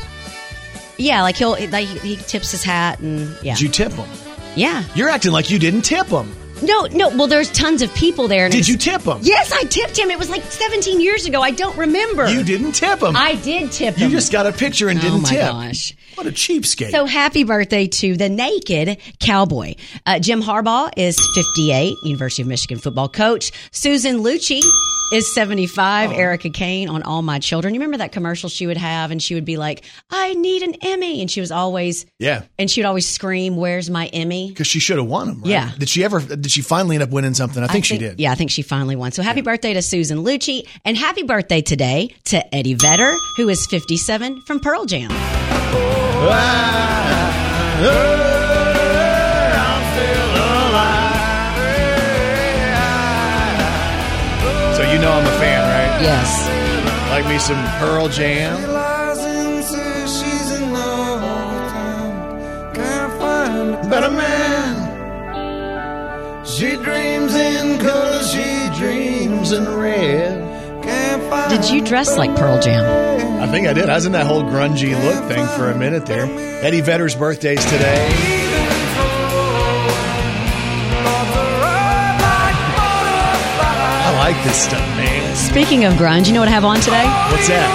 Yeah, 0.97 1.21
like 1.23 1.35
he'll 1.35 1.51
like 1.69 1.87
he 1.87 2.15
tips 2.15 2.51
his 2.51 2.63
hat 2.63 2.99
and 2.99 3.35
yeah, 3.43 3.53
Did 3.55 3.61
you 3.61 3.69
tip 3.69 3.91
him? 3.91 4.09
yeah. 4.55 4.83
You're 4.95 5.09
acting 5.09 5.31
like 5.31 5.49
you 5.49 5.59
didn't 5.59 5.81
tip 5.83 6.07
him. 6.07 6.33
No, 6.61 6.85
no. 6.91 7.09
Well, 7.09 7.27
there's 7.27 7.51
tons 7.51 7.81
of 7.81 7.93
people 7.93 8.27
there. 8.27 8.45
And 8.45 8.51
Did 8.51 8.59
was- 8.59 8.69
you 8.69 8.77
tip 8.77 9.01
him? 9.01 9.19
Yes, 9.21 9.51
I 9.51 9.63
tipped 9.63 9.97
him. 9.97 10.09
It 10.09 10.17
was 10.19 10.29
like 10.29 10.43
17 10.43 10.99
years 11.01 11.25
ago. 11.25 11.41
I 11.41 11.51
don't 11.51 11.77
remember. 11.77 12.27
You 12.29 12.43
didn't 12.43 12.73
tip 12.73 13.01
him. 13.01 13.15
I 13.15 13.35
did 13.35 13.71
tip 13.71 13.95
him. 13.95 14.09
you 14.09 14.15
just 14.15 14.31
got 14.31 14.45
a 14.47 14.51
picture 14.51 14.89
and 14.89 14.99
Oh 14.99 15.01
didn't 15.01 15.21
my 15.23 15.29
tip. 15.29 15.39
gosh. 15.41 15.95
What 16.15 16.25
a 16.27 16.31
cheapskate. 16.31 16.91
So 16.91 17.05
happy 17.05 17.43
birthday 17.43 17.87
to 17.87 18.17
the 18.17 18.27
naked 18.29 18.97
cowboy. 19.19 19.75
Uh, 20.05 20.19
Jim 20.19 20.41
Harbaugh 20.41 20.91
is 20.97 21.15
58, 21.35 21.95
University 22.03 22.41
of 22.41 22.47
Michigan 22.47 22.79
football 22.79 23.07
coach. 23.09 23.51
Susan 23.71 24.17
Lucci 24.23 24.61
is 25.13 25.33
75. 25.33 26.11
Erica 26.11 26.49
Kane 26.49 26.89
on 26.89 27.01
All 27.03 27.21
My 27.21 27.39
Children. 27.39 27.73
You 27.73 27.79
remember 27.79 27.97
that 27.99 28.11
commercial 28.11 28.49
she 28.49 28.67
would 28.67 28.75
have 28.77 29.11
and 29.11 29.21
she 29.23 29.35
would 29.35 29.45
be 29.45 29.55
like, 29.55 29.85
I 30.09 30.33
need 30.33 30.63
an 30.63 30.75
Emmy. 30.81 31.21
And 31.21 31.31
she 31.31 31.39
was 31.39 31.49
always, 31.51 32.05
yeah. 32.19 32.41
and 32.59 32.69
she 32.69 32.81
would 32.81 32.87
always 32.87 33.07
scream, 33.07 33.55
Where's 33.55 33.89
my 33.89 34.07
Emmy? 34.07 34.49
Because 34.49 34.67
she 34.67 34.79
should 34.79 34.97
have 34.97 35.05
won 35.07 35.29
him. 35.29 35.41
Right? 35.41 35.49
Yeah. 35.51 35.71
Did 35.77 35.87
she 35.87 36.03
ever? 36.03 36.19
Did 36.47 36.53
she 36.53 36.61
finally 36.61 36.95
end 36.95 37.03
up 37.03 37.09
winning 37.09 37.33
something? 37.33 37.61
I 37.61 37.67
think, 37.67 37.83
she 37.83 37.97
did. 37.97 38.21
Yeah, 38.21 38.31
I 38.31 38.35
think 38.35 38.51
she 38.51 38.61
finally 38.61 38.95
won. 38.95 39.11
So 39.11 39.21
happy 39.21 39.41
birthday 39.41 39.73
to 39.73 39.81
Susan 39.81 40.19
Lucci 40.19 40.65
and 40.85 40.95
happy 40.95 41.23
birthday 41.23 41.59
today 41.61 42.15
to 42.23 42.55
Eddie 42.55 42.73
Vedder, 42.73 43.13
who 43.35 43.49
is 43.49 43.67
57 43.67 44.43
from 44.43 44.61
Pearl 44.61 44.85
Jam. 44.85 45.09
So 45.11 45.15
you 54.89 54.99
know 54.99 55.11
I'm 55.11 55.27
a 55.27 55.37
fan, 55.37 55.63
right? 55.67 56.01
Yes. 56.01 56.47
Like 57.09 57.27
me 57.27 57.39
some 57.39 57.61
Pearl 57.77 58.07
Jam. 58.07 58.55
Better 63.89 64.11
man. 64.11 64.36
She 66.57 66.75
dreams 66.75 67.35
in 67.35 67.77
color, 67.77 68.23
she 68.23 68.79
dreams 68.79 69.51
in 69.51 69.63
red. 69.75 70.41
Did 71.51 71.69
you 71.69 71.85
dress 71.85 72.17
like 72.17 72.35
Pearl 72.35 72.59
Jam? 72.59 72.83
I 73.39 73.45
think 73.45 73.67
I 73.67 73.73
did. 73.73 73.91
I 73.91 73.93
was 73.93 74.07
in 74.07 74.13
that 74.13 74.25
whole 74.25 74.41
grungy 74.41 74.99
look 75.03 75.25
thing 75.25 75.45
for 75.49 75.69
a 75.69 75.77
minute 75.77 76.07
there. 76.07 76.25
Eddie 76.65 76.81
Vedder's 76.81 77.13
birthday's 77.13 77.63
today. 77.65 78.09
I 84.01 84.17
like 84.17 84.43
this 84.43 84.57
stuff, 84.57 84.81
man. 84.97 85.35
Speaking 85.35 85.85
of 85.85 85.93
grunge, 85.93 86.25
you 86.25 86.33
know 86.33 86.39
what 86.39 86.49
I 86.49 86.53
have 86.53 86.65
on 86.65 86.79
today? 86.79 87.05
What's 87.29 87.49
that? 87.49 87.69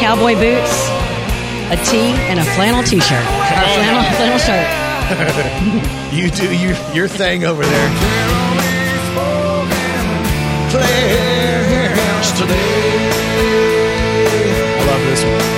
Cowboy 0.00 0.32
boots, 0.32 0.88
a 1.68 1.76
tee, 1.90 2.16
and 2.30 2.40
a 2.40 2.44
flannel 2.56 2.82
t-shirt. 2.84 3.20
Or 3.20 3.68
flannel, 3.76 4.02
flannel 4.16 4.38
shirt. 4.38 5.90
You 6.14 6.30
do 6.30 6.56
your, 6.56 6.76
your 6.94 7.08
thing 7.08 7.42
over 7.44 7.64
there. 7.64 8.13
Claire's 10.74 12.30
today. 12.32 12.58
I 14.74 14.82
love 14.90 15.02
this 15.06 15.22
one. 15.22 15.48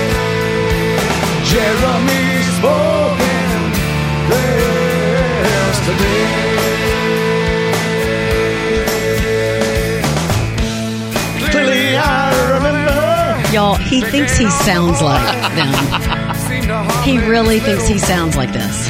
Jeremy 1.49 2.25
spoken. 2.57 3.57
Claire's 4.27 5.79
today. 5.89 6.25
Clearly, 11.49 11.97
I 11.97 12.03
remember. 12.53 12.93
Y'all, 13.55 13.75
he 13.75 14.01
thinks 14.01 14.37
he 14.37 14.49
sounds 14.51 15.01
like 15.01 15.55
them. 15.55 15.73
He 17.03 17.17
really 17.17 17.59
thinks 17.59 17.87
he 17.87 17.97
sounds 17.97 18.35
like 18.35 18.51
this. 18.51 18.89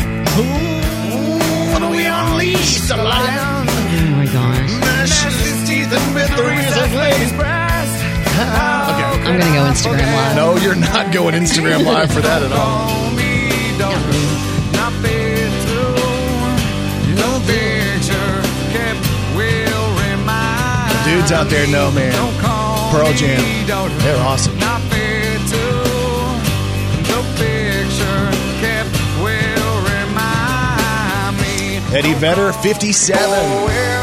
When 1.74 1.90
we 1.92 2.06
unleash 2.06 2.80
the 2.88 2.98
lion. 2.98 3.68
Oh 3.70 4.16
my 4.18 4.26
gosh. 4.26 5.57
Gnashes 5.89 6.04
his 6.04 6.08
teeth 6.08 6.08
and 6.08 6.15
bit 6.15 6.30
the 6.36 6.43
razor 6.43 6.88
blades. 6.89 7.32
Okay. 7.32 7.47
I'm 9.23 9.39
going 9.39 9.39
to 9.39 9.58
go 9.58 9.63
Instagram 9.65 10.12
Live. 10.13 10.36
No, 10.36 10.56
you're 10.58 10.76
not 10.76 11.13
going 11.13 11.34
Instagram 11.34 11.86
live 11.86 12.12
for 12.12 12.21
that 12.21 12.43
at 12.43 12.52
all. 12.52 12.88
The 20.89 21.04
dudes 21.10 21.32
out 21.32 21.50
there 21.50 21.67
know, 21.67 21.91
man. 21.91 22.13
Pearl 22.91 23.13
Jam. 23.13 23.41
They're 24.00 24.17
awesome. 24.17 24.58
Eddie 31.89 32.13
Vedder, 32.13 32.52
57. 32.52 33.97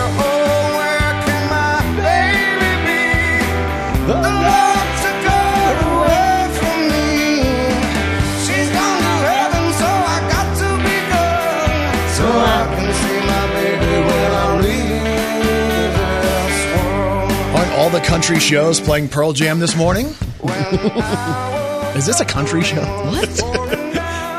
Country 18.14 18.38
shows 18.38 18.81
playing 18.81 19.09
Pearl 19.09 19.33
Jam 19.33 19.59
this 19.59 19.74
morning? 19.74 20.07
Is 21.96 22.07
this 22.07 22.20
a 22.20 22.24
country 22.24 22.62
show? 22.62 22.81
What? 22.81 23.42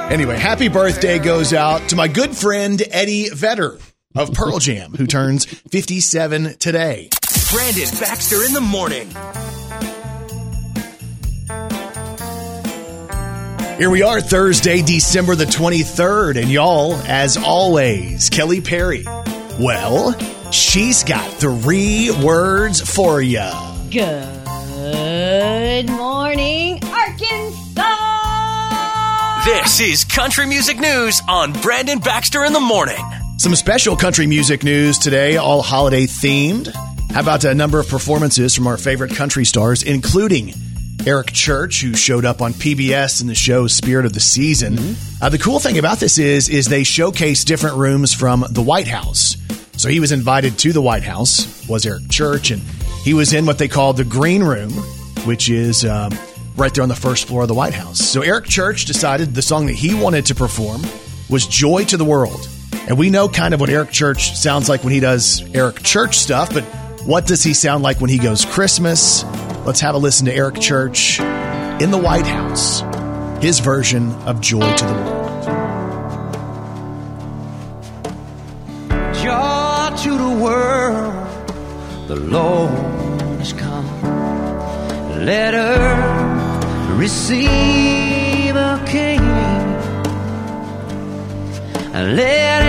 Anyway, 0.06 0.38
happy 0.38 0.68
birthday 0.68 1.18
goes 1.18 1.52
out 1.52 1.90
to 1.90 1.96
my 1.96 2.08
good 2.08 2.38
friend 2.38 2.82
Eddie 2.92 3.28
Vedder 3.30 3.80
of 4.14 4.34
Pearl 4.34 4.60
Jam, 4.60 4.94
who 4.94 5.08
turns 5.08 5.46
57 5.46 6.58
today. 6.60 7.10
Brandon 7.52 7.90
Baxter 8.00 8.44
in 8.46 8.54
the 8.54 8.62
morning. 8.62 9.10
Here 13.78 13.90
we 13.90 14.04
are, 14.04 14.22
Thursday, 14.22 14.84
December 14.84 15.36
the 15.36 15.46
23rd, 15.46 16.40
and 16.40 16.52
y'all, 16.52 16.94
as 16.94 17.36
always, 17.36 18.30
Kelly 18.30 18.62
Perry. 18.62 19.06
Well, 19.60 20.14
she's 20.52 21.04
got 21.04 21.30
three 21.34 22.12
words 22.24 22.82
for 22.82 23.22
you. 23.22 23.50
Good 23.92 25.90
morning, 25.90 26.80
Arkansas. 26.84 27.96
This 29.46 29.80
is 29.80 30.04
Country 30.06 30.46
Music 30.48 30.80
News 30.80 31.22
on 31.28 31.54
Brandon 31.54 32.00
Baxter 32.00 32.44
in 32.46 32.54
the 32.54 32.60
morning. 32.60 33.04
Some 33.38 33.56
special 33.56 33.96
country 33.96 34.28
music 34.28 34.64
news 34.64 34.98
today, 34.98 35.38
all 35.38 35.62
holiday 35.62 36.06
themed. 36.06 36.74
How 37.12 37.22
about 37.22 37.44
a 37.44 37.54
number 37.54 37.80
of 37.80 37.88
performances 37.88 38.56
from 38.56 38.68
our 38.68 38.78
favorite 38.78 39.16
country 39.16 39.46
stars, 39.46 39.84
including 39.84 40.54
Eric 41.06 41.32
Church, 41.34 41.82
who 41.82 41.94
showed 41.94 42.26
up 42.26 42.42
on 42.42 42.54
PBS 42.54 43.22
in 43.22 43.28
the 43.28 43.36
show 43.36 43.68
Spirit 43.68 44.06
of 44.06 44.14
the 44.14 44.20
Season. 44.20 44.96
Uh, 45.22 45.30
the 45.30 45.38
cool 45.38 45.60
thing 45.60 45.78
about 45.78 46.00
this 46.00 46.18
is, 46.18 46.50
is 46.50 46.66
they 46.66 46.84
showcase 46.84 47.44
different 47.44 47.78
rooms 47.78 48.14
from 48.14 48.44
the 48.50 48.62
White 48.62 48.88
House. 48.88 49.38
So 49.86 49.92
he 49.92 50.00
was 50.00 50.12
invited 50.12 50.58
to 50.58 50.74
the 50.74 50.82
White 50.82 51.04
House, 51.04 51.70
was 51.70 51.86
Eric 51.86 52.10
Church, 52.10 52.50
and 52.50 52.60
he 53.04 53.14
was 53.14 53.34
in 53.34 53.46
what 53.46 53.60
they 53.60 53.68
call 53.68 53.94
the 53.94 54.04
Green 54.04 54.42
Room, 54.42 54.72
which 55.28 55.48
is 55.48 55.86
um, 55.86 56.12
right 56.56 56.74
there 56.74 56.82
on 56.82 56.90
the 56.90 56.96
first 56.96 57.28
floor 57.28 57.44
of 57.44 57.48
the 57.48 57.54
White 57.54 57.76
House. 57.76 58.00
So 58.00 58.24
Eric 58.24 58.46
Church 58.46 58.86
decided 58.86 59.36
the 59.36 59.44
song 59.44 59.68
that 59.68 59.74
he 59.74 59.94
wanted 59.94 60.26
to 60.26 60.34
perform 60.34 60.82
was 61.30 61.46
Joy 61.46 61.84
to 61.84 61.98
the 61.98 62.04
World. 62.04 62.50
And 62.88 62.98
we 62.98 63.12
know 63.12 63.30
kind 63.30 63.54
of 63.54 63.60
what 63.60 63.70
Eric 63.70 63.92
Church 63.92 64.36
sounds 64.36 64.68
like 64.68 64.84
when 64.84 64.92
he 64.92 65.00
does 65.00 65.44
Eric 65.54 65.84
Church 65.84 66.18
stuff, 66.18 66.52
but 66.52 66.64
what 67.06 67.28
does 67.28 67.44
he 67.44 67.54
sound 67.54 67.84
like 67.84 68.02
when 68.02 68.10
he 68.10 68.18
goes 68.18 68.44
Christmas? 68.44 69.24
Let's 69.68 69.82
have 69.82 69.94
a 69.94 70.00
listen 70.00 70.26
to 70.26 70.34
Eric 70.34 70.60
Church 70.60 71.20
in 71.20 71.92
the 71.92 72.02
White 72.04 72.26
House, 72.26 72.82
his 73.40 73.60
version 73.60 74.14
of 74.24 74.42
Joy 74.42 74.62
to 74.78 74.84
the 74.84 74.94
World. 74.94 75.25
To 80.06 80.12
the 80.12 80.36
world. 80.46 81.16
The 82.08 82.16
Lord 82.16 82.70
has 83.40 83.54
come. 83.54 83.88
Let 85.26 85.56
her 85.56 86.96
receive 86.96 88.56
a 88.56 88.76
king. 88.86 89.24
Let 92.20 92.62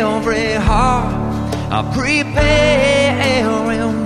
every 0.00 0.54
heart 0.68 1.92
prepare 1.92 3.10
a 3.32 3.44
room. 3.68 3.98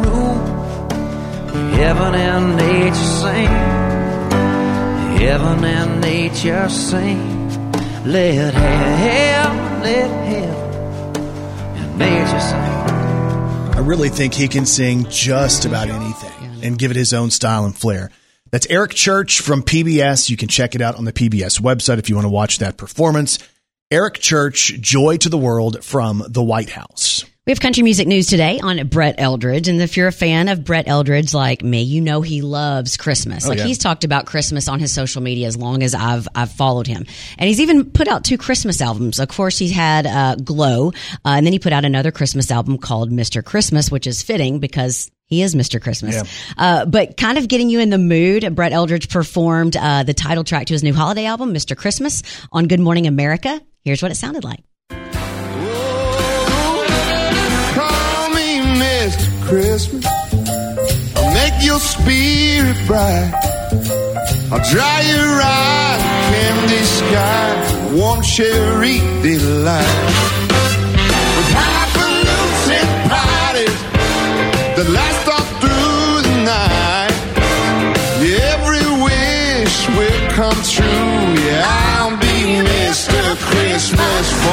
Heaven 1.78 2.14
and 2.30 2.46
nature 2.56 3.10
sing. 3.22 3.54
Heaven 5.22 5.64
and 5.64 6.00
nature 6.00 6.68
sing. 6.68 7.22
Let 8.04 8.54
heaven, 8.54 9.82
let 9.82 10.10
heaven 10.32 10.53
nature. 11.96 12.36
I 13.74 13.80
really 13.80 14.08
think 14.08 14.34
he 14.34 14.48
can 14.48 14.66
sing 14.66 15.06
just 15.10 15.64
about 15.64 15.88
anything 15.88 16.62
and 16.62 16.78
give 16.78 16.90
it 16.90 16.96
his 16.96 17.12
own 17.12 17.30
style 17.30 17.64
and 17.64 17.76
flair. 17.76 18.10
That's 18.50 18.66
Eric 18.70 18.92
Church 18.92 19.40
from 19.40 19.62
PBS. 19.62 20.30
You 20.30 20.36
can 20.36 20.48
check 20.48 20.74
it 20.74 20.80
out 20.80 20.96
on 20.96 21.04
the 21.04 21.12
PBS 21.12 21.60
website 21.60 21.98
if 21.98 22.08
you 22.08 22.14
want 22.14 22.26
to 22.26 22.30
watch 22.30 22.58
that 22.58 22.76
performance. 22.76 23.38
Eric 23.90 24.14
Church, 24.14 24.80
Joy 24.80 25.16
to 25.18 25.28
the 25.28 25.38
World 25.38 25.84
from 25.84 26.22
the 26.28 26.42
White 26.42 26.70
House. 26.70 27.24
We 27.46 27.50
have 27.50 27.60
country 27.60 27.82
music 27.82 28.08
news 28.08 28.26
today 28.26 28.58
on 28.62 28.86
Brett 28.86 29.16
Eldredge. 29.18 29.68
And 29.68 29.82
if 29.82 29.98
you're 29.98 30.08
a 30.08 30.12
fan 30.12 30.48
of 30.48 30.64
Brett 30.64 30.86
Eldredge 30.86 31.34
like 31.34 31.62
me, 31.62 31.82
you 31.82 32.00
know 32.00 32.22
he 32.22 32.40
loves 32.40 32.96
Christmas. 32.96 33.46
like 33.46 33.58
yeah. 33.58 33.66
he's 33.66 33.76
talked 33.76 34.02
about 34.02 34.24
Christmas 34.24 34.66
on 34.66 34.80
his 34.80 34.94
social 34.94 35.20
media 35.20 35.46
as 35.46 35.54
long 35.54 35.82
as 35.82 35.94
I've 35.94 36.26
I've 36.34 36.50
followed 36.50 36.86
him. 36.86 37.04
And 37.36 37.46
he's 37.46 37.60
even 37.60 37.90
put 37.90 38.08
out 38.08 38.24
two 38.24 38.38
Christmas 38.38 38.80
albums. 38.80 39.20
Of 39.20 39.28
course, 39.28 39.58
he 39.58 39.68
had 39.68 40.06
uh, 40.06 40.36
Glow, 40.36 40.88
uh, 40.88 40.90
and 41.24 41.44
then 41.44 41.52
he 41.52 41.58
put 41.58 41.74
out 41.74 41.84
another 41.84 42.10
Christmas 42.10 42.50
album 42.50 42.78
called 42.78 43.10
Mr. 43.10 43.44
Christmas, 43.44 43.90
which 43.90 44.06
is 44.06 44.22
fitting 44.22 44.58
because 44.58 45.10
he 45.26 45.42
is 45.42 45.54
Mr. 45.54 45.82
Christmas. 45.82 46.22
Uh, 46.56 46.86
but 46.86 47.18
kind 47.18 47.36
of 47.36 47.46
getting 47.46 47.68
you 47.68 47.78
in 47.78 47.90
the 47.90 47.98
mood, 47.98 48.54
Brett 48.54 48.72
Eldredge 48.72 49.10
performed 49.10 49.76
uh, 49.76 50.02
the 50.02 50.14
title 50.14 50.44
track 50.44 50.68
to 50.68 50.72
his 50.72 50.82
new 50.82 50.94
holiday 50.94 51.26
album, 51.26 51.52
Mr. 51.52 51.76
Christmas, 51.76 52.22
on 52.52 52.68
Good 52.68 52.80
Morning 52.80 53.06
America. 53.06 53.60
Here's 53.82 54.00
what 54.00 54.10
it 54.10 54.14
sounded 54.14 54.44
like. 54.44 54.64
Christmas. 59.46 60.04
I'll 61.16 61.34
make 61.34 61.62
your 61.62 61.78
spirit 61.78 62.76
bright. 62.86 63.32
I'll 64.50 64.64
dry 64.70 65.00
your 65.02 65.40
eyes, 65.42 66.02
candy 66.30 66.82
sky, 66.84 67.92
warm 67.94 68.22
cherry 68.22 68.98
delight. 69.22 70.04
With 71.36 71.50
highfalutin 71.60 72.88
parties 73.12 73.78
that 74.76 74.88
last 74.98 75.28
all 75.34 75.46
through 75.60 76.22
the 76.28 76.36
night. 76.44 77.14
Every 78.54 78.86
wish 79.04 79.76
will 79.96 80.30
come 80.30 80.60
true. 80.64 81.44
Yeah, 81.44 81.64
I'll 81.66 82.16
be 82.16 82.36
Mr. 82.64 83.36
Christmas. 83.48 84.43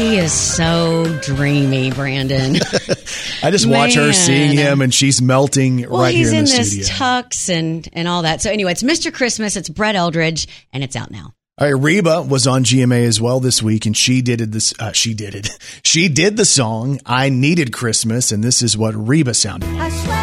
He 0.00 0.16
is 0.16 0.32
so 0.32 1.04
dreamy, 1.20 1.90
Brandon. 1.90 2.56
I 3.42 3.50
just 3.50 3.68
watch 3.68 3.92
her 3.96 4.14
seeing 4.14 4.56
him, 4.56 4.80
and 4.80 4.94
she's 4.94 5.20
melting 5.20 5.90
well, 5.90 6.00
right 6.00 6.14
he's 6.14 6.30
here 6.30 6.40
in, 6.40 6.46
in 6.46 6.50
the 6.50 6.56
this 6.56 6.70
studio. 6.72 6.86
tux 6.94 7.54
and 7.54 7.86
and 7.92 8.08
all 8.08 8.22
that. 8.22 8.40
So 8.40 8.50
anyway, 8.50 8.72
it's 8.72 8.82
Mr. 8.82 9.12
Christmas. 9.12 9.56
It's 9.56 9.68
Brett 9.68 9.96
Eldredge, 9.96 10.48
and 10.72 10.82
it's 10.82 10.96
out 10.96 11.10
now. 11.10 11.34
All 11.58 11.70
right, 11.70 11.78
Reba 11.78 12.22
was 12.22 12.46
on 12.46 12.64
GMA 12.64 13.04
as 13.04 13.20
well 13.20 13.40
this 13.40 13.62
week, 13.62 13.84
and 13.84 13.94
she 13.94 14.22
did 14.22 14.40
it. 14.40 14.52
This 14.52 14.72
uh, 14.80 14.92
she 14.92 15.12
did 15.12 15.34
it. 15.34 15.50
She 15.82 16.08
did 16.08 16.38
the 16.38 16.46
song 16.46 16.98
"I 17.04 17.28
Needed 17.28 17.70
Christmas," 17.70 18.32
and 18.32 18.42
this 18.42 18.62
is 18.62 18.78
what 18.78 18.94
Reba 18.96 19.34
sounded. 19.34 19.70
like. 19.70 20.19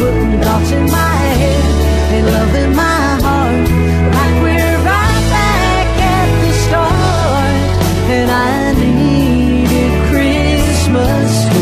Putting 0.00 0.40
thoughts 0.40 0.70
in 0.72 0.84
my 0.86 1.16
head 1.42 1.64
and 2.14 2.26
love 2.26 2.54
in 2.54 2.74
my 2.74 3.20
heart, 3.20 3.68
like 4.16 4.42
we're 4.42 4.76
right 4.78 5.24
back 5.28 5.86
at 6.00 6.28
the 6.40 6.52
start. 6.64 7.60
And 8.08 8.30
I 8.30 8.72
needed 8.80 9.92
Christmas 10.08 11.30
to 11.52 11.60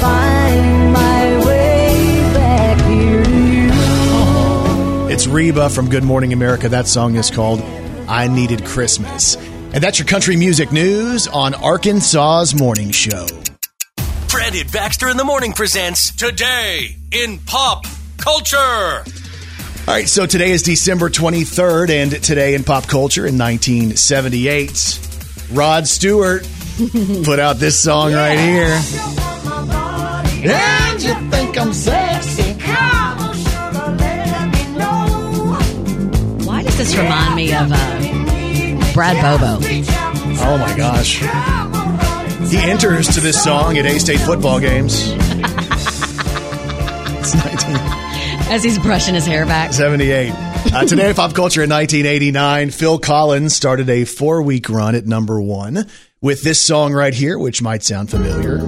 find 0.00 0.92
my 0.94 1.46
way 1.46 2.32
back 2.32 2.78
here 2.88 3.24
to 3.24 3.30
you. 3.52 5.12
It's 5.12 5.26
Reba 5.26 5.68
from 5.68 5.90
Good 5.90 6.04
Morning 6.04 6.32
America. 6.32 6.70
That 6.70 6.88
song 6.88 7.16
is 7.16 7.30
called 7.30 7.60
"I 8.08 8.26
Needed 8.26 8.64
Christmas," 8.64 9.36
and 9.74 9.84
that's 9.84 9.98
your 9.98 10.06
country 10.06 10.36
music 10.36 10.72
news 10.72 11.28
on 11.28 11.52
Arkansas's 11.52 12.58
Morning 12.58 12.90
Show. 12.90 13.26
Brandon 14.30 14.66
Baxter 14.72 15.08
in 15.08 15.16
the 15.16 15.24
morning 15.24 15.52
presents 15.52 16.14
Today 16.14 16.94
in 17.10 17.38
Pop 17.38 17.84
Culture. 18.16 18.56
All 18.56 19.04
right, 19.88 20.08
so 20.08 20.24
today 20.24 20.52
is 20.52 20.62
December 20.62 21.10
23rd, 21.10 21.90
and 21.90 22.22
today 22.22 22.54
in 22.54 22.62
pop 22.62 22.86
culture 22.86 23.26
in 23.26 23.36
1978, 23.36 25.00
Rod 25.50 25.88
Stewart 25.88 26.48
put 27.24 27.40
out 27.40 27.56
this 27.56 27.76
song 27.76 28.12
right 28.12 28.38
here. 28.38 28.80
And 30.48 31.02
you 31.02 31.14
think 31.30 31.58
I'm 31.58 31.72
sexy? 31.72 32.52
Why 36.46 36.62
does 36.62 36.78
this 36.78 36.96
remind 36.96 37.34
me 37.34 37.52
of 37.52 37.68
uh, 37.72 38.92
Brad 38.94 39.16
Bobo? 39.20 39.58
Oh 40.42 40.56
my 40.56 40.76
gosh. 40.76 41.20
He 42.48 42.58
enters 42.58 43.08
to 43.14 43.20
this 43.20 43.42
song 43.42 43.78
at 43.78 43.86
A 43.86 43.98
State 43.98 44.20
football 44.20 44.58
games. 44.60 45.08
it's 45.10 45.18
1978. 47.34 48.50
As 48.50 48.64
he's 48.64 48.78
brushing 48.78 49.14
his 49.14 49.26
hair 49.26 49.46
back. 49.46 49.72
Uh, 50.72 50.84
today 50.84 51.12
pop 51.14 51.34
culture 51.34 51.62
in 51.62 51.70
1989, 51.70 52.70
Phil 52.70 52.98
Collins 52.98 53.54
started 53.54 53.88
a 53.88 54.04
four 54.04 54.42
week 54.42 54.68
run 54.68 54.94
at 54.94 55.06
number 55.06 55.40
one 55.40 55.86
with 56.20 56.42
this 56.42 56.60
song 56.60 56.92
right 56.92 57.14
here, 57.14 57.38
which 57.38 57.62
might 57.62 57.82
sound 57.82 58.10
familiar. 58.10 58.58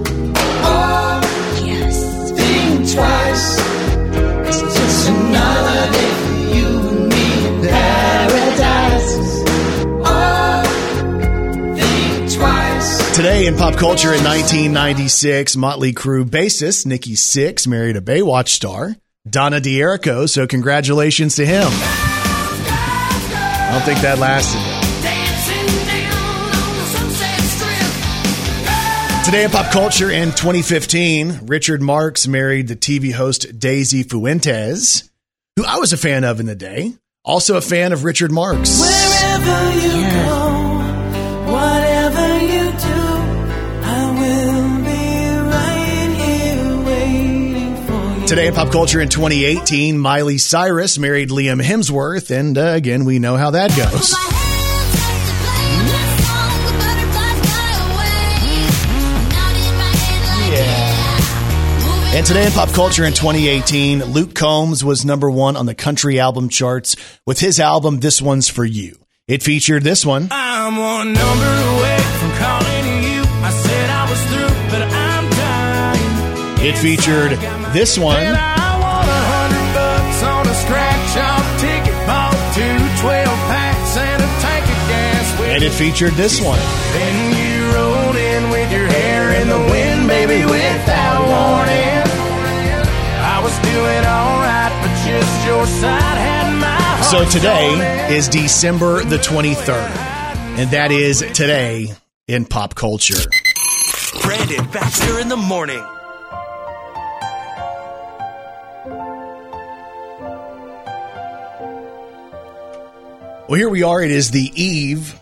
Today 13.13 13.45
in 13.45 13.55
pop 13.55 13.75
culture 13.75 14.11
in 14.11 14.23
1996, 14.23 15.55
Motley 15.55 15.93
Crue 15.93 16.25
bassist 16.25 16.87
Nikki 16.87 17.13
Sixx 17.13 17.67
married 17.67 17.95
a 17.95 18.01
Baywatch 18.01 18.47
star, 18.49 18.95
Donna 19.29 19.59
D'Errico. 19.61 20.25
So 20.25 20.47
congratulations 20.47 21.35
to 21.35 21.45
him. 21.45 21.67
I 21.67 23.69
don't 23.71 23.83
think 23.83 23.99
that 24.01 24.17
lasted. 24.17 24.57
Dancing 25.03 25.67
down 25.85 26.55
on 26.55 26.75
the 26.75 26.85
sunset 26.85 27.39
strip. 29.21 29.25
Today 29.25 29.43
in 29.45 29.51
pop 29.51 29.71
culture 29.71 30.09
in 30.09 30.29
2015, 30.29 31.41
Richard 31.45 31.83
Marx 31.83 32.27
married 32.27 32.67
the 32.67 32.75
TV 32.75 33.13
host 33.13 33.59
Daisy 33.59 34.01
Fuentes, 34.01 35.07
who 35.55 35.63
I 35.65 35.77
was 35.77 35.93
a 35.93 35.97
fan 35.97 36.23
of 36.23 36.39
in 36.39 36.47
the 36.47 36.55
day. 36.55 36.93
Also 37.23 37.57
a 37.57 37.61
fan 37.61 37.93
of 37.93 38.03
Richard 38.03 38.31
Marx. 38.31 38.79
Wherever 38.81 39.71
you 39.79 40.01
Yeah. 40.01 40.29
go, 40.29 40.42
Today 48.33 48.47
in 48.47 48.55
pop 48.55 48.71
culture 48.71 48.99
in 48.99 49.09
2018, 49.09 49.95
Miley 49.95 50.39
Cyrus 50.39 50.97
married 50.97 51.29
Liam 51.29 51.61
Hemsworth, 51.61 52.31
and 52.31 52.57
uh, 52.57 52.61
again, 52.61 53.05
we 53.05 53.19
know 53.19 53.37
how 53.37 53.51
that 53.51 53.69
goes. 53.77 54.11
And 62.15 62.25
today 62.25 62.47
in 62.47 62.51
pop 62.53 62.69
culture 62.69 63.05
in 63.05 63.13
2018, 63.13 64.03
Luke 64.05 64.33
Combs 64.33 64.83
was 64.83 65.05
number 65.05 65.29
one 65.29 65.55
on 65.55 65.67
the 65.67 65.75
country 65.75 66.19
album 66.19 66.49
charts 66.49 66.95
with 67.27 67.39
his 67.39 67.59
album 67.59 67.99
This 67.99 68.19
One's 68.19 68.49
For 68.49 68.65
You. 68.65 68.97
It 69.27 69.43
featured 69.43 69.83
this 69.83 70.03
one. 70.03 70.29
Tank 76.63 76.77
featured 76.77 77.31
this 77.73 77.97
one. 77.97 78.23
And 85.45 85.63
it 85.63 85.71
featured 85.71 86.13
this 86.13 86.41
one. 86.41 86.57
Then 86.93 87.35
you 87.37 87.75
rolled 87.75 88.15
in 88.15 88.49
with 88.49 88.71
your 88.71 88.87
hair 88.87 89.41
in 89.41 89.47
the 89.49 89.59
wind, 89.59 90.07
baby, 90.07 90.45
without 90.45 91.21
warning. 91.21 92.03
I 93.19 93.39
was 93.43 93.53
doing 93.59 94.05
alright, 94.05 94.71
but 94.81 94.93
just 95.05 95.45
your 95.45 95.65
side 95.67 96.17
had 96.17 96.59
my 96.59 96.65
heart. 96.65 97.05
So 97.05 97.37
today 97.37 98.15
is 98.15 98.27
December 98.29 99.03
the 99.03 99.17
23rd, 99.17 99.95
and 100.57 100.71
that 100.71 100.91
is 100.91 101.19
today 101.33 101.93
in 102.27 102.45
pop 102.45 102.73
culture. 102.73 103.29
Brandon 104.23 104.65
Baxter 104.71 105.19
in 105.19 105.27
the 105.27 105.37
morning. 105.37 105.83
Well, 113.49 113.55
here 113.59 113.67
we 113.67 113.83
are. 113.83 114.01
It 114.01 114.09
is 114.09 114.31
the 114.31 114.51
eve 114.55 115.19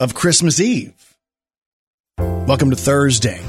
of 0.00 0.14
Christmas 0.14 0.58
Eve. 0.58 0.94
Welcome 2.16 2.70
to 2.70 2.76
Thursday, 2.76 3.42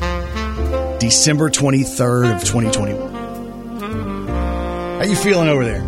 December 0.99 1.49
23rd 1.49 2.35
of 2.35 2.43
2021. 2.43 4.27
How 4.27 5.03
you 5.05 5.15
feeling 5.15 5.47
over 5.47 5.63
there? 5.63 5.81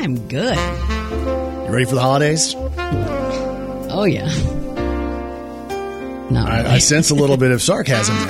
I'm 0.00 0.28
good. 0.28 0.56
You 0.56 1.72
ready 1.72 1.86
for 1.86 1.96
the 1.96 2.00
holidays? 2.02 2.54
Oh 2.56 4.04
yeah. 4.08 4.28
No, 6.30 6.40
I, 6.40 6.74
I 6.74 6.78
sense 6.78 7.10
a 7.10 7.16
little 7.16 7.36
bit 7.36 7.50
of 7.50 7.60
sarcasm. 7.60 8.14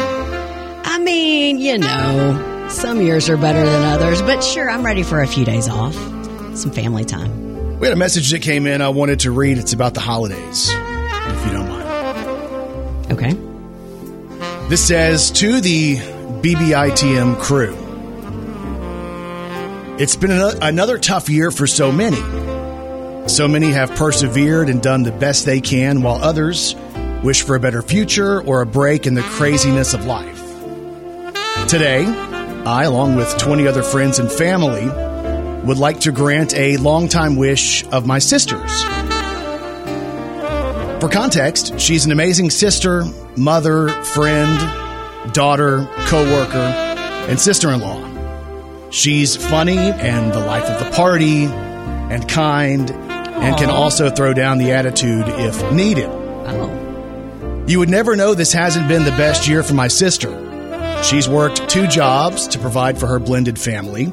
I 0.86 0.98
mean, 0.98 1.58
you 1.58 1.76
know, 1.76 2.68
some 2.70 3.02
years 3.02 3.28
are 3.28 3.36
better 3.36 3.66
than 3.66 3.82
others, 3.84 4.22
but 4.22 4.42
sure, 4.42 4.70
I'm 4.70 4.82
ready 4.82 5.02
for 5.02 5.20
a 5.20 5.26
few 5.26 5.44
days 5.44 5.68
off. 5.68 5.94
Some 6.56 6.70
family 6.70 7.04
time. 7.04 7.43
We 7.78 7.88
had 7.88 7.92
a 7.92 7.96
message 7.96 8.30
that 8.30 8.40
came 8.40 8.66
in 8.66 8.80
I 8.80 8.88
wanted 8.88 9.20
to 9.20 9.30
read. 9.30 9.58
It's 9.58 9.72
about 9.72 9.94
the 9.94 10.00
holidays, 10.00 10.70
if 10.70 11.46
you 11.46 11.52
don't 11.52 11.68
mind. 11.68 13.12
Okay. 13.12 13.32
This 14.68 14.86
says 14.86 15.30
to 15.32 15.60
the 15.60 15.96
BBITM 15.96 17.38
crew 17.40 17.76
It's 19.98 20.16
been 20.16 20.30
another 20.30 20.98
tough 20.98 21.28
year 21.28 21.50
for 21.50 21.66
so 21.66 21.90
many. 21.90 22.20
So 23.28 23.48
many 23.48 23.70
have 23.70 23.90
persevered 23.96 24.68
and 24.68 24.80
done 24.82 25.02
the 25.02 25.12
best 25.12 25.44
they 25.44 25.60
can, 25.60 26.02
while 26.02 26.22
others 26.22 26.76
wish 27.22 27.42
for 27.42 27.56
a 27.56 27.60
better 27.60 27.82
future 27.82 28.40
or 28.42 28.60
a 28.60 28.66
break 28.66 29.06
in 29.06 29.14
the 29.14 29.22
craziness 29.22 29.94
of 29.94 30.06
life. 30.06 30.40
Today, 31.68 32.04
I, 32.04 32.84
along 32.84 33.16
with 33.16 33.36
20 33.38 33.66
other 33.66 33.82
friends 33.82 34.18
and 34.18 34.30
family, 34.30 34.88
would 35.64 35.78
like 35.78 36.00
to 36.00 36.12
grant 36.12 36.54
a 36.54 36.76
longtime 36.76 37.36
wish 37.36 37.86
of 37.88 38.06
my 38.06 38.18
sister's. 38.18 38.84
For 41.00 41.08
context, 41.08 41.80
she's 41.80 42.04
an 42.04 42.12
amazing 42.12 42.50
sister, 42.50 43.04
mother, 43.36 43.88
friend, 43.88 44.58
daughter, 45.32 45.88
co-worker, 46.06 46.58
and 47.28 47.40
sister-in-law. 47.40 48.90
She's 48.90 49.36
funny 49.36 49.78
and 49.78 50.32
the 50.32 50.40
life 50.40 50.64
of 50.64 50.84
the 50.84 50.94
party 50.94 51.44
and 51.44 52.28
kind 52.28 52.90
and 52.90 53.56
can 53.56 53.70
also 53.70 54.10
throw 54.10 54.34
down 54.34 54.58
the 54.58 54.72
attitude 54.72 55.24
if 55.28 55.72
needed. 55.72 56.08
Oh. 56.08 57.64
You 57.66 57.78
would 57.78 57.88
never 57.88 58.16
know 58.16 58.34
this 58.34 58.52
hasn't 58.52 58.86
been 58.86 59.04
the 59.04 59.10
best 59.12 59.48
year 59.48 59.62
for 59.62 59.74
my 59.74 59.88
sister. 59.88 61.02
She's 61.02 61.28
worked 61.28 61.68
two 61.68 61.86
jobs 61.86 62.48
to 62.48 62.58
provide 62.58 62.98
for 62.98 63.06
her 63.06 63.18
blended 63.18 63.58
family 63.58 64.12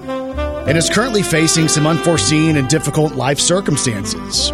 and 0.67 0.77
is 0.77 0.89
currently 0.89 1.23
facing 1.23 1.67
some 1.67 1.87
unforeseen 1.87 2.55
and 2.57 2.67
difficult 2.69 3.15
life 3.15 3.39
circumstances. 3.39 4.49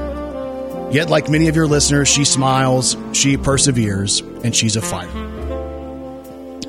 Yet, 0.93 1.10
like 1.10 1.30
many 1.30 1.47
of 1.49 1.55
your 1.55 1.68
listeners, 1.68 2.08
she 2.08 2.24
smiles, 2.24 2.95
she 3.12 3.36
perseveres, 3.38 4.22
and 4.43 4.55
she's 4.55 4.76
a 4.78 4.82
fighter. 4.82 5.12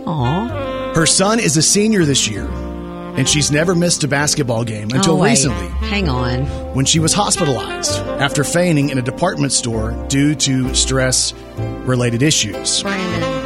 Aw. 0.07 0.93
Her 0.95 1.07
son 1.07 1.39
is 1.39 1.57
a 1.57 1.63
senior 1.63 2.05
this 2.05 2.27
year, 2.29 2.47
and 2.49 3.29
she's 3.29 3.51
never 3.53 3.75
missed 3.75 4.03
a 4.05 4.09
basketball 4.09 4.65
game 4.65 4.91
until 4.93 5.21
Oh, 5.21 5.25
recently 5.25 5.69
Hang 5.89 6.09
on. 6.09 6.47
when 6.75 6.85
she 6.85 6.99
was 6.99 7.13
hospitalized 7.13 7.93
after 8.21 8.43
fainting 8.43 8.89
in 8.91 8.99
a 8.99 9.03
department 9.03 9.53
store 9.53 9.93
due 10.09 10.35
to 10.35 10.75
stress 10.75 11.33
related 11.85 12.23
issues. 12.23 12.83
Brandon. 12.83 13.38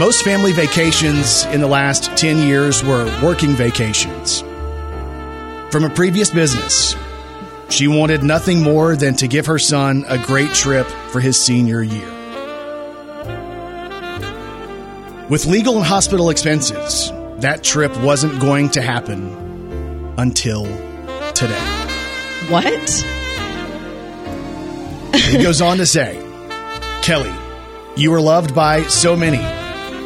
Most 0.00 0.22
family 0.22 0.52
vacations 0.52 1.44
in 1.52 1.60
the 1.60 1.66
last 1.66 2.16
10 2.16 2.48
years 2.48 2.82
were 2.82 3.04
working 3.22 3.50
vacations. 3.50 4.40
From 5.70 5.84
a 5.84 5.90
previous 5.90 6.30
business, 6.30 6.96
she 7.68 7.86
wanted 7.86 8.22
nothing 8.22 8.62
more 8.62 8.96
than 8.96 9.14
to 9.16 9.28
give 9.28 9.44
her 9.44 9.58
son 9.58 10.06
a 10.08 10.16
great 10.16 10.54
trip 10.54 10.86
for 10.86 11.20
his 11.20 11.38
senior 11.38 11.82
year. 11.82 12.10
With 15.28 15.44
legal 15.44 15.76
and 15.76 15.84
hospital 15.84 16.30
expenses, 16.30 17.12
that 17.40 17.62
trip 17.62 17.94
wasn't 17.98 18.40
going 18.40 18.70
to 18.70 18.80
happen 18.80 20.14
until 20.16 20.64
today. 21.34 21.60
What? 22.48 23.04
He 25.14 25.42
goes 25.42 25.60
on 25.60 25.76
to 25.76 25.84
say, 25.84 26.16
Kelly, 27.02 27.34
you 27.98 28.10
were 28.10 28.22
loved 28.22 28.54
by 28.54 28.84
so 28.84 29.14
many 29.14 29.59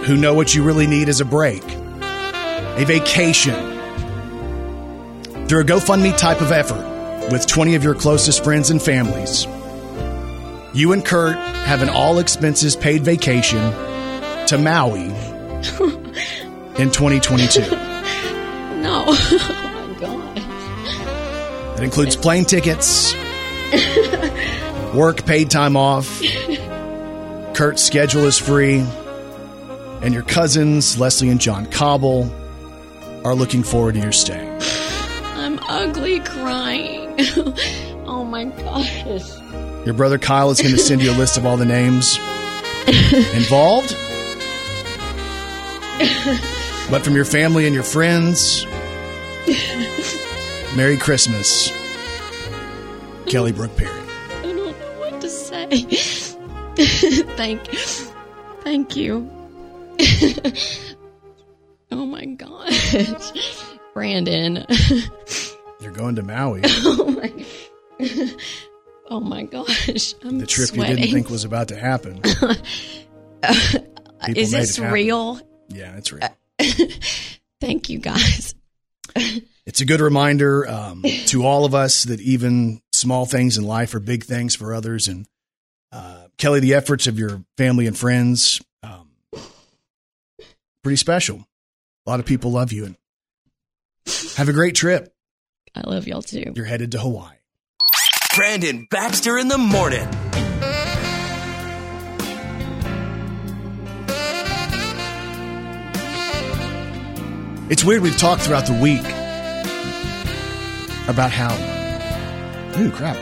who 0.05 0.17
know 0.19 0.35
what 0.35 0.55
you 0.55 0.63
really 0.63 0.87
need 0.87 1.09
is 1.09 1.21
a 1.21 1.25
break, 1.25 1.63
a 1.65 2.85
vacation. 2.87 3.55
Through 5.49 5.61
a 5.61 5.65
GoFundMe 5.65 6.17
type 6.17 6.41
of 6.41 6.53
effort 6.53 7.31
with 7.31 7.47
20 7.47 7.75
of 7.75 7.83
your 7.83 7.95
closest 7.95 8.45
friends 8.45 8.71
and 8.71 8.83
families, 8.83 9.47
you 10.75 10.93
and 10.93 11.05
Kurt 11.05 11.37
have 11.37 11.81
an 11.81 11.89
all 11.89 12.19
expenses 12.19 12.77
paid 12.77 13.03
vacation 13.03 13.73
to 14.47 14.59
Maui 14.59 15.05
in 16.79 16.91
2022. 16.91 17.61
No. 18.83 19.05
Oh 19.17 19.87
my 19.89 20.01
god. 20.01 20.37
That 21.77 21.83
includes 21.83 22.17
plane 22.17 22.45
tickets, 22.45 23.15
work 24.95 25.25
paid 25.25 25.51
time 25.51 25.77
off, 25.77 26.21
Kurt's 27.55 27.83
schedule 27.83 28.25
is 28.27 28.39
free, 28.39 28.85
and 30.05 30.13
your 30.13 30.23
cousins, 30.23 30.99
Leslie 30.99 31.31
and 31.31 31.41
John 31.41 31.65
Cobble, 31.65 32.31
are 33.25 33.35
looking 33.35 33.63
forward 33.63 33.95
to 33.95 34.01
your 34.01 34.13
stay. 34.13 34.47
I'm 35.35 35.59
ugly 35.63 36.21
crying. 36.21 37.15
oh 38.07 38.23
my 38.23 38.45
gosh. 38.45 39.31
Your 39.87 39.95
brother 39.95 40.19
Kyle 40.19 40.51
is 40.51 40.61
going 40.61 40.75
to 40.75 40.79
send 40.79 41.03
you 41.03 41.11
a 41.11 41.17
list 41.17 41.39
of 41.39 41.47
all 41.47 41.57
the 41.57 41.65
names 41.65 42.19
involved. 43.35 43.97
But 46.91 47.03
from 47.03 47.15
your 47.15 47.25
family 47.25 47.65
and 47.65 47.75
your 47.75 47.83
friends, 47.83 48.67
Merry 50.77 50.99
Christmas, 50.99 51.71
Kelly 53.27 53.53
Brook 53.53 53.75
Perry. 53.75 54.03
I 54.41 54.43
don't 54.43 54.79
know 54.79 54.99
what 54.99 55.19
to 55.23 55.31
say. 55.31 55.67
thank 57.37 57.67
thank 58.65 58.97
you. 58.97 59.34
oh 61.91 62.07
my 62.07 62.25
gosh. 62.25 63.33
Brandon. 63.93 64.65
You're 65.81 65.93
going 65.93 66.17
to 66.17 66.23
Maui, 66.23 66.63
oh 66.65 67.11
my 67.11 67.47
Oh 69.11 69.21
my 69.21 69.43
gosh. 69.43 70.15
I'm 70.23 70.39
the 70.39 70.47
trip 70.47 70.69
sweating. 70.69 70.93
you 70.93 70.97
didn't 71.03 71.13
think 71.13 71.31
was 71.31 71.45
about 71.45 71.69
to 71.69 71.77
happen. 71.77 72.23
People 72.23 72.55
Is 74.37 74.51
this 74.51 74.79
real? 74.79 75.41
Yeah, 75.69 75.97
it's 75.97 76.13
real. 76.13 76.29
Thank 77.61 77.91
you 77.91 77.99
guys. 77.99 78.55
It's 79.67 79.81
a 79.81 79.85
good 79.85 80.01
reminder 80.01 80.69
um, 80.69 81.03
to 81.27 81.45
all 81.45 81.65
of 81.65 81.75
us 81.75 82.05
that 82.05 82.21
even 82.21 82.81
small 82.93 83.27
things 83.27 83.57
in 83.57 83.65
life 83.65 83.95
are 83.95 84.01
big 84.01 84.25
things 84.25 84.55
for 84.55 84.75
others. 84.75 85.09
And 85.09 85.27
uh, 85.93 86.27
Kelly, 86.37 86.61
the 86.61 86.75
efforts 86.75 87.07
of 87.07 87.19
your 87.19 87.43
family 87.57 87.87
and 87.87 87.97
friends, 87.97 88.61
pretty 90.85 90.97
special. 90.97 91.45
A 92.07 92.11
lot 92.11 92.21
of 92.21 92.27
people 92.27 92.53
love 92.53 92.71
you, 92.73 92.85
and 92.85 92.97
have 94.37 94.49
a 94.49 94.53
great 94.53 94.77
trip. 94.77 95.13
I 95.75 95.81
love 95.91 96.07
y'all 96.07 96.23
too. 96.23 96.53
You're 96.55 96.67
headed 96.67 96.93
to 96.93 97.01
Hawaii. 97.01 97.35
Brandon 98.37 98.87
Baxter 98.91 99.39
in 99.39 99.49
the 99.49 99.59
morning. 99.59 100.07
It's 107.71 107.83
weird. 107.83 108.03
We've 108.03 108.17
talked 108.17 108.43
throughout 108.43 108.67
the 108.67 108.75
week 108.81 109.01
about 111.09 111.31
how. 111.31 111.53
Ooh, 112.79 112.91
crap! 112.91 113.17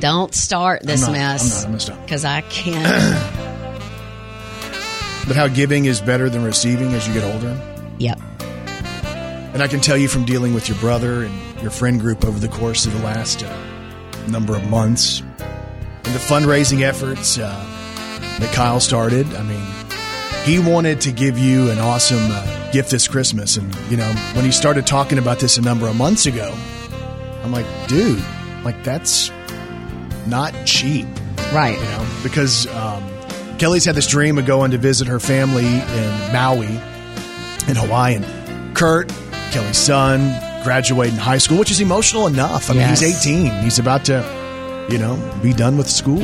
Don't 0.00 0.34
start 0.34 0.82
this 0.82 1.04
I'm 1.04 1.12
not- 1.12 1.18
mess. 1.18 1.42
I'm 1.42 1.48
not. 1.48 1.64
I'm 1.64 1.70
gonna 1.72 1.80
stop. 1.80 2.02
Because 2.02 2.24
I 2.24 2.40
can't. 2.40 3.44
But 5.28 5.36
how 5.36 5.46
giving 5.46 5.84
is 5.84 6.00
better 6.00 6.28
than 6.28 6.42
receiving 6.42 6.92
as 6.94 7.06
you 7.06 7.14
get 7.14 7.22
older. 7.34 7.54
yep. 7.98 8.18
And 9.52 9.62
I 9.62 9.68
can 9.68 9.80
tell 9.80 9.96
you 9.96 10.08
from 10.08 10.24
dealing 10.24 10.54
with 10.54 10.68
your 10.68 10.78
brother 10.78 11.24
and 11.24 11.60
your 11.60 11.70
friend 11.70 12.00
group 12.00 12.24
over 12.24 12.38
the 12.38 12.48
course 12.48 12.86
of 12.86 12.92
the 12.92 13.00
last 13.00 13.42
uh, 13.44 13.66
number 14.28 14.56
of 14.56 14.68
months 14.70 15.20
and 15.20 16.14
the 16.14 16.18
fundraising 16.18 16.82
efforts 16.82 17.38
uh, 17.38 17.42
that 18.38 18.54
Kyle 18.54 18.80
started. 18.80 19.26
I 19.34 19.42
mean, 19.42 19.62
he 20.44 20.58
wanted 20.58 21.00
to 21.02 21.12
give 21.12 21.38
you 21.38 21.70
an 21.70 21.78
awesome 21.78 22.30
uh, 22.30 22.70
gift 22.72 22.90
this 22.90 23.06
Christmas. 23.08 23.56
And, 23.56 23.74
you 23.90 23.96
know, 23.96 24.10
when 24.34 24.44
he 24.44 24.50
started 24.52 24.86
talking 24.86 25.18
about 25.18 25.40
this 25.40 25.58
a 25.58 25.62
number 25.62 25.88
of 25.88 25.96
months 25.96 26.26
ago, 26.26 26.54
I'm 27.42 27.52
like, 27.52 27.66
dude, 27.88 28.22
like 28.64 28.82
that's 28.84 29.30
not 30.26 30.54
cheap 30.64 31.06
Right. 31.52 31.78
you 31.78 31.84
know, 31.84 32.06
because 32.22 32.66
um, 32.68 33.02
Kelly's 33.58 33.84
had 33.84 33.94
this 33.94 34.06
dream 34.06 34.38
of 34.38 34.46
going 34.46 34.70
to 34.70 34.78
visit 34.78 35.08
her 35.08 35.18
family 35.20 35.66
in 35.66 36.32
Maui, 36.32 36.66
in 36.66 37.76
Hawaii, 37.76 38.14
and 38.14 38.76
Kurt, 38.76 39.08
Kelly's 39.50 39.76
son, 39.76 40.32
graduating 40.62 41.18
high 41.18 41.38
school, 41.38 41.58
which 41.58 41.70
is 41.70 41.80
emotional 41.80 42.26
enough. 42.26 42.70
I 42.70 42.74
mean, 42.74 42.88
he's 42.88 43.02
18; 43.02 43.62
he's 43.62 43.78
about 43.78 44.04
to, 44.06 44.86
you 44.90 44.98
know, 44.98 45.16
be 45.42 45.52
done 45.52 45.76
with 45.76 45.90
school. 45.90 46.22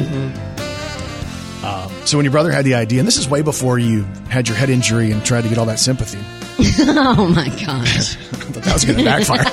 Um, 1.64 1.90
so 2.04 2.18
when 2.18 2.24
your 2.24 2.30
brother 2.32 2.52
had 2.52 2.64
the 2.64 2.74
idea, 2.74 3.00
and 3.00 3.08
this 3.08 3.16
is 3.16 3.28
way 3.28 3.42
before 3.42 3.78
you 3.78 4.04
had 4.28 4.48
your 4.48 4.56
head 4.56 4.70
injury 4.70 5.10
and 5.10 5.24
tried 5.24 5.42
to 5.42 5.48
get 5.48 5.58
all 5.58 5.66
that 5.66 5.78
sympathy, 5.80 6.18
Oh 6.86 7.26
my 7.34 7.48
gosh. 7.48 8.16
I 8.16 8.20
thought 8.20 8.54
that 8.64 8.74
was 8.74 8.84
going 8.84 8.98
to 8.98 9.04
backfire. 9.04 9.42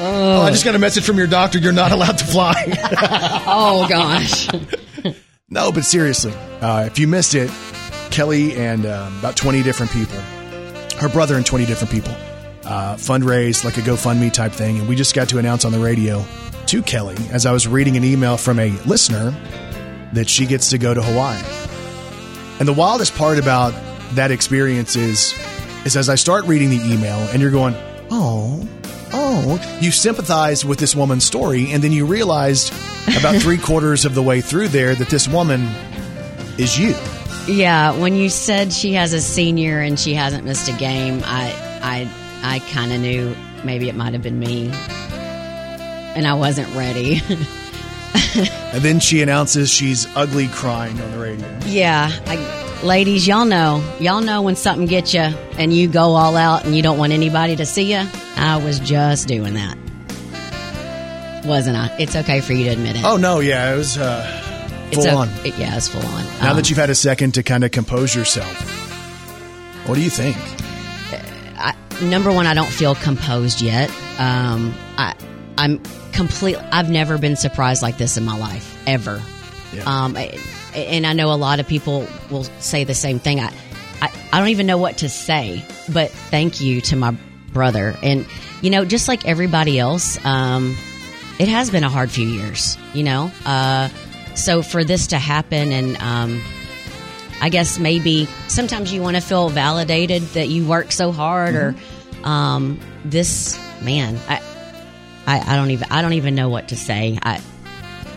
oh, 0.00 0.42
I 0.42 0.50
just 0.50 0.64
got 0.64 0.74
a 0.74 0.78
message 0.78 1.04
from 1.04 1.18
your 1.18 1.26
doctor. 1.28 1.58
You're 1.58 1.72
not 1.72 1.92
allowed 1.92 2.18
to 2.18 2.24
fly. 2.24 2.54
Oh 3.46 3.86
gosh. 3.88 4.48
No, 5.54 5.70
but 5.70 5.84
seriously, 5.84 6.34
uh, 6.60 6.82
if 6.84 6.98
you 6.98 7.06
missed 7.06 7.36
it, 7.36 7.48
Kelly 8.10 8.56
and 8.56 8.84
uh, 8.84 9.08
about 9.20 9.36
20 9.36 9.62
different 9.62 9.92
people, 9.92 10.18
her 10.98 11.08
brother 11.08 11.36
and 11.36 11.46
20 11.46 11.64
different 11.64 11.92
people, 11.92 12.12
uh, 12.64 12.96
fundraised 12.96 13.64
like 13.64 13.76
a 13.76 13.80
GoFundMe 13.80 14.32
type 14.32 14.50
thing. 14.50 14.80
And 14.80 14.88
we 14.88 14.96
just 14.96 15.14
got 15.14 15.28
to 15.28 15.38
announce 15.38 15.64
on 15.64 15.70
the 15.70 15.78
radio 15.78 16.24
to 16.66 16.82
Kelly 16.82 17.14
as 17.30 17.46
I 17.46 17.52
was 17.52 17.68
reading 17.68 17.96
an 17.96 18.02
email 18.02 18.36
from 18.36 18.58
a 18.58 18.70
listener 18.84 19.30
that 20.12 20.28
she 20.28 20.44
gets 20.44 20.70
to 20.70 20.78
go 20.78 20.92
to 20.92 21.00
Hawaii. 21.00 21.40
And 22.58 22.66
the 22.66 22.72
wildest 22.72 23.14
part 23.14 23.38
about 23.38 23.74
that 24.14 24.32
experience 24.32 24.96
is, 24.96 25.34
is 25.84 25.96
as 25.96 26.08
I 26.08 26.16
start 26.16 26.46
reading 26.46 26.70
the 26.70 26.80
email 26.84 27.18
and 27.28 27.40
you're 27.40 27.52
going, 27.52 27.76
oh, 28.10 28.68
oh, 29.14 29.78
you 29.80 29.90
sympathize 29.90 30.64
with 30.64 30.78
this 30.78 30.94
woman's 30.94 31.24
story. 31.24 31.70
And 31.72 31.82
then 31.82 31.92
you 31.92 32.04
realized 32.04 32.72
about 33.16 33.40
three 33.40 33.58
quarters 33.68 34.04
of 34.04 34.14
the 34.14 34.22
way 34.22 34.40
through 34.40 34.68
there 34.68 34.94
that 34.94 35.08
this 35.08 35.28
woman 35.28 35.62
is 36.58 36.78
you. 36.78 36.94
Yeah, 37.46 37.96
when 37.98 38.14
you 38.16 38.28
said 38.28 38.72
she 38.72 38.94
has 38.94 39.12
a 39.12 39.20
senior 39.20 39.80
and 39.80 39.98
she 39.98 40.14
hasn't 40.14 40.44
missed 40.44 40.68
a 40.68 40.72
game, 40.72 41.22
I 41.24 41.52
I 41.82 42.10
I 42.42 42.58
kind 42.70 42.92
of 42.92 43.00
knew 43.00 43.36
maybe 43.64 43.88
it 43.88 43.94
might 43.94 44.12
have 44.14 44.22
been 44.22 44.38
me. 44.38 44.70
And 46.16 46.26
I 46.26 46.34
wasn't 46.34 46.74
ready. 46.74 47.20
And 48.36 48.82
then 48.82 48.98
she 48.98 49.22
announces 49.22 49.70
she's 49.70 50.06
ugly 50.16 50.48
crying 50.48 51.00
on 51.00 51.10
the 51.12 51.18
radio. 51.18 51.46
yeah, 51.66 52.10
I, 52.26 52.36
ladies, 52.82 53.26
y'all 53.26 53.44
know. 53.44 53.82
Y'all 54.00 54.20
know 54.20 54.42
when 54.42 54.56
something 54.56 54.86
gets 54.86 55.14
you 55.14 55.20
and 55.20 55.72
you 55.72 55.88
go 55.88 56.14
all 56.14 56.36
out 56.36 56.64
and 56.64 56.76
you 56.76 56.82
don't 56.82 56.98
want 56.98 57.12
anybody 57.12 57.56
to 57.56 57.66
see 57.66 57.92
you. 57.92 58.02
I 58.36 58.56
was 58.62 58.78
just 58.80 59.28
doing 59.28 59.54
that. 59.54 59.76
Wasn't 61.46 61.76
I? 61.76 61.94
It's 61.98 62.16
okay 62.16 62.40
for 62.40 62.52
you 62.54 62.64
to 62.64 62.70
admit 62.70 62.96
it. 62.96 63.04
Oh, 63.04 63.16
no, 63.16 63.40
yeah, 63.40 63.74
it 63.74 63.76
was 63.76 63.98
uh, 63.98 64.22
full 64.92 64.98
it's 65.04 65.06
o- 65.12 65.18
on. 65.18 65.28
It, 65.44 65.56
yeah, 65.58 65.76
it's 65.76 65.88
full 65.88 66.04
on. 66.04 66.24
Now 66.40 66.50
Um, 66.50 66.56
that 66.56 66.70
you've 66.70 66.78
had 66.78 66.90
a 66.90 66.94
second 66.94 67.34
to 67.34 67.42
kind 67.42 67.64
of 67.64 67.70
compose 67.70 68.14
yourself, 68.14 68.56
what 69.86 69.94
do 69.96 70.00
you 70.02 70.10
think? 70.10 70.36
I, 71.58 71.74
number 72.02 72.32
one, 72.32 72.46
I 72.46 72.54
don't 72.54 72.70
feel 72.70 72.94
composed 72.94 73.60
yet. 73.60 73.90
Um, 74.18 74.74
I, 74.96 75.14
I'm 75.58 75.80
complete. 76.12 76.56
I've 76.72 76.88
never 76.88 77.18
been 77.18 77.36
surprised 77.36 77.82
like 77.82 77.98
this 77.98 78.16
in 78.16 78.24
my 78.24 78.38
life 78.38 78.82
ever. 78.86 79.22
Yeah. 79.74 79.82
Um, 79.84 80.16
I, 80.16 80.38
and 80.74 81.06
I 81.06 81.12
know 81.12 81.32
a 81.32 81.36
lot 81.36 81.60
of 81.60 81.68
people 81.68 82.06
will 82.30 82.44
say 82.60 82.84
the 82.84 82.94
same 82.94 83.18
thing. 83.18 83.40
I, 83.40 83.52
I, 84.00 84.12
I 84.32 84.38
don't 84.38 84.48
even 84.48 84.66
know 84.66 84.78
what 84.78 84.98
to 84.98 85.08
say, 85.08 85.64
but 85.92 86.10
thank 86.10 86.60
you 86.60 86.80
to 86.82 86.96
my 86.96 87.16
brother. 87.52 87.96
And 88.02 88.26
you 88.60 88.70
know, 88.70 88.84
just 88.84 89.08
like 89.08 89.26
everybody 89.26 89.78
else, 89.78 90.22
um, 90.24 90.76
it 91.38 91.48
has 91.48 91.70
been 91.70 91.84
a 91.84 91.88
hard 91.88 92.10
few 92.10 92.26
years. 92.26 92.76
You 92.92 93.04
know, 93.04 93.30
uh, 93.44 93.88
so 94.34 94.62
for 94.62 94.84
this 94.84 95.08
to 95.08 95.18
happen 95.18 95.72
and 95.72 95.96
um, 96.02 96.42
I 97.40 97.48
guess 97.48 97.78
maybe 97.78 98.26
sometimes 98.48 98.92
you 98.92 99.02
want 99.02 99.16
to 99.16 99.22
feel 99.22 99.48
validated 99.48 100.22
that 100.34 100.48
you 100.48 100.66
work 100.66 100.92
so 100.92 101.12
hard, 101.12 101.54
or 101.54 101.74
um, 102.22 102.80
this 103.04 103.58
man. 103.82 104.18
I, 104.28 104.40
I 105.26 105.54
I 105.54 105.56
don't 105.56 105.70
even 105.70 105.88
I 105.90 106.02
don't 106.02 106.14
even 106.14 106.34
know 106.34 106.48
what 106.48 106.68
to 106.68 106.76
say. 106.76 107.18
I 107.22 107.40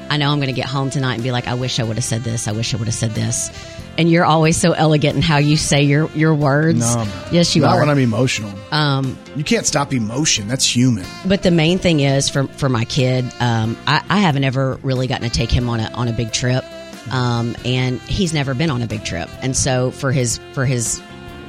I 0.09 0.17
know 0.17 0.29
I'm 0.31 0.37
going 0.39 0.47
to 0.47 0.53
get 0.53 0.65
home 0.67 0.89
tonight 0.89 1.15
and 1.15 1.23
be 1.23 1.31
like, 1.31 1.47
I 1.47 1.53
wish 1.55 1.79
I 1.79 1.83
would 1.83 1.95
have 1.97 2.03
said 2.05 2.21
this. 2.23 2.47
I 2.47 2.51
wish 2.51 2.73
I 2.73 2.77
would 2.77 2.87
have 2.87 2.95
said 2.95 3.11
this. 3.11 3.49
And 3.97 4.11
you're 4.11 4.25
always 4.25 4.55
so 4.57 4.73
elegant 4.73 5.15
in 5.15 5.21
how 5.23 5.37
you 5.37 5.57
say 5.57 5.81
your 5.83 6.07
your 6.11 6.35
words. 6.35 6.79
No, 6.95 7.07
yes, 7.31 7.55
you 7.55 7.63
not 7.63 7.73
are. 7.75 7.79
when 7.79 7.89
I'm 7.89 7.97
emotional. 7.97 8.51
um, 8.71 9.17
You 9.35 9.43
can't 9.43 9.65
stop 9.65 9.91
emotion. 9.91 10.47
That's 10.47 10.63
human. 10.65 11.03
but 11.27 11.41
the 11.41 11.49
main 11.49 11.79
thing 11.79 12.01
is 12.01 12.29
for 12.29 12.45
for 12.47 12.69
my 12.69 12.85
kid, 12.85 13.25
um, 13.39 13.75
I, 13.87 14.03
I 14.07 14.19
haven't 14.19 14.43
ever 14.43 14.75
really 14.83 15.07
gotten 15.07 15.27
to 15.27 15.33
take 15.35 15.49
him 15.51 15.67
on 15.67 15.79
a 15.79 15.89
on 15.95 16.07
a 16.07 16.13
big 16.13 16.31
trip, 16.31 16.63
um, 17.11 17.55
and 17.65 17.99
he's 18.01 18.33
never 18.33 18.53
been 18.53 18.69
on 18.69 18.83
a 18.83 18.87
big 18.87 19.03
trip. 19.03 19.29
And 19.41 19.57
so 19.57 19.89
for 19.89 20.11
his 20.11 20.39
for 20.53 20.65
his 20.67 21.01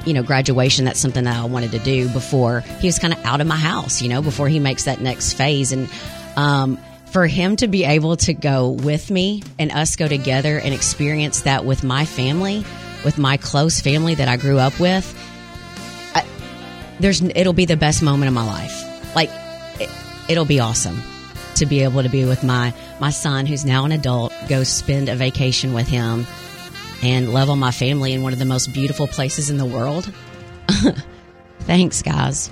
you 0.07 0.15
know 0.15 0.23
graduation, 0.23 0.87
that's 0.87 1.01
something 1.01 1.25
that 1.25 1.37
I 1.37 1.45
wanted 1.45 1.73
to 1.73 1.79
do 1.81 2.09
before 2.09 2.61
he 2.81 2.87
was 2.89 2.99
kind 2.99 3.13
of 3.13 3.23
out 3.27 3.43
of 3.43 3.47
my 3.47 3.57
house. 3.57 4.01
You 4.01 4.09
know, 4.09 4.23
before 4.23 4.49
he 4.49 4.59
makes 4.59 4.85
that 4.85 5.03
next 5.03 5.35
phase, 5.35 5.71
and 5.73 5.87
um, 6.37 6.79
for 7.13 7.27
him 7.27 7.57
to 7.57 7.69
be 7.69 7.85
able 7.85 8.17
to 8.17 8.35
go 8.35 8.71
with 8.71 9.11
me 9.11 9.43
and 9.59 9.73
us 9.73 9.97
go 9.97 10.09
together 10.09 10.59
and 10.59 10.75
experience 10.75 11.43
that 11.43 11.65
with 11.65 11.83
my 11.83 12.05
family, 12.05 12.65
with 13.05 13.19
my 13.19 13.37
close 13.37 13.81
family 13.81 14.15
that 14.15 14.29
I 14.29 14.37
grew 14.37 14.59
up 14.59 14.79
with 14.79 15.15
there's 17.01 17.23
it'll 17.23 17.53
be 17.53 17.65
the 17.65 17.77
best 17.77 18.03
moment 18.03 18.29
of 18.29 18.35
my 18.35 18.47
life. 18.47 19.15
Like 19.15 19.31
it, 19.81 19.91
it'll 20.29 20.45
be 20.45 20.61
awesome 20.61 21.03
to 21.57 21.67
be 21.67 21.83
able 21.83 22.03
to 22.03 22.09
be 22.09 22.25
with 22.25 22.45
my 22.45 22.75
my 23.01 23.11
son 23.11 23.47
who's 23.47 23.65
now 23.65 23.85
an 23.85 23.93
adult, 23.93 24.33
go 24.49 24.65
spend 24.65 25.09
a 25.09 25.17
vacation 25.17 25.73
with 25.75 25.89
him 25.89 26.27
and 27.03 27.33
love 27.33 27.49
on 27.49 27.59
my 27.59 27.71
family 27.71 28.13
in 28.13 28.23
one 28.23 28.33
of 28.33 28.39
the 28.39 28.45
most 28.45 28.73
beautiful 28.73 29.07
places 29.07 29.51
in 29.51 29.57
the 29.57 29.65
world. 29.65 30.13
Thanks, 31.61 32.03
guys. 32.03 32.51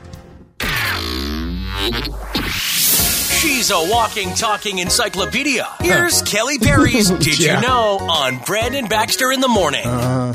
She's 3.66 3.72
a 3.74 3.90
walking, 3.90 4.32
talking 4.34 4.78
encyclopedia. 4.78 5.66
Here's 5.80 6.22
Kelly 6.22 6.56
Perry's 6.60 7.10
Did 7.18 7.40
Yeah. 7.40 7.56
You 7.56 7.66
Know 7.66 7.98
on 7.98 8.38
Brandon 8.46 8.86
Baxter 8.86 9.32
in 9.32 9.40
the 9.40 9.48
Morning. 9.48 9.82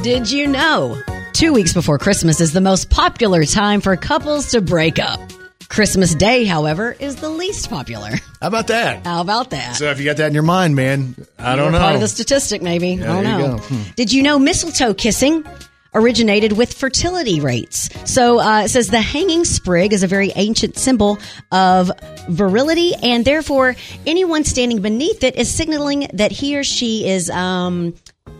Did 0.04 0.30
you 0.30 0.48
know? 0.48 1.02
Two 1.32 1.54
weeks 1.54 1.72
before 1.74 1.98
Christmas 1.98 2.42
is 2.42 2.52
the 2.52 2.60
most 2.60 2.90
popular 2.90 3.46
time 3.46 3.80
for 3.80 3.96
couples 3.96 4.52
to 4.52 4.60
break 4.60 5.00
up. 5.00 5.22
Christmas 5.70 6.14
Day, 6.14 6.44
however, 6.44 6.92
is 7.00 7.16
the 7.16 7.30
least 7.30 7.70
popular. 7.70 8.10
How 8.42 8.48
about 8.50 8.68
that? 8.68 9.06
How 9.06 9.22
about 9.22 9.52
that? 9.52 9.78
So 9.78 9.90
if 9.92 10.00
you 10.00 10.04
got 10.04 10.18
that 10.18 10.28
in 10.28 10.34
your 10.34 10.44
mind, 10.44 10.76
man, 10.76 11.16
I 11.40 11.56
don't 11.56 11.66
You're 11.66 11.72
know. 11.72 11.80
Part 11.80 11.96
of 11.96 12.02
the 12.02 12.10
statistic, 12.10 12.62
maybe. 12.62 13.02
I 13.02 13.06
don't 13.06 13.24
there 13.24 13.40
you 13.40 13.48
know. 13.48 13.58
go. 13.60 13.64
Hmm. 13.64 13.92
Did 13.96 14.12
you 14.12 14.24
know 14.24 14.40
mistletoe 14.40 14.94
kissing 14.94 15.46
originated 15.94 16.54
with 16.54 16.74
fertility 16.74 17.39
rates? 17.39 17.89
So 18.12 18.39
uh, 18.39 18.64
it 18.66 18.70
says 18.70 18.88
the 18.88 19.02
hanging 19.02 19.46
sprig 19.46 19.94
is 19.94 20.04
a 20.04 20.08
very 20.08 20.32
ancient 20.36 20.78
symbol 20.78 21.18
of 21.52 21.92
virility, 22.30 22.94
and 23.02 23.26
therefore 23.26 23.76
anyone 24.06 24.44
standing 24.44 24.82
beneath 24.82 25.24
it 25.24 25.36
is 25.36 25.54
signaling 25.54 26.08
that 26.14 26.32
he 26.32 26.58
or 26.58 26.64
she 26.64 27.08
is 27.08 27.30
um, 27.30 27.94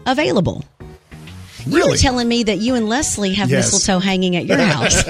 available. 0.06 0.64
You're 1.68 1.95
telling 1.95 2.28
me 2.28 2.41
that 2.45 2.58
you 2.58 2.74
and 2.74 2.89
Leslie 2.89 3.36
have 3.36 3.49
Yes. 3.52 3.72
mistletoe 3.72 3.99
hanging 3.99 4.36
at 4.36 4.45
your 4.47 4.58
house. 4.62 5.04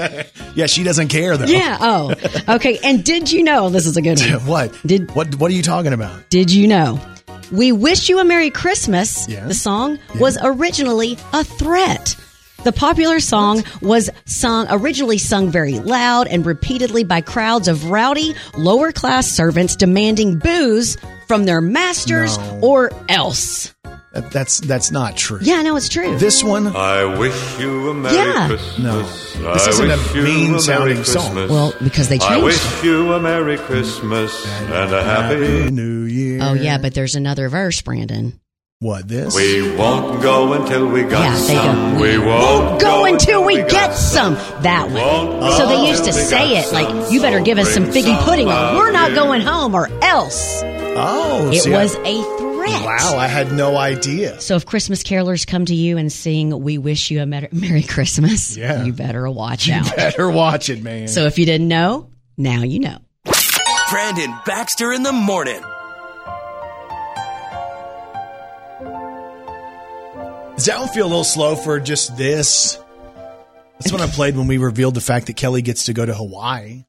yeah, 0.54 0.66
she 0.66 0.82
doesn't 0.82 1.08
care 1.08 1.36
though. 1.38 1.46
yeah. 1.46 1.78
Oh. 1.80 2.14
Okay. 2.46 2.78
And 2.84 3.02
did 3.02 3.32
you 3.32 3.42
know 3.42 3.70
this 3.70 3.86
is 3.86 3.96
a 3.96 4.02
good 4.02 4.20
one? 4.20 4.46
what? 4.46 4.78
Did 4.84 5.10
what? 5.14 5.34
What 5.36 5.50
are 5.50 5.54
you 5.54 5.62
talking 5.62 5.94
about? 5.94 6.28
Did 6.28 6.52
you 6.52 6.68
know? 6.68 7.00
We 7.50 7.72
Wish 7.72 8.08
You 8.10 8.18
a 8.18 8.24
Merry 8.24 8.50
Christmas, 8.50 9.26
Yeah. 9.28 9.46
the 9.46 9.54
song, 9.54 9.98
was 10.18 10.36
originally 10.42 11.16
a 11.32 11.42
threat. 11.42 12.16
The 12.64 12.72
popular 12.72 13.18
song 13.20 13.64
was 13.80 14.08
sung 14.24 14.66
originally 14.70 15.18
sung 15.18 15.50
very 15.50 15.80
loud 15.80 16.28
and 16.28 16.46
repeatedly 16.46 17.02
by 17.04 17.20
crowds 17.20 17.66
of 17.66 17.90
rowdy, 17.90 18.34
lower 18.56 18.92
class 18.92 19.26
servants 19.26 19.74
demanding 19.74 20.38
booze 20.38 20.96
from 21.26 21.44
their 21.44 21.60
masters 21.60 22.38
No. 22.38 22.58
or 22.62 22.90
else. 23.08 23.74
That's 24.12 24.60
that's 24.60 24.90
not 24.92 25.16
true. 25.16 25.38
Yeah, 25.40 25.62
no, 25.62 25.74
it's 25.76 25.88
true. 25.88 26.18
This 26.18 26.44
one, 26.44 26.66
I 26.68 27.04
wish 27.18 27.58
you 27.58 27.90
a 27.90 27.94
Merry 27.94 28.14
Yeah. 28.14 28.46
Christmas. 28.46 28.78
No. 29.40 29.48
I 29.48 29.52
This 29.54 29.66
isn't 29.68 29.90
a 29.90 30.22
mean 30.22 30.50
Merry 30.50 30.60
sounding 30.62 31.04
song. 31.04 31.34
Well, 31.34 31.74
because 31.82 32.08
they 32.10 32.18
changed. 32.18 32.32
I 32.32 32.36
wish 32.44 32.60
it. 32.80 32.84
you 32.84 33.12
a 33.14 33.18
Merry 33.20 33.56
Christmas 33.56 34.46
and 34.70 34.92
a 34.92 35.02
happy. 35.02 35.70
New 35.70 36.02
Year. 36.02 36.40
Oh 36.42 36.52
yeah, 36.52 36.76
but 36.78 36.92
there's 36.94 37.14
another 37.14 37.48
verse, 37.48 37.80
Brandon. 37.80 38.38
What 38.82 39.06
this? 39.08 39.34
We 39.34 39.76
won't 39.76 40.20
go 40.22 40.52
until 40.54 40.88
we 40.88 41.02
got 41.02 41.22
Yeah, 41.22 41.34
they 41.46 41.54
some. 41.54 41.94
go, 41.94 42.00
We 42.02 42.18
won't 42.18 42.80
Go 42.80 43.04
until 43.04 43.44
we 43.44 43.56
get 43.62 43.92
some. 43.94 44.34
That 44.62 44.90
one. 44.90 45.52
So 45.52 45.66
they 45.68 45.88
used 45.88 46.04
to 46.04 46.12
say 46.12 46.56
got 46.62 46.66
it 46.66 46.72
like, 46.72 47.12
"You 47.12 47.20
better 47.20 47.40
give 47.40 47.58
us 47.58 47.72
some 47.72 47.84
Bring 47.84 48.04
figgy 48.04 48.24
pudding, 48.24 48.48
or 48.48 48.74
we're 48.76 48.90
not 48.92 49.14
out 49.14 49.14
going 49.14 49.40
home, 49.40 49.74
or 49.74 49.88
else." 50.02 50.60
oh, 50.64 51.50
It 51.52 51.60
see, 51.62 51.70
was 51.70 51.94
a 51.94 52.22
threat. 52.38 52.84
Wow, 52.84 53.16
I 53.18 53.26
had 53.28 53.52
no 53.52 53.76
idea. 53.76 54.40
So 54.40 54.56
if 54.56 54.66
Christmas 54.66 55.02
carolers 55.02 55.46
come 55.46 55.64
to 55.66 55.74
you 55.74 55.96
and 55.96 56.12
sing 56.12 56.62
"We 56.62 56.78
wish 56.78 57.10
you 57.10 57.22
a 57.22 57.26
Mer- 57.26 57.48
Merry 57.52 57.82
Christmas," 57.84 58.56
Yeah. 58.56 58.82
you 58.84 58.92
better 58.92 59.28
watch 59.30 59.70
out. 59.70 59.86
You 59.86 59.96
better 59.96 60.28
watch 60.30 60.68
it, 60.70 60.82
man. 60.82 61.06
So 61.08 61.24
if 61.26 61.38
you 61.38 61.46
didn't 61.46 61.68
know, 61.68 62.10
now 62.36 62.62
you 62.62 62.80
know. 62.80 62.98
Brandon 63.90 64.34
Baxter 64.46 64.92
in 64.92 65.02
the 65.04 65.12
Morning. 65.12 65.60
Does 70.62 70.68
that 70.68 70.78
one 70.78 70.88
feel 70.90 71.06
a 71.06 71.08
little 71.08 71.24
slow 71.24 71.56
for 71.56 71.80
just 71.80 72.16
this? 72.16 72.78
That's 73.80 73.90
what 73.90 74.00
I 74.00 74.06
played 74.06 74.36
when 74.36 74.46
we 74.46 74.58
revealed 74.58 74.94
the 74.94 75.00
fact 75.00 75.26
that 75.26 75.34
Kelly 75.34 75.60
gets 75.60 75.86
to 75.86 75.92
go 75.92 76.06
to 76.06 76.14
Hawaii. 76.14 76.84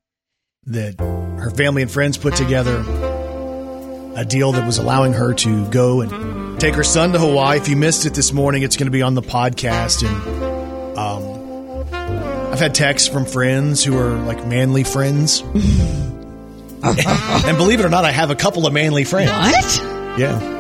That 0.68 1.00
her 1.00 1.50
family 1.50 1.82
and 1.82 1.90
friends 1.90 2.20
put 2.20 2.36
together 2.36 2.86
a 4.16 4.26
deal 4.26 4.52
that 4.52 4.64
was 4.64 4.78
allowing 4.78 5.14
her 5.14 5.34
to 5.34 5.68
go 5.72 6.02
and 6.02 6.62
take 6.62 6.76
her 6.76 6.84
son 6.84 7.14
to 7.14 7.20
Hawaii. 7.20 7.58
If 7.58 7.68
you 7.68 7.76
missed 7.76 8.06
it 8.06 8.14
this 8.14 8.32
morning, 8.32 8.62
it's 8.62 8.78
going 8.78 8.86
to 8.86 8.92
be 8.92 9.02
on 9.02 9.16
the 9.16 9.24
podcast. 9.24 10.08
And 10.08 10.96
um, 10.96 12.54
I've 12.54 12.60
had 12.60 12.76
texts 12.76 13.10
from 13.10 13.26
friends 13.26 13.84
who 13.84 13.98
are 13.98 14.14
like 14.20 14.46
manly 14.46 14.84
friends. 14.84 15.42
and 16.84 17.58
believe 17.58 17.80
it 17.80 17.88
or 17.88 17.90
not, 17.90 18.06
I 18.06 18.12
have 18.12 18.30
a 18.30 18.36
couple 18.36 18.68
of 18.68 18.74
manly 18.74 19.04
friends. 19.04 19.32
What? 19.32 20.20
Yeah. 20.20 20.53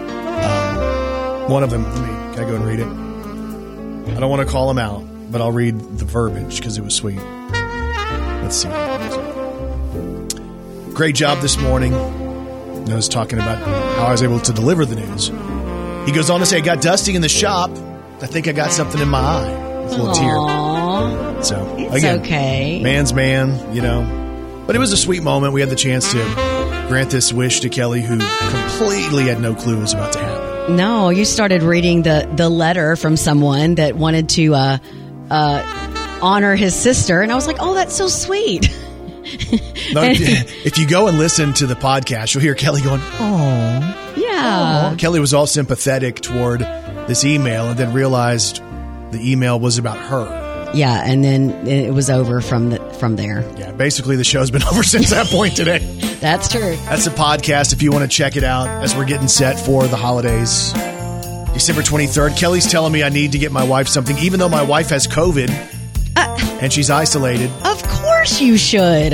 One 1.49 1.63
of 1.63 1.69
them, 1.69 1.83
let 1.83 2.01
me, 2.01 2.35
can 2.35 2.43
I 2.45 2.49
go 2.49 2.55
and 2.55 2.65
read 2.65 2.79
it? 2.79 2.87
I 4.15 4.19
don't 4.19 4.29
want 4.29 4.45
to 4.45 4.51
call 4.51 4.69
him 4.69 4.77
out, 4.77 5.03
but 5.31 5.41
I'll 5.41 5.51
read 5.51 5.77
the 5.97 6.05
verbiage 6.05 6.57
because 6.57 6.77
it 6.77 6.83
was 6.83 6.95
sweet. 6.95 7.17
Let's 7.17 8.55
see. 8.57 8.69
Great 10.93 11.15
job 11.15 11.39
this 11.41 11.57
morning. 11.57 11.93
I 11.93 12.95
was 12.95 13.09
talking 13.09 13.39
about 13.39 13.57
how 13.97 14.05
I 14.05 14.11
was 14.11 14.21
able 14.23 14.39
to 14.41 14.53
deliver 14.53 14.85
the 14.85 14.95
news. 14.95 15.27
He 16.07 16.13
goes 16.13 16.29
on 16.29 16.39
to 16.41 16.45
say, 16.45 16.57
I 16.57 16.61
got 16.61 16.81
dusty 16.81 17.15
in 17.15 17.21
the 17.21 17.29
shop. 17.29 17.71
I 18.21 18.27
think 18.27 18.47
I 18.47 18.51
got 18.51 18.71
something 18.71 19.01
in 19.01 19.09
my 19.09 19.19
eye. 19.19 19.83
With 19.83 19.93
a 19.93 19.97
little 19.97 20.13
tear. 20.13 21.43
So, 21.43 21.75
It's 21.77 21.95
again, 21.95 22.19
okay. 22.21 22.81
man's 22.81 23.13
man, 23.13 23.73
you 23.75 23.81
know. 23.81 24.63
But 24.65 24.75
it 24.75 24.79
was 24.79 24.93
a 24.93 24.97
sweet 24.97 25.23
moment. 25.23 25.53
We 25.53 25.59
had 25.61 25.69
the 25.69 25.75
chance 25.75 26.09
to 26.13 26.85
grant 26.87 27.09
this 27.09 27.33
wish 27.33 27.59
to 27.61 27.69
Kelly, 27.69 28.01
who 28.01 28.17
completely 28.19 29.25
had 29.25 29.41
no 29.41 29.55
clue 29.55 29.79
was 29.79 29.93
about 29.93 30.13
to 30.13 30.19
happen. 30.19 30.42
No, 30.69 31.09
you 31.09 31.25
started 31.25 31.61
reading 31.61 32.03
the 32.03 32.29
the 32.35 32.49
letter 32.49 32.95
from 32.95 33.17
someone 33.17 33.75
that 33.75 33.95
wanted 33.95 34.29
to 34.29 34.55
uh, 34.55 34.77
uh, 35.29 36.19
honor 36.21 36.55
his 36.55 36.73
sister, 36.73 37.21
and 37.21 37.31
I 37.31 37.35
was 37.35 37.47
like, 37.47 37.57
"Oh, 37.59 37.73
that's 37.73 37.95
so 37.95 38.07
sweet." 38.07 38.69
No, 39.93 40.01
if 40.03 40.77
you 40.77 40.87
go 40.87 41.07
and 41.07 41.17
listen 41.17 41.53
to 41.55 41.67
the 41.67 41.75
podcast, 41.75 42.33
you'll 42.33 42.41
hear 42.43 42.55
Kelly 42.55 42.81
going, 42.81 43.01
"Oh, 43.03 44.13
yeah, 44.15 44.95
Kelly 44.97 45.19
was 45.19 45.33
all 45.33 45.47
sympathetic 45.47 46.21
toward 46.21 46.61
this 46.61 47.25
email, 47.25 47.67
and 47.67 47.77
then 47.77 47.93
realized 47.93 48.61
the 49.11 49.19
email 49.21 49.59
was 49.59 49.77
about 49.77 49.97
her. 49.97 50.42
Yeah, 50.73 51.03
and 51.05 51.23
then 51.23 51.67
it 51.67 51.93
was 51.93 52.09
over 52.09 52.41
from 52.41 52.69
the 52.71 52.79
from 52.99 53.15
there. 53.15 53.43
Yeah, 53.57 53.71
basically 53.71 54.15
the 54.15 54.23
show's 54.23 54.51
been 54.51 54.63
over 54.71 54.83
since 54.83 55.09
that 55.11 55.27
point 55.27 55.55
today. 55.55 55.79
That's 56.19 56.49
true. 56.51 56.75
That's 56.85 57.05
the 57.05 57.11
podcast. 57.11 57.73
If 57.73 57.81
you 57.81 57.91
want 57.91 58.09
to 58.09 58.15
check 58.15 58.35
it 58.35 58.43
out 58.43 58.67
as 58.83 58.95
we're 58.95 59.05
getting 59.05 59.27
set 59.27 59.59
for 59.59 59.87
the 59.87 59.97
holidays, 59.97 60.71
December 61.53 61.83
twenty 61.83 62.07
third. 62.07 62.35
Kelly's 62.37 62.69
telling 62.71 62.91
me 62.93 63.03
I 63.03 63.09
need 63.09 63.33
to 63.33 63.37
get 63.37 63.51
my 63.51 63.63
wife 63.63 63.87
something, 63.87 64.17
even 64.19 64.39
though 64.39 64.49
my 64.49 64.63
wife 64.63 64.89
has 64.89 65.07
COVID 65.07 65.49
and 66.15 66.71
she's 66.71 66.89
isolated. 66.89 67.49
Of 67.65 67.83
course, 67.87 68.39
you 68.41 68.57
should. 68.57 69.13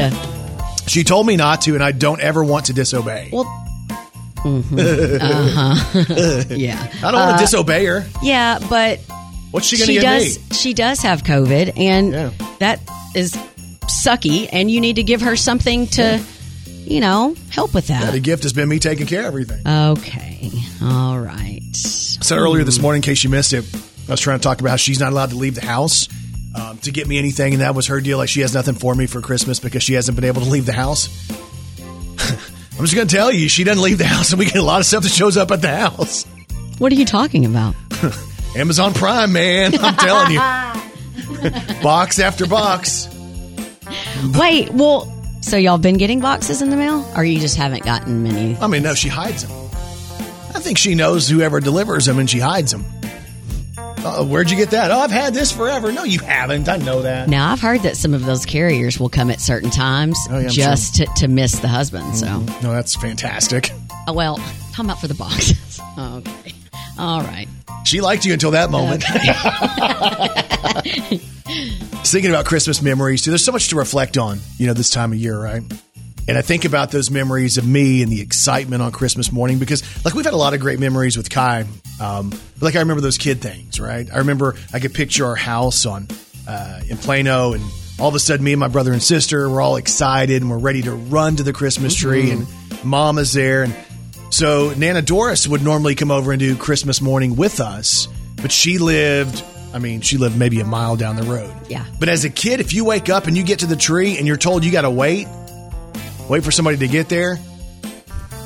She 0.88 1.03
told 1.03 1.26
me 1.28 1.36
not 1.36 1.62
to, 1.62 1.74
and 1.76 1.84
I 1.84 1.91
don't 1.91 2.20
ever 2.22 2.43
want 2.43 2.66
to 2.68 2.74
disobey. 2.74 3.30
Well, 3.32 3.45
uh 4.45 4.62
huh. 4.72 6.43
yeah, 6.49 6.82
I 7.03 7.12
don't 7.12 7.14
want 7.20 7.32
Uh, 7.32 7.38
to 7.38 7.43
disobey 7.43 7.86
her. 7.86 8.05
Yeah, 8.22 8.60
but 8.70 8.99
What's 9.51 9.67
she 9.67 9.77
going 9.77 9.87
to 9.87 9.93
get 9.93 10.01
does. 10.01 10.37
me? 10.37 10.55
She 10.55 10.73
does 10.73 10.99
have 11.01 11.23
COVID, 11.23 11.73
and 11.77 12.11
Yeah. 12.11 12.31
that 12.59 12.79
is 13.15 13.33
sucky. 14.03 14.47
And 14.51 14.69
you 14.69 14.79
need 14.81 14.97
to 14.97 15.03
give 15.03 15.21
her 15.21 15.35
something 15.35 15.87
to, 15.87 16.21
you 16.85 16.99
know, 16.99 17.35
help 17.49 17.73
with 17.73 17.89
Yeah, 17.89 18.01
that. 18.01 18.11
the 18.11 18.19
gift 18.19 18.43
has 18.43 18.53
been 18.53 18.69
me 18.69 18.79
taking 18.79 19.07
care 19.07 19.21
of 19.21 19.25
everything. 19.27 19.65
Okay, 19.67 20.51
all 20.83 21.19
right. 21.19 21.61
So 21.73 22.35
earlier 22.37 22.63
this 22.63 22.79
morning, 22.79 22.99
in 22.99 23.03
case 23.03 23.23
you 23.23 23.29
missed 23.29 23.53
it, 23.53 23.65
I 24.07 24.11
was 24.11 24.19
trying 24.21 24.39
to 24.39 24.43
talk 24.43 24.59
about 24.59 24.69
how 24.71 24.75
she's 24.75 24.99
not 24.99 25.11
allowed 25.11 25.31
to 25.31 25.35
leave 25.35 25.55
the 25.55 25.65
house 25.65 26.07
um, 26.55 26.77
to 26.79 26.91
get 26.91 27.07
me 27.07 27.17
anything, 27.17 27.53
and 27.53 27.61
that 27.61 27.73
was 27.75 27.87
her 27.87 28.01
deal. 28.01 28.17
Like 28.19 28.29
she 28.29 28.41
has 28.41 28.53
nothing 28.53 28.75
for 28.75 28.93
me 28.93 29.07
for 29.07 29.21
Christmas 29.21 29.59
because 29.59 29.81
she 29.83 29.93
hasn't 29.93 30.15
been 30.15 30.25
able 30.25 30.41
to 30.41 30.49
leave 30.49 30.65
the 30.67 30.73
house. 30.73 31.09
I'm 32.19 32.85
just 32.85 32.95
going 32.95 33.07
to 33.07 33.15
tell 33.15 33.31
you, 33.31 33.49
she 33.49 33.63
doesn't 33.63 33.83
leave 33.83 33.97
the 33.97 34.05
house, 34.05 34.31
and 34.31 34.39
we 34.39 34.45
get 34.45 34.55
a 34.57 34.61
lot 34.61 34.79
of 34.79 34.85
stuff 34.85 35.03
that 35.03 35.09
shows 35.09 35.37
up 35.37 35.51
at 35.51 35.61
the 35.61 35.75
house. 35.75 36.23
What 36.77 36.91
are 36.91 36.95
you 36.95 37.05
talking 37.05 37.45
about? 37.45 37.75
Amazon 38.55 38.93
Prime, 38.93 39.31
man, 39.31 39.73
I'm 39.79 39.95
telling 39.95 40.31
you, 40.31 40.39
box 41.83 42.19
after 42.19 42.45
box. 42.47 43.07
Wait, 44.37 44.69
well, 44.71 45.05
so 45.41 45.55
y'all 45.55 45.77
been 45.77 45.97
getting 45.97 46.19
boxes 46.19 46.61
in 46.61 46.69
the 46.69 46.75
mail, 46.75 47.09
or 47.15 47.23
you 47.23 47.39
just 47.39 47.55
haven't 47.55 47.83
gotten 47.83 48.23
many? 48.23 48.57
I 48.57 48.67
mean, 48.67 48.83
no, 48.83 48.93
she 48.95 49.07
hides 49.07 49.43
them. 49.45 49.51
I 50.55 50.59
think 50.59 50.77
she 50.77 50.95
knows 50.95 51.27
whoever 51.29 51.59
delivers 51.59 52.05
them, 52.05 52.19
and 52.19 52.29
she 52.29 52.39
hides 52.39 52.71
them. 52.71 52.83
Uh, 53.77 54.25
where'd 54.25 54.49
you 54.49 54.57
get 54.57 54.71
that? 54.71 54.91
Oh, 54.91 54.99
I've 54.99 55.11
had 55.11 55.33
this 55.33 55.51
forever. 55.51 55.91
No, 55.91 56.03
you 56.05 56.19
haven't. 56.19 56.69
I 56.69 56.77
know 56.77 57.01
that. 57.01 57.27
Now 57.27 57.51
I've 57.51 57.59
heard 57.59 57.81
that 57.81 57.97
some 57.97 58.13
of 58.13 58.25
those 58.25 58.45
carriers 58.45 58.97
will 58.97 59.09
come 59.09 59.29
at 59.29 59.41
certain 59.41 59.69
times 59.69 60.17
Oh, 60.29 60.39
yeah, 60.39 60.47
just 60.47 60.95
to, 60.95 61.05
to 61.17 61.27
miss 61.27 61.59
the 61.59 61.67
husband. 61.67 62.15
So, 62.15 62.39
No, 62.63 62.71
that's 62.71 62.95
fantastic. 62.95 63.71
oh, 64.07 64.13
well, 64.13 64.37
talking 64.71 64.85
about 64.85 65.01
for 65.01 65.07
the 65.09 65.15
boxes. 65.15 65.81
okay, 65.99 66.53
all 66.99 67.21
right. 67.21 67.47
She 67.85 68.01
liked 68.01 68.25
you 68.25 68.33
until 68.33 68.51
that 68.51 68.69
moment. 68.69 69.03
Thinking 72.05 72.31
about 72.31 72.45
Christmas 72.45 72.81
memories 72.81 73.23
too. 73.23 73.31
There's 73.31 73.43
so 73.43 73.51
much 73.51 73.69
to 73.69 73.77
reflect 73.77 74.17
on, 74.17 74.39
you 74.57 74.67
know, 74.67 74.73
this 74.73 74.89
time 74.89 75.13
of 75.13 75.17
year, 75.17 75.39
right? 75.39 75.61
And 76.27 76.37
I 76.37 76.41
think 76.41 76.65
about 76.65 76.91
those 76.91 77.09
memories 77.09 77.57
of 77.57 77.65
me 77.65 78.03
and 78.03 78.11
the 78.11 78.21
excitement 78.21 78.83
on 78.83 78.91
Christmas 78.91 79.31
morning 79.31 79.57
because, 79.57 79.81
like, 80.05 80.13
we've 80.13 80.25
had 80.25 80.35
a 80.35 80.37
lot 80.37 80.53
of 80.53 80.59
great 80.59 80.79
memories 80.79 81.17
with 81.17 81.29
Kai. 81.29 81.65
Um, 81.99 82.29
but, 82.29 82.61
like, 82.61 82.75
I 82.75 82.79
remember 82.79 83.01
those 83.01 83.17
kid 83.17 83.41
things, 83.41 83.79
right? 83.79 84.07
I 84.13 84.19
remember 84.19 84.55
I 84.71 84.79
could 84.79 84.93
picture 84.93 85.25
our 85.25 85.35
house 85.35 85.87
on 85.87 86.07
uh, 86.47 86.81
in 86.87 86.97
Plano, 86.97 87.53
and 87.53 87.63
all 87.97 88.09
of 88.09 88.15
a 88.15 88.19
sudden, 88.19 88.45
me 88.45 88.53
and 88.53 88.59
my 88.59 88.67
brother 88.67 88.93
and 88.93 89.01
sister 89.01 89.49
were 89.49 89.59
all 89.59 89.77
excited 89.77 90.41
and 90.41 90.51
we're 90.51 90.59
ready 90.59 90.83
to 90.83 90.91
run 90.91 91.37
to 91.37 91.43
the 91.43 91.53
Christmas 91.53 91.95
tree, 91.95 92.29
and 92.29 92.45
Mama's 92.83 93.33
there, 93.33 93.63
and 93.63 93.75
so 94.30 94.73
Nana 94.77 95.01
Doris 95.01 95.47
would 95.47 95.63
normally 95.63 95.95
come 95.95 96.11
over 96.11 96.32
and 96.32 96.39
do 96.39 96.55
Christmas 96.55 97.01
morning 97.01 97.36
with 97.36 97.59
us, 97.59 98.07
but 98.41 98.51
she 98.51 98.77
lived, 98.77 99.43
I 99.73 99.80
mean, 99.80 100.01
she 100.01 100.17
lived 100.17 100.38
maybe 100.38 100.59
a 100.59 100.65
mile 100.65 100.95
down 100.95 101.15
the 101.15 101.23
road. 101.23 101.53
Yeah. 101.67 101.86
But 101.99 102.09
as 102.09 102.25
a 102.25 102.30
kid, 102.30 102.59
if 102.59 102.73
you 102.73 102.86
wake 102.86 103.09
up 103.09 103.27
and 103.27 103.36
you 103.36 103.43
get 103.43 103.59
to 103.59 103.65
the 103.67 103.75
tree 103.75 104.17
and 104.17 104.27
you're 104.27 104.38
told 104.38 104.63
you 104.63 104.71
got 104.71 104.82
to 104.82 104.89
wait, 104.89 105.27
wait 106.30 106.43
for 106.43 106.51
somebody 106.51 106.77
to 106.77 106.88
get 106.88 107.09
there, 107.09 107.38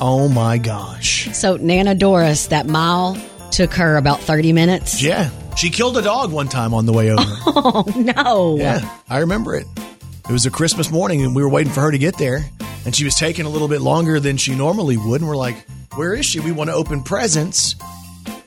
oh 0.02 0.30
my 0.30 0.58
gosh. 0.58 1.30
So 1.36 1.58
Nana 1.58 1.96
Doris, 1.96 2.48
that 2.48 2.66
mile 2.68 3.18
took 3.52 3.74
her 3.76 3.98
about 3.98 4.20
thirty 4.20 4.52
minutes. 4.52 5.02
Yeah. 5.02 5.30
She 5.56 5.70
killed 5.70 5.96
a 5.98 6.02
dog 6.02 6.32
one 6.32 6.48
time 6.48 6.74
on 6.74 6.86
the 6.88 6.94
way 6.94 7.12
over. 7.12 7.22
Oh 7.66 7.86
no! 7.96 8.58
Yeah, 8.58 9.00
I 9.10 9.20
remember 9.20 9.56
it. 9.56 9.68
It 10.28 10.32
was 10.32 10.46
a 10.46 10.52
Christmas 10.52 10.92
morning, 10.92 11.22
and 11.24 11.36
we 11.36 11.44
were 11.44 11.50
waiting 11.50 11.72
for 11.72 11.82
her 11.82 11.92
to 11.92 11.98
get 11.98 12.18
there, 12.18 12.46
and 12.86 12.96
she 12.96 13.04
was 13.04 13.16
taking 13.16 13.46
a 13.46 13.50
little 13.50 13.68
bit 13.68 13.82
longer 13.82 14.20
than 14.20 14.38
she 14.38 14.56
normally 14.56 14.98
would. 14.98 15.22
And 15.22 15.30
we're 15.30 15.36
like, 15.36 15.56
"Where 15.96 16.14
is 16.14 16.26
she? 16.26 16.40
We 16.40 16.52
want 16.52 16.70
to 16.70 16.76
open 16.76 17.04
presents." 17.04 17.76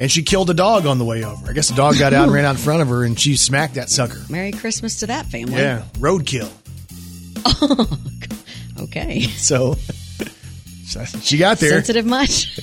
And 0.00 0.10
she 0.10 0.22
killed 0.22 0.50
a 0.50 0.54
dog 0.54 0.86
on 0.86 0.98
the 0.98 1.04
way 1.04 1.24
over. 1.24 1.50
I 1.50 1.52
guess 1.52 1.68
the 1.68 1.74
dog 1.74 1.98
got 1.98 2.12
out 2.12 2.24
and 2.24 2.32
ran 2.32 2.44
out 2.44 2.52
in 2.52 2.56
front 2.58 2.82
of 2.82 2.88
her, 2.88 3.04
and 3.04 3.18
she 3.18 3.36
smacked 3.36 3.74
that 3.74 3.88
sucker. 3.90 4.20
Merry 4.28 4.52
Christmas 4.52 5.00
to 5.00 5.06
that 5.06 5.26
family. 5.26 5.54
Yeah, 5.54 5.84
roadkill. 5.94 6.50
Okay. 8.78 9.22
So 9.22 9.76
she 11.20 11.38
got 11.38 11.58
there. 11.58 11.70
Sensitive 11.70 12.06
much? 12.06 12.58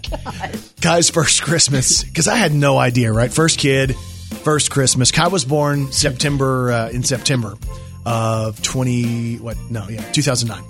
Kai's 0.82 1.10
first 1.10 1.42
Christmas 1.42 2.04
because 2.04 2.28
I 2.28 2.36
had 2.36 2.52
no 2.52 2.78
idea. 2.78 3.12
Right, 3.12 3.32
first 3.32 3.58
kid, 3.58 3.96
first 3.96 4.70
Christmas. 4.70 5.10
Kai 5.10 5.28
was 5.28 5.44
born 5.44 5.90
September 5.92 6.70
uh, 6.70 6.88
in 6.90 7.02
September 7.02 7.56
of 8.04 8.60
twenty 8.62 9.36
what? 9.36 9.56
No, 9.70 9.88
yeah, 9.88 10.02
two 10.12 10.22
thousand 10.22 10.48
nine. 10.48 10.64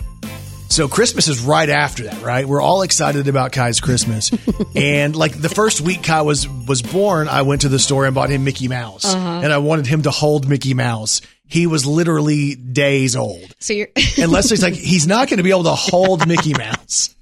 So 0.72 0.88
Christmas 0.88 1.28
is 1.28 1.38
right 1.40 1.68
after 1.68 2.04
that, 2.04 2.22
right? 2.22 2.46
We're 2.48 2.62
all 2.62 2.80
excited 2.80 3.28
about 3.28 3.52
Kai's 3.52 3.78
Christmas, 3.78 4.30
and 4.74 5.14
like 5.14 5.38
the 5.38 5.50
first 5.50 5.82
week 5.82 6.02
Kai 6.02 6.22
was 6.22 6.48
was 6.48 6.80
born, 6.80 7.28
I 7.28 7.42
went 7.42 7.60
to 7.60 7.68
the 7.68 7.78
store 7.78 8.06
and 8.06 8.14
bought 8.14 8.30
him 8.30 8.42
Mickey 8.44 8.68
Mouse, 8.68 9.04
Uh-huh. 9.04 9.40
and 9.44 9.52
I 9.52 9.58
wanted 9.58 9.86
him 9.86 10.02
to 10.04 10.10
hold 10.10 10.48
Mickey 10.48 10.72
Mouse. 10.72 11.20
He 11.46 11.66
was 11.66 11.84
literally 11.84 12.54
days 12.54 13.16
old, 13.16 13.54
So 13.58 13.74
you're 13.74 13.88
and 14.18 14.32
Leslie's 14.32 14.62
like, 14.62 14.72
he's 14.72 15.06
not 15.06 15.28
going 15.28 15.36
to 15.36 15.42
be 15.42 15.50
able 15.50 15.64
to 15.64 15.74
hold 15.74 16.26
Mickey 16.26 16.54
Mouse. 16.58 17.14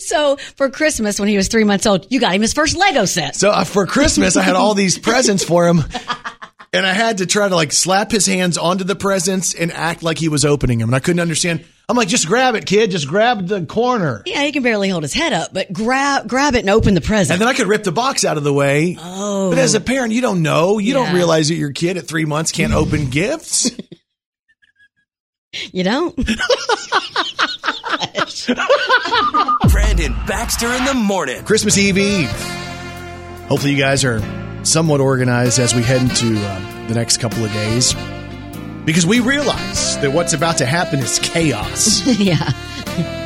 so 0.00 0.34
for 0.56 0.68
Christmas 0.70 1.20
when 1.20 1.28
he 1.28 1.36
was 1.36 1.46
three 1.46 1.62
months 1.64 1.86
old, 1.86 2.04
you 2.10 2.18
got 2.18 2.34
him 2.34 2.42
his 2.42 2.52
first 2.52 2.76
Lego 2.76 3.04
set. 3.04 3.36
So 3.36 3.50
uh, 3.50 3.62
for 3.62 3.86
Christmas, 3.86 4.36
I 4.36 4.42
had 4.42 4.56
all 4.56 4.74
these 4.74 4.98
presents 4.98 5.44
for 5.44 5.68
him, 5.68 5.84
and 6.72 6.84
I 6.84 6.92
had 6.94 7.18
to 7.18 7.26
try 7.26 7.48
to 7.48 7.54
like 7.54 7.70
slap 7.72 8.10
his 8.10 8.26
hands 8.26 8.58
onto 8.58 8.82
the 8.82 8.96
presents 8.96 9.54
and 9.54 9.70
act 9.70 10.02
like 10.02 10.18
he 10.18 10.28
was 10.28 10.44
opening 10.44 10.80
them, 10.80 10.88
and 10.88 10.96
I 10.96 10.98
couldn't 10.98 11.20
understand. 11.20 11.64
I'm 11.86 11.96
like, 11.96 12.08
just 12.08 12.26
grab 12.26 12.54
it, 12.54 12.64
kid. 12.64 12.90
Just 12.90 13.06
grab 13.06 13.46
the 13.46 13.66
corner. 13.66 14.22
Yeah, 14.24 14.42
he 14.42 14.52
can 14.52 14.62
barely 14.62 14.88
hold 14.88 15.02
his 15.02 15.12
head 15.12 15.34
up, 15.34 15.52
but 15.52 15.70
grab 15.72 16.26
grab 16.26 16.54
it 16.54 16.60
and 16.60 16.70
open 16.70 16.94
the 16.94 17.02
present. 17.02 17.34
And 17.34 17.40
then 17.42 17.48
I 17.48 17.52
could 17.56 17.66
rip 17.66 17.84
the 17.84 17.92
box 17.92 18.24
out 18.24 18.38
of 18.38 18.44
the 18.44 18.52
way. 18.54 18.96
Oh. 18.98 19.50
But 19.50 19.58
as 19.58 19.74
a 19.74 19.80
parent, 19.80 20.12
you 20.14 20.22
don't 20.22 20.40
know. 20.42 20.78
You 20.78 20.94
don't 20.94 21.14
realize 21.14 21.48
that 21.48 21.56
your 21.56 21.72
kid 21.72 21.98
at 21.98 22.06
three 22.06 22.24
months 22.24 22.52
can't 22.52 22.72
open 22.72 23.10
gifts. 23.10 23.70
you 25.72 25.84
don't? 25.84 26.16
Brandon 29.68 30.14
Baxter 30.26 30.72
in 30.72 30.84
the 30.86 30.94
morning. 30.94 31.44
Christmas 31.44 31.76
Eve 31.76 31.98
Eve. 31.98 32.30
Hopefully, 33.48 33.72
you 33.72 33.78
guys 33.78 34.04
are 34.04 34.22
somewhat 34.64 35.00
organized 35.00 35.58
as 35.58 35.74
we 35.74 35.82
head 35.82 36.00
into 36.00 36.28
um, 36.50 36.88
the 36.88 36.94
next 36.94 37.18
couple 37.18 37.44
of 37.44 37.52
days. 37.52 37.94
Because 38.84 39.06
we 39.06 39.20
realize 39.20 39.98
that 40.00 40.12
what's 40.12 40.34
about 40.34 40.58
to 40.58 40.66
happen 40.66 40.98
is 41.00 41.18
chaos. 41.18 42.06
yeah. 42.18 42.52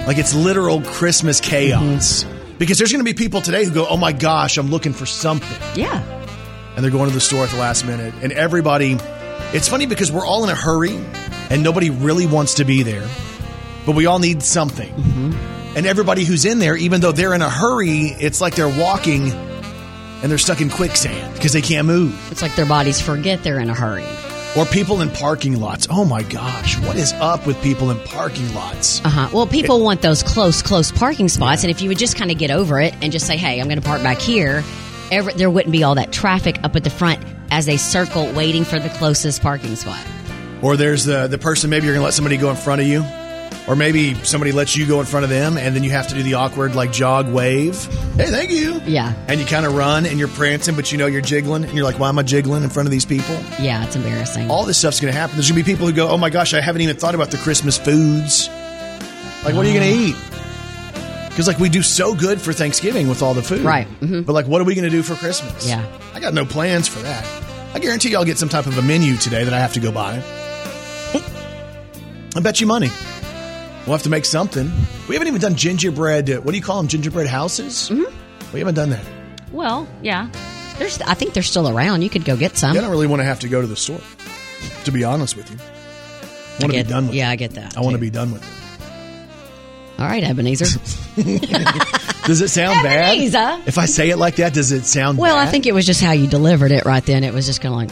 Like 0.06 0.18
it's 0.18 0.34
literal 0.34 0.82
Christmas 0.82 1.40
chaos. 1.40 2.24
Mm-hmm. 2.24 2.58
Because 2.58 2.78
there's 2.78 2.92
going 2.92 3.04
to 3.04 3.10
be 3.10 3.14
people 3.14 3.40
today 3.40 3.64
who 3.64 3.72
go, 3.72 3.86
oh 3.88 3.96
my 3.96 4.12
gosh, 4.12 4.56
I'm 4.56 4.68
looking 4.68 4.92
for 4.92 5.06
something. 5.06 5.78
Yeah. 5.78 6.00
And 6.74 6.84
they're 6.84 6.90
going 6.92 7.08
to 7.08 7.14
the 7.14 7.20
store 7.20 7.44
at 7.44 7.50
the 7.50 7.58
last 7.58 7.84
minute. 7.84 8.14
And 8.22 8.32
everybody, 8.32 8.96
it's 9.52 9.68
funny 9.68 9.86
because 9.86 10.12
we're 10.12 10.26
all 10.26 10.44
in 10.44 10.50
a 10.50 10.54
hurry 10.54 10.96
and 11.50 11.62
nobody 11.62 11.90
really 11.90 12.26
wants 12.26 12.54
to 12.54 12.64
be 12.64 12.82
there, 12.82 13.08
but 13.86 13.94
we 13.94 14.06
all 14.06 14.18
need 14.18 14.42
something. 14.42 14.92
Mm-hmm. 14.92 15.76
And 15.76 15.86
everybody 15.86 16.24
who's 16.24 16.44
in 16.44 16.58
there, 16.58 16.76
even 16.76 17.00
though 17.00 17.12
they're 17.12 17.34
in 17.34 17.42
a 17.42 17.50
hurry, 17.50 18.14
it's 18.20 18.40
like 18.40 18.54
they're 18.54 18.68
walking 18.68 19.30
and 19.30 20.30
they're 20.30 20.38
stuck 20.38 20.60
in 20.60 20.70
quicksand 20.70 21.34
because 21.34 21.52
they 21.52 21.62
can't 21.62 21.86
move. 21.86 22.32
It's 22.32 22.42
like 22.42 22.56
their 22.56 22.66
bodies 22.66 23.00
forget 23.00 23.42
they're 23.44 23.60
in 23.60 23.70
a 23.70 23.74
hurry. 23.74 24.06
Or 24.56 24.64
people 24.64 25.02
in 25.02 25.10
parking 25.10 25.60
lots. 25.60 25.86
Oh 25.90 26.04
my 26.04 26.22
gosh, 26.22 26.78
what 26.80 26.96
is 26.96 27.12
up 27.14 27.46
with 27.46 27.60
people 27.62 27.90
in 27.90 28.00
parking 28.00 28.52
lots? 28.54 29.04
Uh 29.04 29.08
huh. 29.08 29.28
Well, 29.32 29.46
people 29.46 29.84
want 29.84 30.02
those 30.02 30.22
close, 30.22 30.62
close 30.62 30.90
parking 30.90 31.28
spots, 31.28 31.62
and 31.62 31.70
if 31.70 31.80
you 31.80 31.88
would 31.88 31.98
just 31.98 32.16
kind 32.16 32.30
of 32.30 32.38
get 32.38 32.50
over 32.50 32.80
it 32.80 32.94
and 33.02 33.12
just 33.12 33.26
say, 33.26 33.36
"Hey, 33.36 33.60
I'm 33.60 33.68
going 33.68 33.80
to 33.80 33.86
park 33.86 34.02
back 34.02 34.18
here," 34.18 34.64
ever, 35.12 35.30
there 35.32 35.50
wouldn't 35.50 35.72
be 35.72 35.84
all 35.84 35.94
that 35.96 36.12
traffic 36.12 36.58
up 36.64 36.74
at 36.76 36.82
the 36.82 36.90
front 36.90 37.20
as 37.50 37.66
they 37.66 37.76
circle 37.76 38.30
waiting 38.32 38.64
for 38.64 38.78
the 38.78 38.88
closest 38.88 39.42
parking 39.42 39.76
spot. 39.76 40.04
Or 40.60 40.76
there's 40.76 41.04
the 41.04 41.28
the 41.28 41.38
person 41.38 41.70
maybe 41.70 41.86
you're 41.86 41.94
going 41.94 42.02
to 42.02 42.06
let 42.06 42.14
somebody 42.14 42.36
go 42.36 42.50
in 42.50 42.56
front 42.56 42.80
of 42.80 42.86
you, 42.88 43.02
or 43.68 43.76
maybe 43.76 44.14
somebody 44.24 44.50
lets 44.50 44.74
you 44.76 44.86
go 44.86 44.98
in 45.00 45.06
front 45.06 45.24
of 45.24 45.30
them, 45.30 45.58
and 45.58 45.76
then 45.76 45.84
you 45.84 45.90
have 45.90 46.08
to 46.08 46.14
do 46.14 46.22
the 46.22 46.34
awkward 46.34 46.74
like 46.74 46.90
jog 46.90 47.28
wave. 47.28 47.84
Hey, 48.16 48.26
thank 48.30 48.50
you. 48.50 48.80
Yeah, 48.86 49.12
And 49.28 49.38
you 49.38 49.46
kind 49.46 49.66
of 49.66 49.74
run 49.76 50.06
and 50.06 50.18
you're 50.18 50.26
prancing, 50.28 50.74
but 50.74 50.90
you 50.90 50.96
know 50.98 51.06
you're 51.06 51.20
jiggling, 51.20 51.64
and 51.64 51.74
you're 51.74 51.84
like, 51.84 51.98
"Why 51.98 52.08
am 52.08 52.18
I 52.18 52.22
jiggling 52.22 52.62
in 52.64 52.70
front 52.70 52.86
of 52.86 52.90
these 52.90 53.04
people?" 53.04 53.34
yeah, 53.60 53.84
it's 53.84 53.94
embarrassing. 53.94 54.50
All 54.50 54.64
this 54.64 54.78
stuff's 54.78 55.00
going 55.00 55.12
to 55.12 55.18
happen. 55.18 55.36
There's 55.36 55.50
going 55.50 55.62
to 55.62 55.64
be 55.64 55.70
people 55.72 55.86
who 55.86 55.92
go, 55.92 56.08
"Oh 56.08 56.16
my 56.18 56.30
gosh, 56.30 56.54
I 56.54 56.60
haven't 56.60 56.80
even 56.82 56.96
thought 56.96 57.14
about 57.14 57.30
the 57.30 57.36
Christmas 57.38 57.76
foods. 57.78 58.48
Like, 59.44 59.54
what 59.54 59.64
are 59.66 59.68
you 59.68 59.78
going 59.78 59.92
to 59.92 59.98
eat?" 59.98 60.16
Because 61.28 61.46
like 61.46 61.58
we 61.60 61.68
do 61.68 61.82
so 61.82 62.14
good 62.16 62.40
for 62.40 62.52
Thanksgiving 62.52 63.08
with 63.08 63.22
all 63.22 63.32
the 63.34 63.42
food, 63.42 63.60
Right. 63.60 63.86
Mhm. 64.00 64.26
But 64.26 64.32
like, 64.32 64.46
what 64.48 64.60
are 64.60 64.64
we 64.64 64.74
going 64.74 64.86
to 64.86 64.90
do 64.90 65.02
for 65.04 65.14
Christmas? 65.14 65.68
Yeah. 65.68 65.84
I 66.14 66.18
got 66.20 66.34
no 66.34 66.44
plans 66.44 66.88
for 66.88 66.98
that. 67.00 67.24
I 67.74 67.78
guarantee 67.78 68.08
you 68.10 68.16
I'll 68.16 68.24
get 68.24 68.38
some 68.38 68.48
type 68.48 68.66
of 68.66 68.76
a 68.76 68.82
menu 68.82 69.16
today 69.16 69.44
that 69.44 69.52
I 69.54 69.60
have 69.60 69.74
to 69.74 69.80
go 69.80 69.92
buy. 69.92 70.20
I 72.36 72.40
bet 72.40 72.60
you 72.60 72.66
money. 72.66 72.90
We'll 73.86 73.96
have 73.96 74.02
to 74.02 74.10
make 74.10 74.24
something. 74.26 74.70
We 75.08 75.14
haven't 75.14 75.28
even 75.28 75.40
done 75.40 75.54
gingerbread. 75.54 76.28
uh, 76.30 76.40
What 76.40 76.50
do 76.52 76.56
you 76.58 76.62
call 76.62 76.76
them? 76.78 76.88
Gingerbread 76.88 77.26
houses? 77.26 77.88
Mm-hmm. 77.90 78.52
We 78.52 78.58
haven't 78.60 78.74
done 78.74 78.90
that. 78.90 79.04
Well, 79.52 79.88
yeah, 80.02 80.28
there's. 80.78 81.00
I 81.02 81.14
think 81.14 81.32
they're 81.32 81.42
still 81.42 81.68
around. 81.68 82.02
You 82.02 82.10
could 82.10 82.24
go 82.24 82.36
get 82.36 82.56
some. 82.58 82.76
I 82.76 82.80
don't 82.80 82.90
really 82.90 83.06
want 83.06 83.20
to 83.20 83.24
have 83.24 83.40
to 83.40 83.48
go 83.48 83.60
to 83.62 83.66
the 83.66 83.76
store. 83.76 84.00
To 84.84 84.92
be 84.92 85.04
honest 85.04 85.36
with 85.36 85.50
you, 85.50 85.56
I 85.58 86.58
want 86.60 86.72
to 86.74 86.82
be 86.84 86.90
done 86.90 87.06
with. 87.06 87.14
yeah, 87.14 87.28
it. 87.30 87.32
I 87.32 87.36
get 87.36 87.52
that, 87.52 87.76
I 87.76 87.80
want 87.80 87.94
to 87.94 87.98
be 88.00 88.10
done 88.10 88.32
with 88.32 88.42
it. 88.42 90.00
All 90.00 90.06
right, 90.06 90.22
Ebenezer. 90.22 90.64
Does 92.26 92.40
it 92.40 92.48
sound 92.48 92.82
bad? 92.82 93.18
If 93.66 93.78
I 93.78 93.86
say 93.86 94.10
it 94.10 94.16
like 94.18 94.36
that, 94.36 94.52
does 94.54 94.70
it 94.70 94.84
sound 94.84 95.16
well, 95.18 95.34
bad? 95.36 95.48
I 95.48 95.50
think 95.50 95.66
it 95.66 95.72
was 95.72 95.86
just 95.86 96.00
how 96.02 96.12
you 96.12 96.26
delivered 96.26 96.70
it 96.72 96.84
right 96.84 97.04
then. 97.04 97.24
It 97.24 97.32
was 97.34 97.46
just 97.46 97.60
kind 97.62 97.72
of 97.74 97.80
like, 97.80 97.90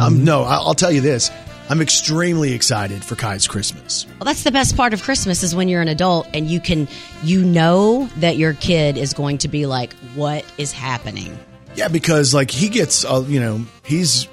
Um, 0.00 0.24
no, 0.24 0.42
I'll 0.44 0.74
tell 0.74 0.92
you 0.92 1.00
this. 1.00 1.30
I'm 1.68 1.80
extremely 1.80 2.52
excited 2.52 3.02
for 3.02 3.16
Kai's 3.16 3.48
Christmas. 3.48 4.06
Well, 4.18 4.26
that's 4.26 4.44
the 4.44 4.52
best 4.52 4.76
part 4.76 4.92
of 4.92 5.02
Christmas 5.02 5.42
is 5.42 5.54
when 5.54 5.68
you're 5.68 5.80
an 5.80 5.88
adult 5.88 6.28
and 6.34 6.50
you 6.50 6.60
can, 6.60 6.88
you 7.22 7.42
know 7.42 8.08
that 8.18 8.36
your 8.36 8.52
kid 8.52 8.98
is 8.98 9.14
going 9.14 9.38
to 9.38 9.48
be 9.48 9.64
like, 9.64 9.94
what 10.14 10.44
is 10.58 10.72
happening? 10.72 11.38
Yeah, 11.74 11.88
because 11.88 12.34
like 12.34 12.50
he 12.50 12.68
gets, 12.68 13.04
uh, 13.04 13.24
you 13.26 13.40
know, 13.40 13.64
he's 13.84 14.28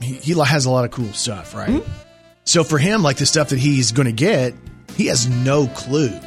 he, 0.00 0.14
he 0.14 0.32
has 0.38 0.64
a 0.64 0.70
lot 0.70 0.84
of 0.84 0.90
cool 0.90 1.12
stuff, 1.12 1.54
right? 1.54 1.68
Mm-hmm. 1.68 1.92
So 2.44 2.64
for 2.64 2.78
him, 2.78 3.02
like 3.02 3.18
the 3.18 3.26
stuff 3.26 3.50
that 3.50 3.58
he's 3.58 3.92
going 3.92 4.06
to 4.06 4.12
get, 4.12 4.54
he 4.94 5.06
has 5.06 5.28
no 5.28 5.66
clue. 5.66 6.18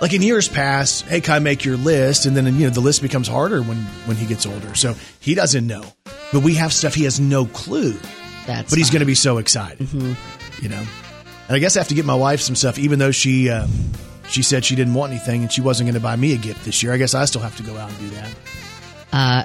Like 0.00 0.12
in 0.12 0.22
years 0.22 0.48
past, 0.48 1.06
hey, 1.06 1.20
Kai, 1.20 1.38
make 1.38 1.64
your 1.64 1.76
list, 1.76 2.26
and 2.26 2.36
then 2.36 2.46
you 2.46 2.66
know 2.66 2.70
the 2.70 2.80
list 2.80 3.00
becomes 3.00 3.28
harder 3.28 3.62
when 3.62 3.78
when 4.06 4.16
he 4.16 4.26
gets 4.26 4.44
older. 4.44 4.74
So 4.74 4.94
he 5.20 5.34
doesn't 5.34 5.66
know, 5.66 5.84
but 6.32 6.42
we 6.42 6.54
have 6.54 6.72
stuff 6.72 6.94
he 6.94 7.04
has 7.04 7.18
no 7.18 7.46
clue. 7.46 7.98
That's 8.46 8.70
but 8.70 8.78
he's 8.78 8.90
going 8.90 9.00
to 9.00 9.06
be 9.06 9.14
so 9.14 9.38
excited, 9.38 9.92
you 9.92 10.68
know. 10.68 10.82
And 11.48 11.54
I 11.54 11.58
guess 11.58 11.76
I 11.76 11.80
have 11.80 11.88
to 11.88 11.94
get 11.94 12.04
my 12.04 12.14
wife 12.14 12.40
some 12.40 12.54
stuff, 12.56 12.78
even 12.78 12.98
though 12.98 13.10
she 13.12 13.50
uh, 13.50 13.66
she 14.28 14.42
said 14.42 14.64
she 14.64 14.74
didn't 14.76 14.94
want 14.94 15.12
anything 15.12 15.42
and 15.42 15.52
she 15.52 15.60
wasn't 15.60 15.86
going 15.86 15.94
to 15.94 16.00
buy 16.00 16.16
me 16.16 16.32
a 16.34 16.36
gift 16.38 16.64
this 16.64 16.82
year. 16.82 16.92
I 16.92 16.96
guess 16.96 17.14
I 17.14 17.24
still 17.26 17.40
have 17.42 17.56
to 17.58 17.62
go 17.62 17.76
out 17.76 17.90
and 17.90 17.98
do 17.98 18.08
that. 18.10 18.30
Uh, 19.12 19.44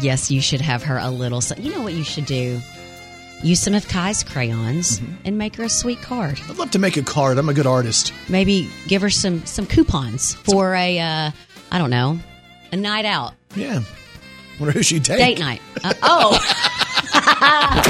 yes, 0.00 0.30
you 0.30 0.40
should 0.40 0.60
have 0.60 0.82
her 0.84 0.98
a 0.98 1.10
little. 1.10 1.40
So, 1.40 1.54
you 1.56 1.70
know 1.72 1.82
what 1.82 1.92
you 1.92 2.04
should 2.04 2.26
do? 2.26 2.60
Use 3.42 3.58
some 3.60 3.74
of 3.74 3.88
Kai's 3.88 4.22
crayons 4.22 5.00
Mm-hmm. 5.00 5.12
and 5.24 5.38
make 5.38 5.56
her 5.56 5.64
a 5.64 5.68
sweet 5.68 6.02
card. 6.02 6.38
I'd 6.48 6.58
love 6.58 6.72
to 6.72 6.78
make 6.78 6.96
a 6.98 7.02
card. 7.02 7.38
I'm 7.38 7.48
a 7.48 7.54
good 7.54 7.66
artist. 7.66 8.12
Maybe 8.28 8.68
give 8.86 9.00
her 9.02 9.08
some 9.10 9.46
some 9.46 9.66
coupons 9.66 10.34
for 10.34 10.74
a 10.74 10.98
uh, 10.98 11.30
I 11.72 11.78
don't 11.78 11.90
know 11.90 12.18
a 12.72 12.76
night 12.76 13.04
out 13.06 13.34
Yeah. 13.54 13.80
Wonder 14.58 14.72
who 14.72 14.82
she'd 14.82 15.04
take. 15.04 15.18
date 15.18 15.38
night. 15.38 15.62
Uh, 15.82 15.94
oh, 16.02 16.38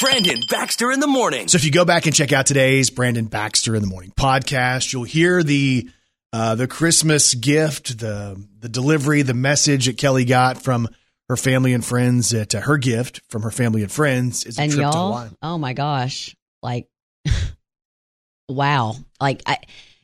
Brandon 0.00 0.40
Baxter 0.48 0.92
in 0.92 1.00
the 1.00 1.06
morning. 1.06 1.48
So 1.48 1.56
if 1.56 1.64
you 1.64 1.70
go 1.70 1.84
back 1.84 2.06
and 2.06 2.14
check 2.14 2.32
out 2.32 2.46
today's 2.46 2.90
Brandon 2.90 3.26
Baxter 3.26 3.74
in 3.74 3.82
the 3.82 3.88
Morning 3.88 4.12
podcast, 4.16 4.92
you'll 4.92 5.04
hear 5.04 5.42
the 5.42 5.88
uh, 6.32 6.54
the 6.54 6.68
Christmas 6.68 7.34
gift, 7.34 7.98
the 7.98 8.42
the 8.58 8.68
delivery, 8.68 9.22
the 9.22 9.34
message 9.34 9.86
that 9.86 9.98
Kelly 9.98 10.24
got 10.24 10.62
from 10.62 10.88
her 11.28 11.36
family 11.36 11.72
and 11.72 11.84
friends. 11.84 12.30
That 12.30 12.54
uh, 12.54 12.60
her 12.60 12.78
gift 12.78 13.22
from 13.28 13.42
her 13.42 13.50
family 13.50 13.82
and 13.82 13.90
friends 13.90 14.44
is 14.44 14.58
a 14.58 14.62
and 14.62 14.72
trip 14.72 14.86
to 14.86 14.96
y'all, 14.96 15.12
Hawaii. 15.12 15.28
oh 15.42 15.58
my 15.58 15.72
gosh, 15.72 16.36
like 16.62 16.88
wow, 18.48 18.94
like 19.20 19.42
I, 19.46 19.58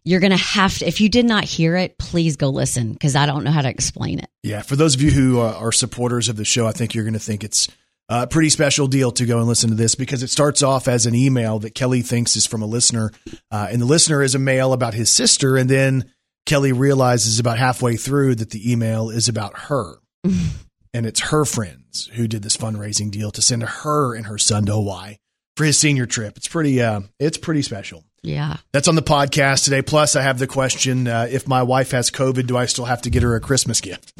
you're 0.05 0.21
gonna 0.21 0.37
have 0.37 0.79
to. 0.79 0.87
If 0.87 1.01
you 1.01 1.09
did 1.09 1.27
not 1.27 1.45
hear 1.45 1.77
it, 1.77 1.99
please 1.99 2.37
go 2.37 2.49
listen 2.49 2.93
because 2.93 3.15
I 3.17 3.27
don't 3.27 3.45
know 3.45 3.53
how 3.53 3.63
to 3.63 3.71
explain 3.71 4.19
it. 4.19 4.29
Yeah, 4.43 4.63
for 4.63 4.77
those 4.77 4.95
of 4.95 5.03
you 5.03 5.11
who 5.11 5.41
uh, 5.41 5.53
are 5.59 5.73
supporters 5.73 6.29
of 6.29 6.37
the 6.37 6.45
show, 6.45 6.67
I 6.67 6.73
think 6.73 6.95
you're 6.95 7.05
going 7.05 7.15
to 7.15 7.21
think 7.21 7.45
it's 7.45 7.69
a 8.09 8.27
pretty 8.27 8.51
special 8.51 8.87
deal 8.87 9.11
to 9.13 9.27
go 9.27 9.39
and 9.39 9.47
listen 9.47 9.71
to 9.71 9.77
this 9.77 9.95
because 9.95 10.23
it 10.23 10.29
starts 10.29 10.63
off 10.63 10.89
as 10.89 11.07
an 11.07 11.15
email 11.15 11.59
that 11.61 11.75
Kelly 11.75 12.03
thinks 12.03 12.37
is 12.37 12.47
from 12.47 12.63
a 12.63 12.67
listener, 12.67 13.11
uh, 13.51 13.69
and 13.71 13.81
the 13.81 13.87
listener 13.87 14.23
is 14.23 14.35
a 14.35 14.39
mail 14.39 14.73
about 14.73 14.95
his 14.95 15.11
sister, 15.11 15.57
and 15.57 15.69
then 15.69 16.11
Kelly 16.47 16.73
realizes 16.73 17.39
about 17.39 17.59
halfway 17.59 17.97
through 17.97 18.35
that 18.37 18.51
the 18.51 18.71
email 18.71 19.11
is 19.11 19.29
about 19.29 19.59
her, 19.61 19.95
and 20.25 21.07
it's 21.07 21.21
her 21.21 21.45
friends 21.45 22.11
who 22.15 22.29
did 22.29 22.43
this 22.43 22.57
fundraising 22.57 23.11
deal 23.11 23.31
to 23.31 23.43
send 23.43 23.63
her 23.63 24.15
and 24.15 24.27
her 24.27 24.39
son 24.39 24.67
to 24.67 24.73
Hawaii 24.73 25.17
for 25.57 25.65
his 25.65 25.79
senior 25.79 26.07
trip. 26.07 26.37
It's 26.37 26.49
pretty, 26.49 26.83
uh, 26.83 27.03
it's 27.19 27.39
pretty 27.39 27.63
special. 27.63 28.05
Yeah. 28.23 28.57
That's 28.73 28.89
on 28.89 28.95
the 28.95 29.03
podcast 29.03 29.65
today. 29.65 29.83
Plus, 29.83 30.17
I 30.17 30.23
have 30.23 30.39
the 30.39 30.47
question: 30.47 31.07
uh, 31.07 31.29
If 31.31 31.47
my 31.47 31.63
wife 31.63 31.91
has 31.93 32.11
COVID, 32.11 32.47
do 32.47 32.57
I 32.57 32.67
still 32.67 32.87
have 32.87 33.03
to 33.03 33.11
get 33.11 33.23
her 33.23 33.37
a 33.37 33.41
Christmas 33.41 33.81
gift? 33.81 34.15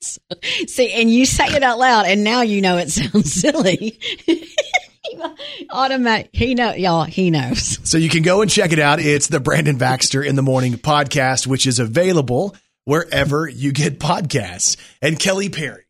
See, 0.66 0.92
and 0.92 1.10
you 1.10 1.26
say 1.26 1.46
it 1.46 1.62
out 1.62 1.78
loud, 1.78 2.06
and 2.06 2.24
now 2.24 2.42
you 2.42 2.60
know 2.60 2.76
it 2.78 2.90
sounds 2.90 3.32
silly. 3.32 3.98
Automatic. 5.70 6.30
He 6.32 6.54
know, 6.54 6.72
y'all. 6.72 7.04
He 7.04 7.30
knows. 7.30 7.78
So 7.88 7.98
you 7.98 8.08
can 8.08 8.22
go 8.22 8.42
and 8.42 8.50
check 8.50 8.72
it 8.72 8.78
out. 8.78 9.00
It's 9.00 9.26
the 9.26 9.40
Brandon 9.40 9.76
Baxter 9.76 10.22
in 10.22 10.36
the 10.36 10.42
Morning 10.42 10.74
podcast, 10.74 11.46
which 11.46 11.66
is 11.66 11.78
available 11.78 12.56
wherever 12.84 13.48
you 13.48 13.72
get 13.72 13.98
podcasts. 13.98 14.76
And 15.02 15.18
Kelly 15.18 15.48
Perry, 15.48 15.84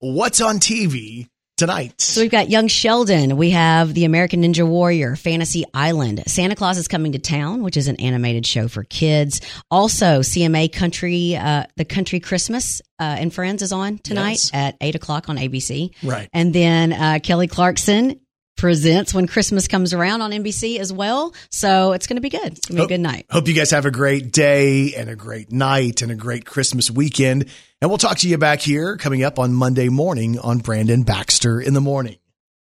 what's 0.00 0.40
on 0.40 0.56
TV 0.56 1.28
tonight? 1.56 2.00
So 2.00 2.20
we've 2.20 2.30
got 2.30 2.50
Young 2.50 2.68
Sheldon. 2.68 3.36
We 3.36 3.50
have 3.50 3.94
the 3.94 4.04
American 4.04 4.42
Ninja 4.42 4.66
Warrior, 4.66 5.16
Fantasy 5.16 5.64
Island. 5.72 6.22
Santa 6.26 6.54
Claus 6.54 6.78
is 6.78 6.88
coming 6.88 7.12
to 7.12 7.18
town, 7.18 7.62
which 7.62 7.76
is 7.76 7.88
an 7.88 7.96
animated 7.96 8.46
show 8.46 8.68
for 8.68 8.84
kids. 8.84 9.40
Also, 9.70 10.20
CMA 10.20 10.72
Country, 10.72 11.36
uh, 11.36 11.64
the 11.76 11.84
Country 11.84 12.20
Christmas 12.20 12.80
uh, 12.98 13.16
and 13.18 13.32
Friends 13.32 13.62
is 13.62 13.72
on 13.72 13.98
tonight 13.98 14.30
Yes. 14.32 14.50
at 14.54 14.76
eight 14.80 14.94
o'clock 14.94 15.28
on 15.28 15.36
ABC. 15.36 15.90
Right. 16.02 16.28
And 16.32 16.52
then 16.54 16.92
uh, 16.92 17.18
Kelly 17.22 17.46
Clarkson 17.48 18.20
presents 18.64 19.12
when 19.12 19.26
Christmas 19.26 19.68
comes 19.68 19.92
around 19.92 20.22
on 20.22 20.30
NBC 20.30 20.78
as 20.78 20.90
well. 20.90 21.34
So 21.50 21.92
it's 21.92 22.06
going 22.06 22.16
to 22.16 22.22
be 22.22 22.30
good. 22.30 22.56
It's 22.56 22.66
going 22.66 22.80
to 22.80 22.88
be 22.88 22.94
a 22.94 22.96
good 22.96 23.02
night. 23.02 23.26
Hope 23.28 23.46
you 23.46 23.52
guys 23.52 23.72
have 23.72 23.84
a 23.84 23.90
great 23.90 24.32
day 24.32 24.94
and 24.94 25.10
a 25.10 25.14
great 25.14 25.52
night 25.52 26.00
and 26.00 26.10
a 26.10 26.14
great 26.14 26.46
Christmas 26.46 26.90
weekend. 26.90 27.50
And 27.82 27.90
we'll 27.90 27.98
talk 27.98 28.16
to 28.20 28.28
you 28.28 28.38
back 28.38 28.62
here 28.62 28.96
coming 28.96 29.22
up 29.22 29.38
on 29.38 29.52
Monday 29.52 29.90
morning 29.90 30.38
on 30.38 30.60
Brandon 30.60 31.02
Baxter 31.02 31.60
in 31.60 31.74
the 31.74 31.82
Morning. 31.82 32.16